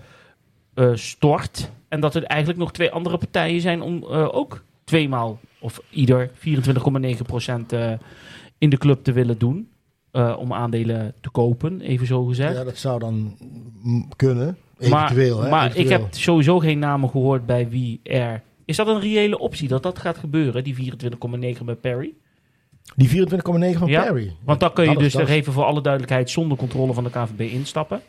[0.74, 1.70] eh, stort.
[1.88, 7.72] En dat er eigenlijk nog twee andere partijen zijn om ook tweemaal of ieder 24,9%
[7.72, 7.92] eh
[8.58, 9.68] in de club te willen doen.
[10.38, 12.56] om aandelen te kopen, even zo gezegd.
[12.56, 13.36] Ja, dat zou dan
[14.16, 14.56] kunnen.
[14.88, 15.50] Maar, Eventueel, hè?
[15.50, 18.42] maar ik heb sowieso geen namen gehoord bij wie er.
[18.64, 20.74] Is dat een reële optie dat dat gaat gebeuren, die
[21.58, 22.14] 24,9 bij Perry?
[22.94, 24.36] Die 24,9 van Ja, Perry.
[24.44, 27.04] Want dan kun je Dat dus dat is- even voor alle duidelijkheid zonder controle van
[27.04, 28.00] de KVB instappen.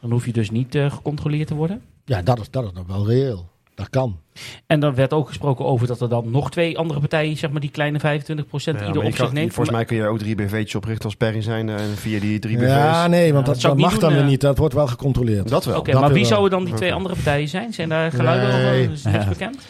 [0.00, 1.82] Dan hoef je dus niet eh, gecontroleerd te worden.
[2.04, 3.48] Ja, dat is, dat is nog wel reëel.
[3.74, 4.18] Dat kan.
[4.66, 7.60] En dan werd ook gesproken over dat er dan nog twee andere partijen, zeg maar
[7.60, 9.54] die kleine 25% Ja, ieder op zich neemt.
[9.54, 12.56] Volgens mij kun je ook drie BV'tjes oprichten als Perry zijn en via die drie
[12.56, 12.66] BV's.
[12.66, 14.26] Ja, nee, want Ja, dat, mag dan weer eh.
[14.26, 14.40] niet.
[14.40, 15.48] Dat wordt wel gecontroleerd.
[15.48, 15.78] Dat wel.
[15.78, 17.72] Oké, dat maar wie zouden dan die twee andere partijen zijn?
[17.72, 18.80] Zijn daar geluiden Nee.
[18.82, 18.92] over?
[18.92, 19.28] Is niks Ja.
[19.28, 19.56] bekend?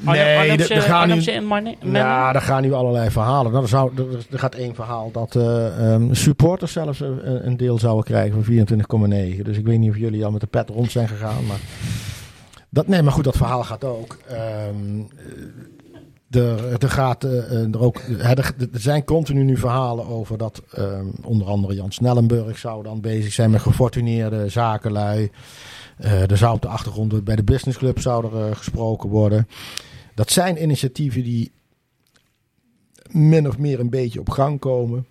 [0.00, 1.96] Nee, Arnhemse, er gaan nu- Arnhemse Marne- Menning?
[1.96, 3.50] Ja, er gaan nu allerlei verhalen.
[3.52, 7.56] Nou, er, zou, er, er gaat één verhaal dat eh, ehm, supporters zelfs een, een
[7.56, 8.54] deel zouden krijgen van
[9.36, 9.42] 24,9.
[9.42, 11.46] Dus ik weet niet of jullie al met de pet rond zijn gegaan.
[11.46, 11.58] Maar
[12.70, 14.18] dat, nee, maar goed, dat verhaal gaat ook.
[14.26, 14.36] Eh,
[16.30, 21.06] er, er, gaat, eh, eh, er, ook, er, zijn continu nu verhalen over dat ehm,
[21.22, 25.30] onder andere Jan Snellenburg zou dan bezig zijn met gefortuneerde zakenlui.
[25.96, 29.48] Eh, er zou op de achtergrond bij de businessclub zou er eh, gesproken worden.
[30.20, 31.52] Dat zijn initiatieven die
[33.10, 35.06] min of meer een beetje op gang komen.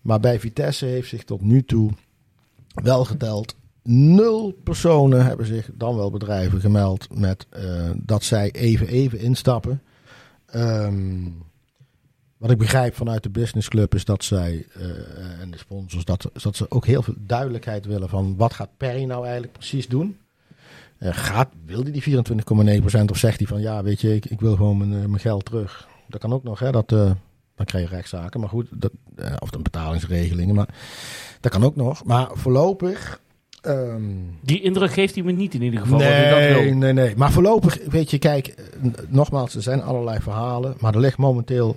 [0.00, 1.90] Maar bij Vitesse heeft zich tot nu toe
[2.68, 3.56] wel geteld.
[3.82, 9.82] Nul personen hebben zich, dan wel bedrijven, gemeld met eh, dat zij even even instappen.
[10.46, 11.28] Ehm,
[12.36, 16.56] wat ik begrijp vanuit de businessclub is dat zij eh, en de sponsors dat, dat
[16.56, 20.16] ze ook heel veel duidelijkheid willen van wat gaat Perry nou eigenlijk precies doen.
[21.02, 24.40] Eh, gaat, wil hij die 24,9% of zegt hij van ja, weet je, ik, ik
[24.40, 25.88] wil gewoon mijn, eh, mijn geld terug.
[26.08, 26.70] Dat kan ook nog, hè?
[26.70, 27.10] Dat, eh,
[27.56, 28.90] dan krijg je rechtszaken, maar goed, dat,
[29.38, 30.68] of dan betalingsregelingen, maar
[31.40, 32.04] dat kan ook nog.
[32.04, 33.20] Maar voorlopig.
[33.60, 34.02] ehm,
[34.40, 35.98] Die indruk geeft hij me niet in ieder geval.
[36.00, 36.74] hij dat Nee, wil.
[36.76, 37.16] nee, nee.
[37.16, 38.54] Maar voorlopig, weet je, kijk,
[39.08, 41.76] nogmaals, er zijn allerlei verhalen, maar er ligt momenteel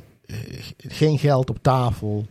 [0.78, 2.26] geen geld op tafel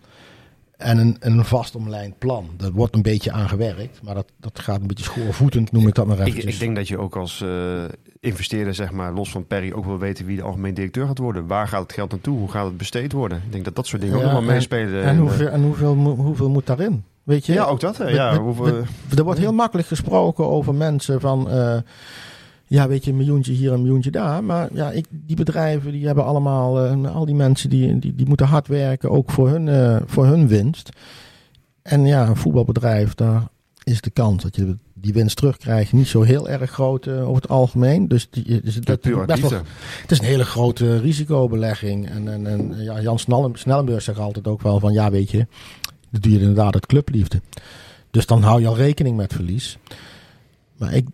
[0.76, 2.48] en een, een vast omlijnd plan.
[2.60, 5.94] Er wordt een beetje aan gewerkt, maar dat, dat gaat een beetje schoorvoetend, noem ik
[5.94, 6.54] dat maar Ik, eventjes.
[6.54, 7.82] ik denk dat je ook als eh,
[8.20, 11.46] investeerder, zeg maar, los van Perry, ook wil weten wie de algemeen directeur gaat worden.
[11.46, 12.38] Waar gaat het geld naartoe?
[12.38, 13.42] Hoe gaat het besteed worden?
[13.46, 15.02] Ik denk dat dat soort dingen ook nog wel en- meespelen.
[15.02, 17.04] En, En, hoeveel, en hoeveel, hoeveel moet daarin?
[17.22, 17.52] Weet je?
[17.52, 17.96] ja, ook dat.
[17.96, 18.08] hè.
[18.08, 18.82] Ja, we-
[19.16, 21.50] Er wordt heel makkelijk gesproken over mensen van...
[21.50, 21.76] eh,
[22.66, 24.44] ja, weet je, een miljoentje hier, een miljoentje daar.
[24.44, 26.84] Maar ja, ik, die bedrijven die hebben allemaal...
[26.84, 30.26] eh, al die mensen die, die, die moeten hard werken, ook voor hun, eh, voor
[30.26, 30.88] hun winst.
[31.82, 33.42] En ja, een voetbalbedrijf, daar
[33.84, 37.42] is de kans dat je die winst terugkrijgt niet zo heel erg groot eh, over
[37.42, 38.08] het algemeen.
[38.08, 39.50] Dus, die, dus dat best wel,
[40.00, 42.08] het is een hele grote risicobelegging.
[42.08, 45.46] En, en, en ja, Jan Snellen- Snellenburg zegt altijd ook wel van ja, weet je,
[46.10, 47.40] dat doe je inderdaad uit clubliefde.
[48.10, 49.78] Dus dan hou je al rekening met verlies.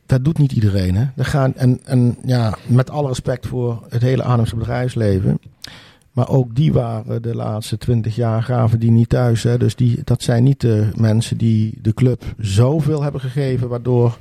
[0.06, 0.94] Dat doet niet iedereen.
[0.94, 1.04] Hè?
[1.16, 5.38] Er gaan, en, en ja, met alle respect voor het hele Arnhemse bedrijfsleven.
[6.12, 9.42] Maar ook die waren de laatste twintig jaar gaven die niet thuis.
[9.42, 9.58] Hè?
[9.58, 13.68] Dus die, dat zijn niet de mensen die de club zoveel hebben gegeven.
[13.68, 14.18] Waardoor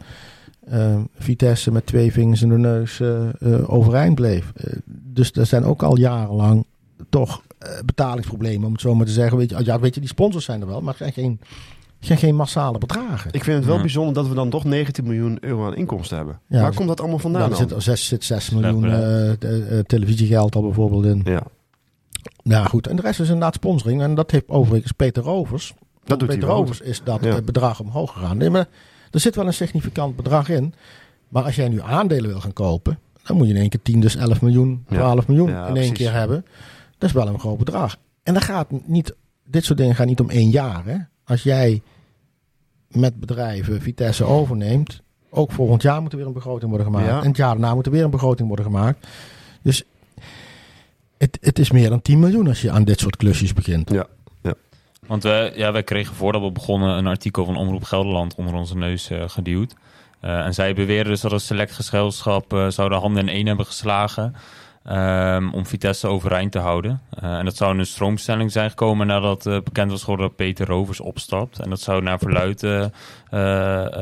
[0.69, 4.51] eh, Vitesse met twee vingers in de neus eh, eh, overeind bleef.
[4.85, 6.65] Dus er zijn ook al jarenlang
[7.09, 7.41] toch
[7.85, 8.65] betalingsproblemen.
[8.65, 9.37] Om het zo maar te zeggen.
[9.37, 10.81] Weet je, ja, weet je, die sponsors zijn er wel.
[10.81, 11.39] Maar het zijn geen,
[11.99, 13.31] zijn geen massale bedragen.
[13.33, 13.81] Ik vind het wel Ja.
[13.81, 16.39] bijzonder dat we dan toch 19 miljoen euro aan inkomsten hebben.
[16.47, 17.81] Ja, Waar komt dat allemaal vandaan Nou, er dan?
[17.81, 19.31] zit, zit, zit 6 Slecht miljoen eh,
[19.77, 21.21] eh, televisiegeld al bijvoorbeeld in.
[21.23, 21.41] Ja,
[22.43, 22.87] Ja, goed.
[22.87, 24.01] En de rest is inderdaad sponsoring.
[24.01, 25.73] En dat heeft overigens Peter Rovers.
[26.03, 26.47] dat doet Peter.
[26.49, 27.35] Rovers is dat Ja.
[27.35, 28.37] eh, bedrag omhoog gegaan.
[28.37, 28.67] Nee, maar
[29.11, 30.73] er zit wel een significant bedrag in.
[31.29, 33.99] Maar als jij nu aandelen wil gaan kopen, dan moet je in één keer 10,
[33.99, 34.95] dus 11 miljoen, Ja.
[34.97, 35.91] 12 miljoen Ja, in één precies.
[35.97, 36.45] keer hebben.
[36.97, 37.97] Dat is wel een groot bedrag.
[38.23, 40.85] En dat gaat niet, dit soort dingen gaan niet om één jaar.
[40.85, 40.95] Hè?
[41.29, 41.81] Als jij
[42.87, 47.07] met bedrijven Vitesse overneemt, ook volgend jaar moet er weer een begroting worden gemaakt.
[47.07, 47.21] Ja.
[47.21, 49.07] En het jaar daarna moet er weer een begroting worden gemaakt.
[49.61, 49.83] Dus
[51.17, 53.89] het, het is meer dan 10 miljoen als je aan dit soort klusjes begint.
[53.89, 54.07] Ja.
[55.07, 58.77] Want wij, ja, wij kregen voordat we begonnen een artikel van Omroep Gelderland onder onze
[58.77, 59.75] neus eh, geduwd.
[60.19, 63.47] Eh, en zij beweren dus dat het select gezelschap eh, zou de handen in één
[63.47, 64.35] hebben geslagen
[64.83, 67.01] ehm, om Vitesse overeind te houden.
[67.09, 70.67] Eh, en dat zou een stroomstelling zijn gekomen nadat eh, bekend was geworden dat Peter
[70.67, 71.59] Rovers opstapt.
[71.59, 72.85] En dat zou naar verluid, eh,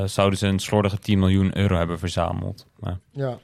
[0.06, 2.66] zouden ze een slordige 10 miljoen euro hebben verzameld.
[2.80, 3.38] Maar, Ja.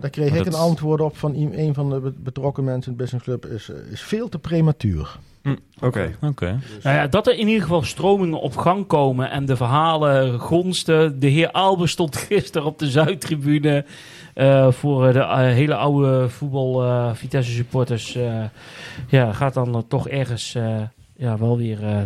[0.00, 2.92] Daar kreeg ik dat een is- antwoord op van een van de be- betrokken mensen
[2.92, 3.46] in het businessclub.
[3.46, 5.18] Is, is veel te prematuur.
[5.80, 6.16] Oké.
[6.22, 6.58] Oké.
[6.82, 11.18] Nou ja, dat er in ieder geval stromingen op gang komen en de verhalen gonsten.
[11.20, 13.84] De heer Albe stond gisteren op de Zuidtribune
[14.34, 18.14] eh, voor de eh, hele oude voetbal eh, Vitesse supporters.
[18.14, 18.44] eh,
[19.08, 20.80] ja, gaat dan eh, toch ergens eh,
[21.16, 21.96] ja, wel weer eh,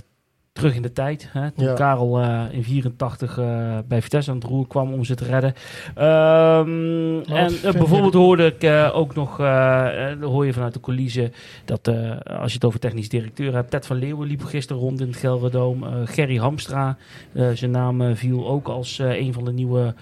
[0.53, 1.28] terug in de tijd.
[1.32, 1.51] Hè?
[1.51, 1.73] Toen Ja.
[1.74, 5.55] Karel eh, in 84 eh, bij Vitesse aan het roer kwam om ze te redden.
[5.94, 10.81] Ehm, en eh, bijvoorbeeld hoorde ik eh, ook nog, eh, eh, hoor je vanuit de
[10.81, 11.32] coulissen,
[11.65, 15.01] dat eh, als je het over technisch directeur hebt, Ted van Leeuwen liep gisteren rond
[15.01, 15.82] in het Gelderdoom.
[15.82, 16.97] Eh, Gerry Hamstra,
[17.32, 19.93] eh, zijn naam eh, viel ook als eh, een van de nieuwe eh,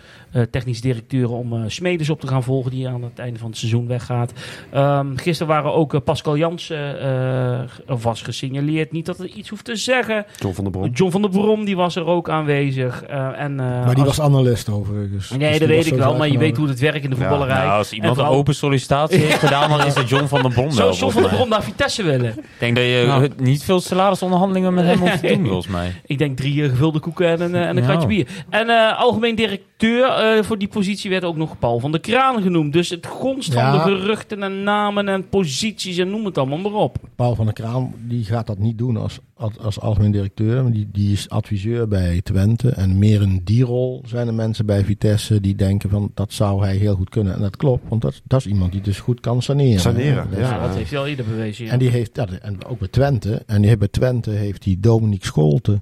[0.50, 3.58] technisch directeuren om eh Smedes op te gaan volgen, die aan het einde van het
[3.58, 4.32] seizoen weggaat.
[4.70, 7.60] Ehm, gisteren waren ook eh, Pascal Jansen, eh,
[8.02, 8.92] was gesignaleerd.
[8.92, 10.90] Niet dat het iets hoeft te zeggen, John van der Brom.
[10.92, 13.02] John van der Brom die was er ook aanwezig.
[13.02, 15.30] eh, en, eh, maar die als- was analist overigens.
[15.30, 17.22] Nee, Dus dat weet ik wel, maar je weet hoe het werkt in de Ja,
[17.22, 17.64] voetballerij.
[17.64, 20.50] Nou, als iemand En een open sollicitatie heeft gedaan, dan is het John van der
[20.52, 20.74] Brom wel.
[20.74, 21.30] Zou John van der.
[21.34, 22.28] Brom naar Vitesse willen?
[22.38, 23.28] Ik denk dat je Nou.
[23.36, 25.92] niet veel salarisonderhandelingen met hem hoeft te doen, volgens mij.
[26.06, 27.88] Ik denk drie eh, gevulde koeken en een, eh, en een Ja.
[27.88, 28.26] kratje bier.
[28.50, 30.06] En eh, algemeen directeur
[30.36, 32.72] eh, voor die positie werd ook nog Paul van der Kraan genoemd.
[32.72, 36.72] Dus het gonst van de geruchten en namen en posities en noem het allemaal maar
[36.72, 36.96] op.
[37.16, 40.62] Paul van der Kraan die gaat dat niet doen als, als, als algemeen directeur.
[40.62, 42.68] Maar die, die is adviseur bij Twente.
[42.70, 46.64] En meer in die rol zijn er mensen bij Vitesse die denken van dat zou
[46.64, 47.34] hij heel goed kunnen.
[47.34, 49.80] En dat klopt, want dat, dat is iemand die dus goed kan saneren.
[49.80, 50.50] Saneren, Dus- ja.
[50.54, 51.64] Ja, dat heeft hij al eerder bewezen.
[51.64, 51.70] ja.
[51.70, 53.42] En die heeft, ja, en ook bij Twente.
[53.46, 55.80] En die heeft bij Twente heeft hij Dominique Scholte.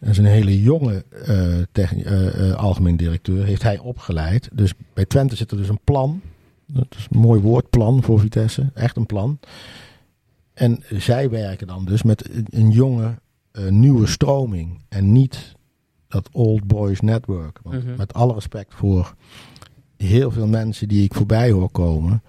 [0.00, 3.44] Dat is een hele jonge eh, eh, eh, algemeen directeur.
[3.44, 4.48] Heeft hij opgeleid.
[4.52, 6.20] Dus bij Twente zit er dus een plan.
[6.66, 8.70] Dat is een mooi woord, plan voor Vitesse.
[8.74, 9.38] Echt een plan.
[10.54, 13.18] En zij werken dan dus met een, jonge,
[13.68, 14.80] nieuwe stroming.
[14.88, 15.54] En niet
[16.08, 17.58] dat old boys network.
[17.62, 17.96] Want Mhm.
[17.96, 19.14] met alle respect voor
[19.96, 22.22] heel veel mensen die ik voorbij hoor komen.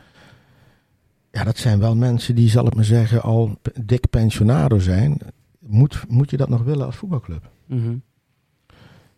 [1.31, 5.18] Ja, dat zijn wel mensen die, zal ik maar zeggen, al dik pensionado zijn.
[5.72, 7.49] Moet, moet je dat nog willen als voetbalclub?
[7.65, 7.95] Mhm.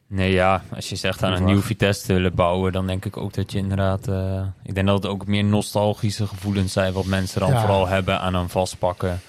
[0.08, 3.18] Nee, ja, als je zegt aan een nieuw Vitesse te willen bouwen, dan denk ik
[3.18, 4.08] ook dat je inderdaad...
[4.08, 7.60] eh, ik denk dat het ook meer nostalgische gevoelens zijn wat mensen dan Ja.
[7.60, 9.20] vooral hebben aan een vastpakken.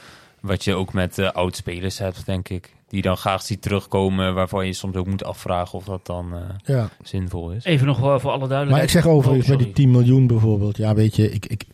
[0.40, 2.72] Wat je ook met eh oud-spelers hebt, denk ik.
[2.88, 6.40] Die dan graag ziet terugkomen, waarvan je soms ook moet afvragen of dat dan eh,
[6.64, 6.88] Ja.
[7.02, 7.64] zinvol is.
[7.64, 8.70] Even nog voor alle duidelijkheid.
[8.70, 10.76] Maar ik zeg overigens Oh, met die 10 miljoen bijvoorbeeld.
[10.76, 11.64] Ja, weet je, ik, ik,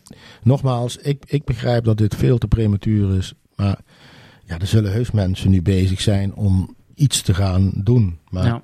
[0.43, 3.33] nogmaals, ik, ik begrijp dat dit veel te prematuur is.
[3.55, 3.79] Maar
[4.51, 8.19] ja, er zullen heus mensen nu bezig zijn om iets te gaan doen.
[8.29, 8.61] Maar Ja.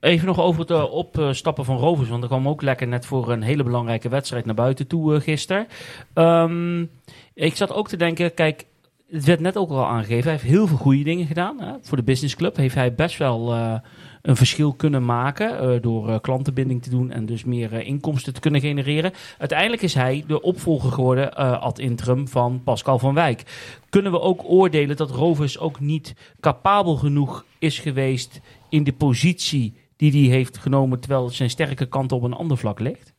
[0.00, 2.08] Even nog over het eh, opstappen van Rovers.
[2.08, 5.20] Want er kwam ook lekker net voor een hele belangrijke wedstrijd naar buiten toe uh,
[5.20, 5.66] gisteren.
[6.14, 6.90] Um,
[7.34, 8.64] ik zat ook te denken, kijk,
[9.12, 10.22] het werd net ook al aangegeven.
[10.22, 11.78] Hij heeft heel veel goede dingen gedaan.
[11.82, 13.74] Voor de business club heeft hij best wel uh,
[14.22, 15.74] een verschil kunnen maken.
[15.74, 19.12] Uh, door uh, klantenbinding te doen en dus meer inkomsten te kunnen genereren.
[19.38, 23.42] Uiteindelijk is hij de opvolger geworden ad interim van Pascal van Wijk.
[23.88, 29.74] Kunnen we ook oordelen dat Rovers ook niet capabel genoeg is geweest in de positie
[29.96, 33.11] die hij heeft genomen, terwijl zijn sterke kant op een ander vlak ligt?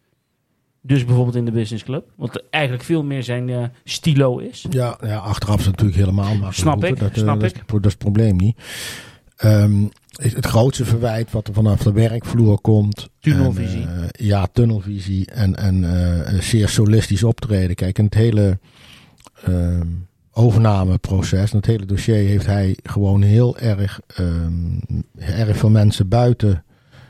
[0.85, 2.11] Dus bijvoorbeeld in de business club.
[2.15, 4.65] Wat eigenlijk veel meer zijn uh, stilo is.
[4.69, 7.57] Ja, ja, achteraf is het natuurlijk helemaal maar Snap ik, dat, snap dat, ik.
[7.57, 8.57] Dat, dat is het probleem niet.
[9.43, 13.09] Um, het grootste verwijt wat er vanaf de werkvloer komt.
[13.19, 13.81] Tunnelvisie.
[13.87, 17.75] En, uh, ja, tunnelvisie en, en uh, zeer solistisch optreden.
[17.75, 18.59] Kijk, en het hele
[19.49, 19.79] uh,
[20.31, 24.79] overnameproces, en het hele dossier heeft hij gewoon heel erg, um,
[25.19, 26.63] erg veel mensen buiten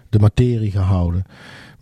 [0.09, 1.25] de materie gehouden.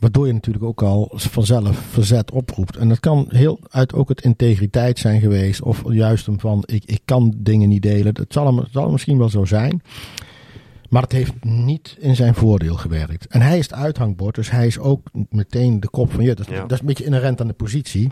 [0.02, 2.78] Waardoor je natuurlijk ook al vanzelf verzet oproept.
[2.78, 5.62] En dat kan heel uit ook het integriteit zijn geweest.
[5.62, 8.14] Of juist hem van ik, ik kan dingen niet delen.
[8.14, 9.82] Dat zal, hem, zal misschien wel zo zijn.
[10.90, 13.28] Maar het heeft niet in zijn voordeel gewerkt.
[13.28, 14.36] En hij is het uithangbord.
[14.36, 16.36] Dus hij is ook meteen de kop van je.
[16.36, 16.62] Dat, ja.
[16.62, 18.08] dat is een beetje inherent aan de positie.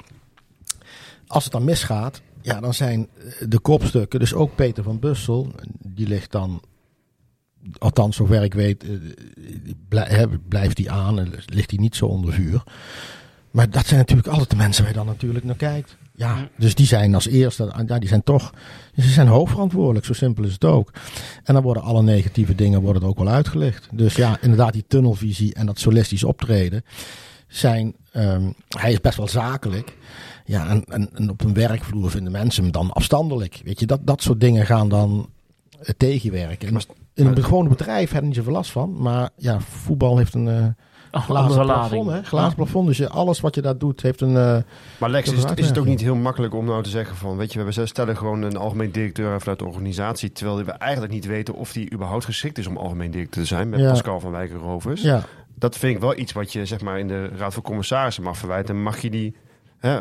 [1.28, 2.22] Als het dan misgaat.
[2.42, 3.08] Ja, dan zijn
[3.48, 4.20] de kopstukken.
[4.20, 5.52] Dus ook Peter van Bussel.
[5.88, 6.62] Die ligt dan
[7.80, 8.86] althans zover ik weet,
[10.48, 12.64] blijft die aan en ligt die niet zo onder vuur.
[13.52, 15.98] Maar dat zijn natuurlijk altijd de mensen waar je dan natuurlijk naar kijkt.
[16.16, 18.54] Ja, dus die zijn als eerste, ja, die zijn toch,
[18.96, 20.92] ze zijn hoofdverantwoordelijk, zo simpel is het ook.
[21.44, 23.88] En dan worden alle negatieve dingen worden ook wel uitgelicht.
[23.92, 26.84] Dus ja, inderdaad die tunnelvisie en dat solistisch optreden
[27.48, 29.98] zijn, um, hij is best wel zakelijk.
[30.46, 33.62] Ja, en, en, en op een werkvloer vinden mensen hem dan afstandelijk.
[33.64, 35.30] Weet je, dat, dat soort dingen gaan dan
[35.98, 36.74] tegenwerken.
[36.74, 39.02] Maar, in een gewone bedrijf heb je niet zoveel last van.
[39.02, 40.66] Maar ja, voetbal heeft een uh,
[41.12, 42.10] oh, glazen plafond.
[42.10, 42.24] Hè?
[42.24, 42.88] Glazen plafond.
[42.88, 44.34] Dus je, alles wat je daar doet heeft een...
[44.34, 44.58] Uh,
[44.98, 47.38] maar Lex, is, is, het ook niet heel makkelijk om nou te zeggen van...
[47.38, 50.32] Weet je, we stellen gewoon een algemeen directeur vanuit de organisatie...
[50.32, 53.70] terwijl we eigenlijk niet weten of die überhaupt geschikt is om algemeen directeur te zijn...
[53.70, 53.90] met ja.
[53.90, 55.02] Pascal van Wijken Rovers.
[55.02, 55.24] Ja.
[55.56, 58.38] Dat vind ik wel iets wat je zeg maar in de Raad van Commissarissen mag
[58.38, 58.76] verwijten.
[58.76, 59.36] En mag je die...
[59.80, 60.00] Hè,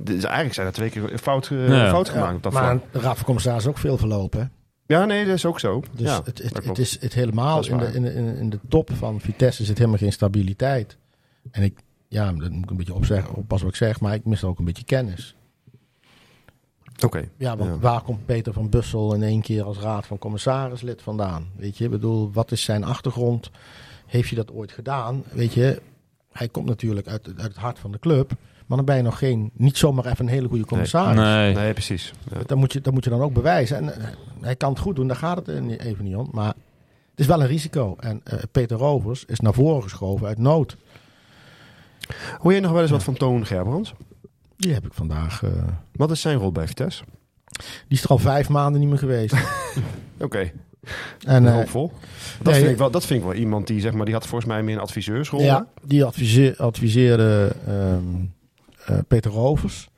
[0.00, 1.88] dus eigenlijk zijn er twee keer fout, ja.
[1.88, 2.92] fout gemaakt ja, op dat maar vlak.
[2.92, 4.52] de Raad van Commissarissen is ook veel verlopen.
[4.86, 5.82] Ja, nee, dat is ook zo.
[5.92, 8.90] Dus ja, het, het, het, is het helemaal in, de, in, de, in de top
[8.92, 10.96] van Vitesse zit helemaal geen stabiliteit.
[11.50, 11.78] En ik,
[12.08, 14.58] ja, dat moet ik een beetje opzeggen, oppassen wat ik zeg, maar ik mis ook
[14.58, 15.36] een beetje kennis.
[16.94, 17.04] Oké.
[17.04, 17.30] Okay.
[17.36, 17.78] Ja, want ja.
[17.78, 21.48] waar komt Peter van Bussel in één keer als raad van commissarislid vandaan?
[21.56, 23.50] Weet je, ik bedoel, wat is zijn achtergrond?
[24.06, 25.24] Heeft hij dat ooit gedaan?
[25.32, 25.82] Weet je,
[26.32, 28.32] hij komt natuurlijk uit, uit het hart van de club.
[28.66, 31.16] Maar dan ben je nog geen, niet zomaar even een hele goede commissaris.
[31.16, 32.12] Nee, nee precies.
[32.32, 32.38] Ja.
[32.46, 33.76] Dat, moet je, dat moet je dan ook bewijzen.
[33.76, 34.06] En uh,
[34.40, 35.48] hij kan het goed doen, daar gaat het
[35.80, 36.28] even niet om.
[36.32, 36.54] Maar
[37.10, 37.96] het is wel een risico.
[38.00, 40.76] En uh, Peter Rovers is naar voren geschoven uit nood.
[42.38, 42.96] Hoor je nog wel eens ja.
[42.96, 43.94] wat van Toon Gerbrands?
[44.56, 45.42] Die heb ik vandaag.
[45.42, 45.50] Uh,
[45.92, 47.04] wat is zijn rol bij Vitesse?
[47.88, 49.32] Die is er al vijf maanden niet meer geweest.
[50.14, 50.24] Oké.
[50.24, 50.52] Okay.
[51.26, 51.92] En, eh, hoopvol.
[52.42, 54.26] Dat, nee, vind ik wel, dat vind ik wel iemand die, zeg maar, die had
[54.26, 55.40] volgens mij meer een adviseursrol.
[55.40, 57.94] ja, die adviseer, adviseerde ehm, eh,
[59.08, 59.88] Peter Rovers.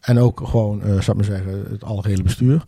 [0.00, 2.64] En ook gewoon, eh zou ik maar zeggen, het algehele bestuur.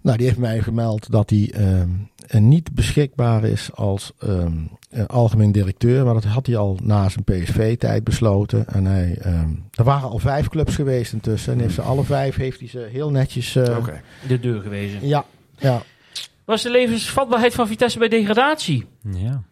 [0.00, 1.88] Nou, die heeft mij gemeld dat hij ehm,
[2.26, 4.52] eh, niet beschikbaar is als ehm,
[4.90, 6.04] eh, algemeen directeur.
[6.04, 8.66] Maar dat had hij al na zijn PSV-tijd besloten.
[8.68, 11.52] En hij, ehm, er waren al vijf clubs geweest intussen.
[11.52, 13.56] En heeft ze alle vijf heeft hij ze heel netjes...
[13.56, 13.64] eh.
[14.28, 15.06] De deur gewezen.
[15.06, 15.24] Ja,
[15.58, 15.82] ja.
[16.44, 18.86] Was de levensvatbaarheid van Vitesse bij degradatie?
[19.10, 19.42] Ja.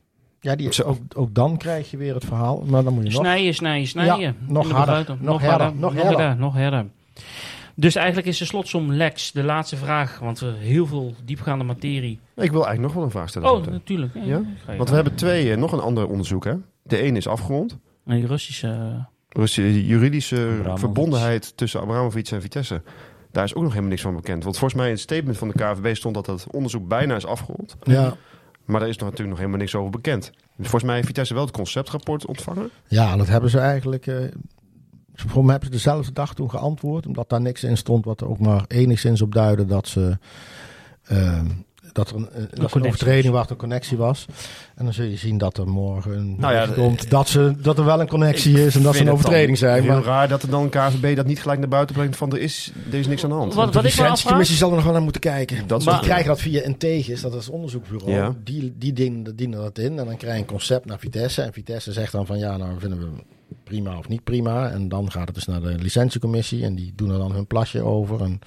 [0.44, 2.64] Ja, die, ook, ook dan krijg je weer het verhaal.
[2.66, 3.20] Maar dan moet je nog...
[3.20, 4.18] Snijden, snijden, snijden.
[4.18, 6.20] Ja, nog de harder, nog harder, nog nog harder.
[6.20, 6.86] harder, nog harder.
[7.74, 12.18] Dus eigenlijk is de slotsom Lex de laatste vraag, want er heel veel diepgaande materie.
[12.36, 13.52] Ik wil eigenlijk nog wel een vraag stellen.
[13.52, 14.12] Oh, natuurlijk.
[14.14, 14.42] Ja,
[14.76, 16.44] Want we hebben twee, eh, nog een ander onderzoek.
[16.44, 16.54] Hè?
[16.82, 17.78] De ene is afgerond.
[18.06, 19.06] En die Russische...
[19.28, 20.78] de juridische Abramovic.
[20.78, 22.82] verbondenheid tussen Abramovic en Vitesse.
[23.32, 24.44] Daar is ook nog helemaal niks van bekend.
[24.44, 27.26] Want volgens mij in het statement van de KVB stond dat het onderzoek bijna is
[27.26, 27.76] afgerond.
[27.82, 28.14] Ja,
[28.64, 30.30] Maar daar is natuurlijk nog helemaal niks over bekend.
[30.56, 32.70] Dus volgens mij heeft Vitesse wel het conceptrapport ontvangen.
[32.88, 34.06] ja, dat hebben ze eigenlijk...
[34.06, 34.24] eh
[35.16, 37.06] voor mij hebben ze dezelfde dag toen geantwoord.
[37.06, 40.18] Omdat daar niks in stond wat er ook maar enigszins op duidde dat ze...
[41.04, 41.46] ehm,
[41.94, 44.26] dat er een, eh, dat een connectie overtreding was, een connectie was.
[44.74, 47.78] En dan zul je zien dat er morgen een Nou ja, komt dat, ze, dat
[47.78, 49.82] er wel een connectie is en dat ze een overtreding zijn.
[49.82, 52.38] Heel Maar raar dat er dan KVB dat niet gelijk naar buiten brengt van er
[52.40, 53.54] is, er is niks aan de hand.
[53.54, 55.66] Wat- de licentiecommissie zal er nog wel naar moeten kijken.
[55.66, 58.12] Dat Die krijgen dat via Integis, dat is het onderzoeksbureau.
[58.12, 58.34] Ja.
[58.44, 59.98] Die, die dienen, dienen dat in.
[59.98, 61.42] En dan krijg je een concept naar Vitesse.
[61.42, 63.06] En Vitesse zegt dan van ja, nou vinden we
[63.64, 64.70] prima of niet prima.
[64.70, 66.64] En dan gaat het dus naar de licentiecommissie.
[66.64, 68.22] En die doen er dan hun plasje over.
[68.22, 68.40] En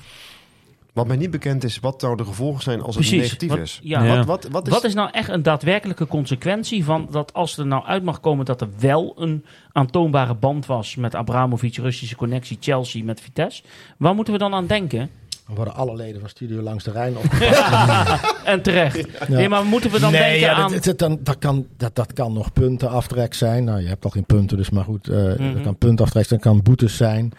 [0.98, 3.80] Wat mij niet bekend is wat nou de gevolgen zijn als het negatief Wat- is.
[3.84, 4.04] ja.
[4.04, 4.16] Ja.
[4.16, 7.66] Wat, wat, wat is, Wat is nou echt een daadwerkelijke consequentie van dat als er
[7.68, 12.58] nou uit mag komen dat er wel een aantoonbare band was met Abramovic, Russische connectie,
[12.60, 13.64] Chelsea met Vitesse?
[13.98, 15.10] Waar moeten we dan aan denken?
[15.46, 18.36] dan worden alle leden van Studio Langs de Rijn opgepakt.
[18.46, 19.28] En terecht.
[19.30, 20.72] Nee, maar moeten we dan nee, denken ja, aan...
[20.72, 23.64] dat, dat, dat, kan, dat, dat kan nog puntenaftrek zijn.
[23.64, 25.08] Nou, je hebt al geen punten, dus maar goed.
[25.08, 25.54] eh Mhm.
[25.54, 27.32] Dat kan puntenaftrek zijn, dat kan boetes zijn.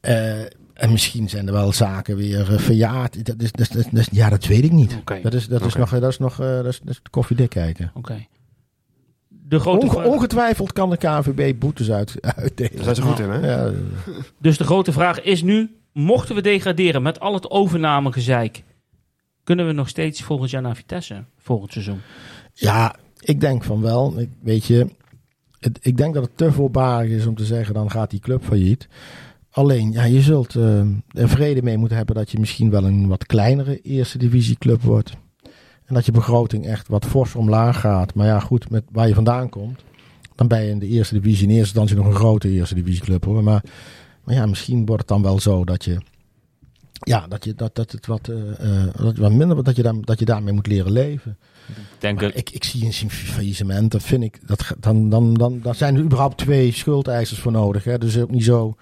[0.00, 0.32] Eh,
[0.82, 3.26] en misschien zijn er wel zaken weer eh, verjaard.
[3.26, 4.98] Dat is, dat, is- dat, is- dat is- ja, dat weet ik niet.
[5.22, 7.90] Dat is, dat is nog, dat is nog eh, dat is, dat is koffiedik kijken.
[7.94, 8.26] Oké.
[9.28, 12.74] De grote Onge- ongetwijfeld kan de KNVB boetes uit, uitdelen.
[12.74, 13.50] Daar zijn ze goed in, hè?
[13.52, 13.70] Ja,
[14.38, 18.62] Dus de grote vraag is nu, mochten we degraderen met al het overnamegezeik,
[19.44, 22.00] kunnen we nog steeds volgend jaar naar Vitesse, volgend seizoen?
[22.54, 24.18] ja, ik denk van wel.
[24.20, 24.86] Ik, weet je,
[25.58, 28.44] het, ik denk dat het te voorbarig is om te zeggen, dan gaat die club
[28.44, 28.88] failliet.
[29.52, 30.80] Alleen, ja, je zult eh,
[31.10, 35.16] er vrede mee moeten hebben dat je misschien wel een wat kleinere eerste divisieclub wordt.
[35.84, 38.14] En dat je begroting echt wat fors omlaag gaat.
[38.14, 39.84] Maar ja, goed, met waar je vandaan komt,
[40.34, 43.24] dan ben je in de eerste divisie in eerste instantie nog een grote eerste divisieclub
[43.24, 43.42] hoor.
[43.42, 43.64] Maar,
[44.24, 45.98] maar ja, misschien wordt het dan wel zo dat je,
[46.92, 49.82] ja, dat je dat, dat het wat, eh, eh, dat wat minder wordt, dat je,
[49.82, 51.38] daar, dat je daarmee moet leren leven.
[51.98, 55.74] Denk dat, ik, ik zie een faillissement, dat vind ik, dat, dan, dan, dan, dan
[55.74, 57.84] zijn er überhaupt twee schuldeisers voor nodig.
[57.84, 57.98] Hè?
[57.98, 58.76] Dus ook niet zo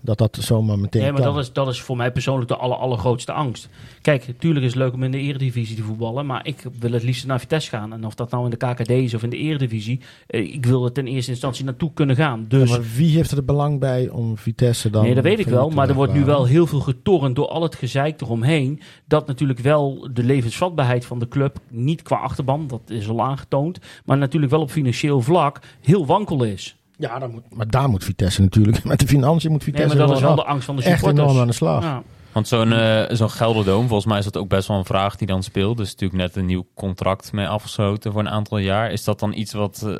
[0.00, 1.34] dat dat zomaar meteen Nee, maar kan.
[1.34, 3.68] dat is, dat is voor mij persoonlijk de aller, allergrootste angst.
[4.00, 7.02] Kijk, natuurlijk is het leuk om in de eredivisie te voetballen, maar ik wil het
[7.02, 7.92] liefst naar Vitesse gaan.
[7.92, 10.84] En of dat nou in de KKD is of in de eredivisie, eh, ik wil
[10.84, 12.44] er ten eerste instantie naartoe kunnen gaan.
[12.48, 15.02] Dus Ja, maar wie heeft er het belang bij om Vitesse dan...
[15.02, 15.70] Nee, dat weet ik wel.
[15.70, 18.80] Maar er wordt nu wel heel veel getornd door al het gezeik eromheen.
[19.06, 23.78] Dat natuurlijk wel de levensvatbaarheid van de club, niet qua achterban, dat is al aangetoond.
[24.04, 26.76] Maar natuurlijk wel op financieel vlak heel wankel is.
[27.02, 28.84] Ja, dan moet, maar daar moet Vitesse natuurlijk...
[28.92, 30.92] Met de financiën moet Nee, Vitesse maar dat is wel de angst van de echt
[30.98, 31.24] supporters.
[31.26, 31.82] enorm aan de slag.
[31.82, 32.02] Ja.
[32.32, 35.26] want zo'n eh zo'n Gelderdoom, volgens mij is dat ook best wel een vraag die
[35.26, 35.76] dan speelt.
[35.76, 38.92] Dus natuurlijk net een nieuw contract mee afgesloten voor een aantal jaar.
[38.92, 39.94] Is dat dan iets wat, eh,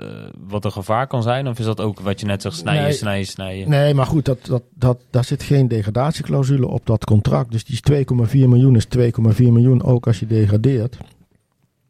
[0.49, 1.49] wat een gevaar kan zijn?
[1.49, 2.93] Of is dat ook wat je net zegt, snijden, Nee.
[2.93, 3.69] snijden, snijden?
[3.69, 7.51] Nee, maar goed, dat, dat, dat, daar zit geen degradatieclausule op dat contract.
[7.53, 10.97] Dus die is 2,4 miljoen is 2,4 miljoen ook als je degradeert.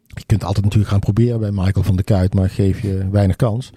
[0.06, 3.36] Je kunt altijd natuurlijk gaan proberen bij Michael van der Kuit, maar geef je weinig
[3.36, 3.70] kans.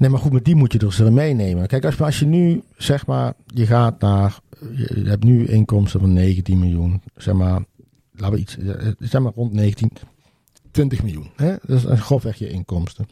[0.00, 1.66] Nee, maar goed, met die moet je dus er meenemen.
[1.66, 4.38] Kijk, als, als je nu, zeg maar, je gaat naar,
[4.74, 7.64] je hebt nu inkomsten van 19 miljoen, zeg maar,
[8.12, 9.92] laten we iets, eh, zeg maar rond 19,
[10.70, 11.30] 20 miljoen.
[11.36, 11.54] Hè?
[11.62, 13.08] Dat is grofweg je inkomsten.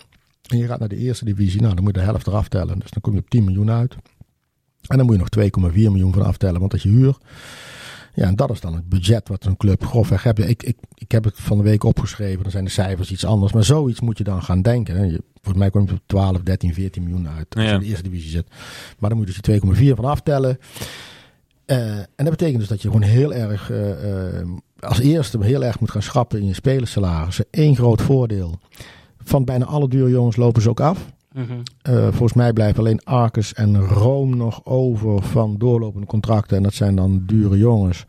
[0.48, 2.78] En je gaat naar de eerste divisie, nou, dan moet je de helft eraf tellen.
[2.78, 3.96] Dus dan kom je op 10 miljoen uit.
[4.86, 7.16] En dan moet je nog 2,4 miljoen van aftellen, want dat je huur.
[8.18, 10.38] Ja, en dat is dan het budget wat een club grofweg heeft.
[10.38, 13.52] Ik, ik, ik heb het van de week opgeschreven, dan zijn de cijfers iets anders.
[13.52, 15.10] Maar zoiets moet je dan gaan denken.
[15.10, 17.86] Je, volgens mij kom je op 12, 13, 14 miljoen uit als je in de
[17.86, 18.46] eerste divisie zit.
[18.98, 20.58] Maar dan moet je dus die 2,4 van aftellen.
[21.64, 24.46] Eh, en dat betekent dus dat je gewoon heel erg, eh, eh,
[24.80, 27.46] als eerste heel erg moet gaan schrappen in je spelersalarissen.
[27.50, 28.58] Eén groot voordeel.
[29.22, 31.12] Van bijna alle dure jongens lopen ze ook af.
[31.38, 31.52] Mhm.
[31.82, 36.56] Eh, volgens mij blijven alleen Arcus en Rome nog over van doorlopende contracten.
[36.56, 38.06] En dat zijn dan dure jongens.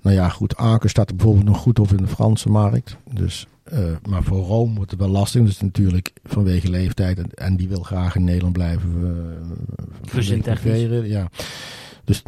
[0.00, 2.96] Nou ja, goed, Aken staat er bijvoorbeeld nog goed op in de Franse markt.
[3.10, 5.44] Dus, eh, maar voor Rome wordt het wel lastig.
[5.44, 7.18] Dus natuurlijk vanwege leeftijd.
[7.18, 8.90] En, en die wil graag in Nederland blijven.
[10.00, 11.28] privé, Ja.
[12.04, 12.22] Dus,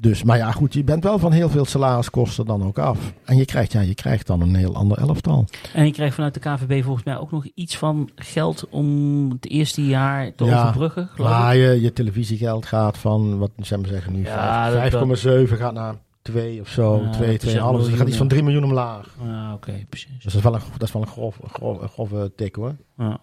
[0.00, 3.12] dus, maar ja, goed, je bent wel van heel veel salariskosten dan ook af.
[3.24, 5.44] En je krijgt, ja, je krijgt dan een heel ander elftal.
[5.74, 9.48] En je krijgt vanuit de KVB volgens mij ook nog iets van geld om het
[9.48, 11.52] eerste jaar te Ja, overbruggen, geloof ik.
[11.54, 15.18] je, je televisieur geld gaat van, wat zullen we zeggen nu, Ja, vijf- dat-
[15.48, 17.70] 5,7 gaat naar 2 of zo, Ja, 2, dat is 2,5.
[17.76, 19.14] Dus echt je gaat iets van 3 miljoen omlaag.
[19.24, 20.08] Ja, oké, precies.
[20.14, 22.54] Dus dat is wel een, dat is wel een, grof, een grof, een grove tik
[22.54, 22.74] hoor.
[22.98, 23.18] Ja.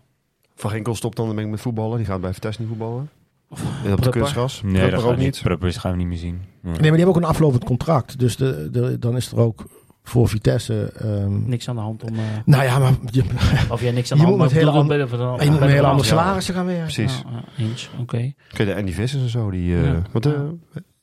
[0.55, 1.97] Van Ginkel stopt dan denk ik met voetballen.
[1.97, 3.09] Die gaat bij Vitesse niet voetballen.
[3.49, 4.11] En op het Prupper?
[4.11, 4.61] kunstgras.
[4.63, 5.77] Nee, Prupper dat ook niet.
[5.77, 6.35] gaan we niet meer zien.
[6.35, 6.43] Ja.
[6.61, 8.19] Nee, maar die hebben ook een aflopend contract.
[8.19, 9.65] Dus de, de, dan is er ook
[10.03, 10.91] voor Vitesse...
[10.97, 12.13] ehm, Niks aan de hand om...
[12.15, 13.23] eh, nou ja, maar je,
[13.69, 15.51] of jij niks aan Je de moet hand met hele maar andere- de- de- je
[15.51, 16.83] moet met de hele andere salarissen gaan werken.
[16.83, 17.23] Precies.
[17.57, 18.17] Eens, oké.
[18.53, 19.51] Kun je de Andy Vissers en zo.
[19.51, 20.01] Die, eh, Ja.
[20.11, 20.33] Want eh,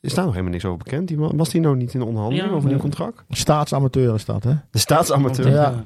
[0.01, 1.07] is daar nog helemaal niks over bekend?
[1.07, 3.23] Die, was die nou niet in de onderhandeling Ja, over een nieuw contract?
[3.29, 4.53] Staatsamateur is dat, hè?
[4.71, 5.49] De staatsamateur.
[5.51, 5.83] Ja.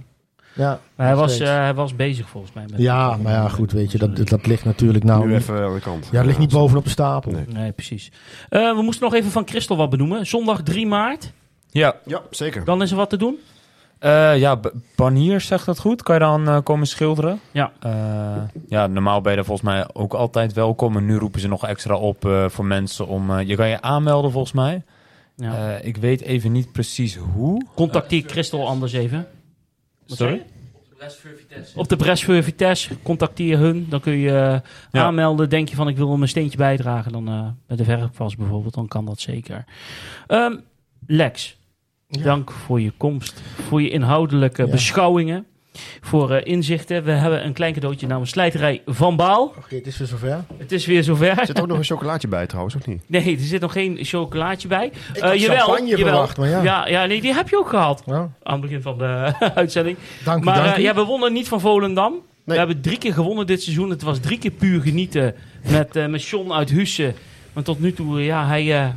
[0.60, 0.80] Ja.
[0.95, 2.65] Maar hij, was, eh, hij was bezig volgens mij.
[2.69, 5.27] Met ja, maar ja, goed, weet je, dat, dat ligt natuurlijk nou...
[5.27, 6.06] nu even aan de kant.
[6.11, 7.31] ja, dat ligt niet bovenop de stapel.
[7.31, 7.45] Nee.
[7.48, 8.11] Nee, precies.
[8.49, 10.26] Eh, we moesten nog even van Christel wat benoemen.
[10.27, 11.31] Zondag 3 maart.
[11.72, 12.64] Ja, Ja, zeker.
[12.65, 13.36] Dan is er wat te doen.
[13.99, 14.60] Eh, ja,
[14.95, 16.03] Banier zegt dat goed.
[16.03, 17.40] Kan je dan eh, komen schilderen?
[17.52, 17.72] Ja.
[17.80, 17.91] Eh,
[18.68, 20.98] ja, normaal ben je daar volgens mij ook altijd welkom.
[20.98, 23.31] En nu roepen ze nog extra op eh, voor mensen om...
[23.31, 24.84] eh, je kan je aanmelden volgens mij.
[25.36, 25.76] Ja.
[25.77, 27.65] Eh, ik weet even niet precies hoe.
[27.76, 29.27] Contacteer Christel anders even.
[30.10, 30.45] Wat Sorry?
[31.76, 33.86] Op de Bresveur Vitesse, contacteer hun.
[33.90, 34.60] Dan kun je eh,
[34.91, 35.03] Ja.
[35.03, 35.49] aanmelden.
[35.49, 37.11] Denk je van ik wil mijn steentje bijdragen.
[37.11, 38.73] Dan eh met de verfpas bijvoorbeeld.
[38.73, 39.65] Dan kan dat zeker.
[40.27, 40.56] Ehm,
[41.07, 41.57] Lex,
[42.07, 42.23] Ja.
[42.23, 43.41] dank voor je komst.
[43.68, 44.72] Voor je inhoudelijke Ja.
[44.72, 45.45] beschouwingen.
[46.02, 47.04] Voor eh, inzichten.
[47.04, 49.54] We hebben een klein cadeautje namens Slijterij Van Baal.
[49.58, 50.44] Oké, het is weer zover.
[50.58, 51.40] Het is weer zover.
[51.40, 53.02] Er zit ook nog een chocolaatje bij trouwens, of niet?
[53.08, 54.86] Nee, er zit nog geen chocolaatje bij.
[54.86, 56.06] Ik Eh, had jawel, champagne jawel.
[56.08, 56.64] verwacht, maar ja.
[56.64, 58.04] Ja, ja, nee, die heb je ook gehad.
[58.06, 59.98] Ja, Aan het begin van de uitzending.
[60.24, 60.82] dank u, Maar dank eh, u.
[60.86, 62.14] ja, we wonnen niet van Volendam.
[62.14, 62.20] We
[62.56, 62.58] Nee.
[62.58, 63.90] hebben drie keer gewonnen dit seizoen.
[63.90, 65.36] Het was drie keer puur genieten
[65.72, 67.14] met, eh met John uit Hussen.
[67.54, 68.88] Maar tot nu toe, ja, hij, eh,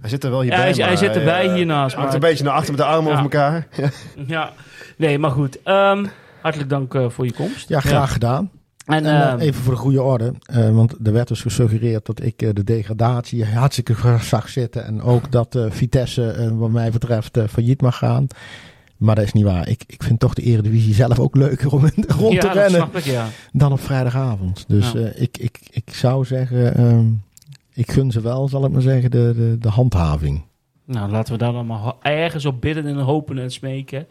[0.00, 0.68] Hij zit er wel hierbij.
[0.68, 3.04] Ja, hij- hij zit erbij hiernaast, Hangt maar- een beetje naar achter met de armen
[3.04, 3.10] Ja.
[3.10, 3.66] over elkaar.
[4.26, 4.52] ja.
[4.96, 5.62] Nee, maar goed.
[5.62, 6.06] Ehm,
[6.42, 7.68] hartelijk dank eh, voor je komst.
[7.68, 8.50] Ja, graag gedaan.
[8.86, 12.06] En, En, eh, ehm, even voor de goede orde, eh, want er werd dus gesuggereerd
[12.06, 14.84] dat ik de degradatie hartstikke graag zag zitten.
[14.84, 18.26] En ook dat Vitesse, wat mij betreft, failliet mag gaan.
[18.96, 19.68] Maar dat is niet waar.
[19.68, 23.04] Ik, ik vind toch de Eredivisie zelf ook leuker om rond ja, te rennen ik,
[23.04, 23.26] ja.
[23.52, 24.64] dan op vrijdagavond.
[24.68, 25.10] Dus Ja.
[25.14, 27.06] ik, ik, ik zou zeggen, ehm,
[27.74, 30.42] ik gun ze wel, zal ik maar zeggen, de, de, de handhaving.
[30.90, 34.06] Nou, laten we daar dan maar ergens op bidden en hopen en smeken.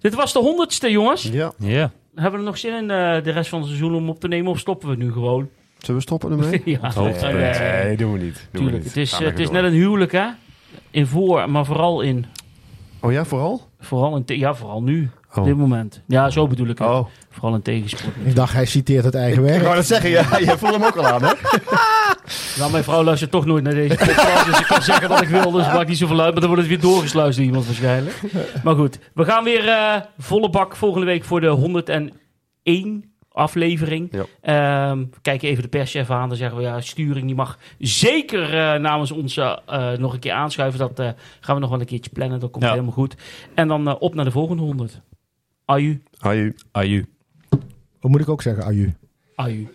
[0.00, 1.22] Dit was de honderdste, jongens.
[1.22, 1.52] Ja.
[1.58, 1.90] Ja.
[2.14, 4.28] Hebben we er nog zin in eh, de rest van het seizoen om op te
[4.28, 4.50] nemen?
[4.50, 5.48] Of stoppen we nu gewoon?
[5.78, 6.62] Zullen we stoppen ermee?
[6.80, 8.34] ja, Nee, doen we niet.
[8.34, 8.76] Doen we tuurlijk.
[8.76, 8.84] niet.
[8.84, 9.54] Het is, het is door.
[9.54, 10.26] net een huwelijk, hè?
[10.90, 12.26] In voor, maar vooral in.
[13.00, 13.68] Oh ja, vooral?
[13.80, 15.10] Vooral in ja, vooral nu.
[15.36, 15.48] Op Oh.
[15.48, 16.02] dit moment.
[16.06, 16.88] Ja, zo bedoel ik het.
[16.88, 17.06] Oh.
[17.30, 18.12] Vooral in tegenspoed.
[18.24, 19.62] Ik dacht, hij citeert het eigen Ik werk.
[19.62, 20.20] wou dat zeggen, ja.
[20.38, 21.32] Je voelt hem ook al aan, hè?
[22.58, 24.46] Nou, mijn vrouw luistert toch nooit naar deze podcast.
[24.46, 25.50] dus ik kan zeggen wat ik wil.
[25.50, 26.30] Dus het maakt niet zoveel uit.
[26.32, 28.20] Maar dan wordt het weer doorgesluist door iemand waarschijnlijk.
[28.64, 34.08] Maar goed, we gaan weer eh, volle bak volgende week voor de 101 aflevering.
[34.12, 34.24] Ja.
[34.90, 36.28] Ehm, we kijken even de perschef aan.
[36.28, 40.32] Dan zeggen we, ja, sturing die mag zeker eh, namens ons eh, nog een keer
[40.32, 40.78] aanschuiven.
[40.78, 41.08] Dat eh,
[41.40, 42.40] gaan we nog wel een keertje plannen.
[42.40, 42.70] Dat komt Ja.
[42.70, 43.14] helemaal goed.
[43.54, 45.00] En dan op naar de volgende 100.
[45.66, 46.54] Aju, Aju.
[46.72, 47.04] Aju.
[48.00, 48.92] Hoe moet ik ook zeggen, aju?
[49.34, 49.68] aju.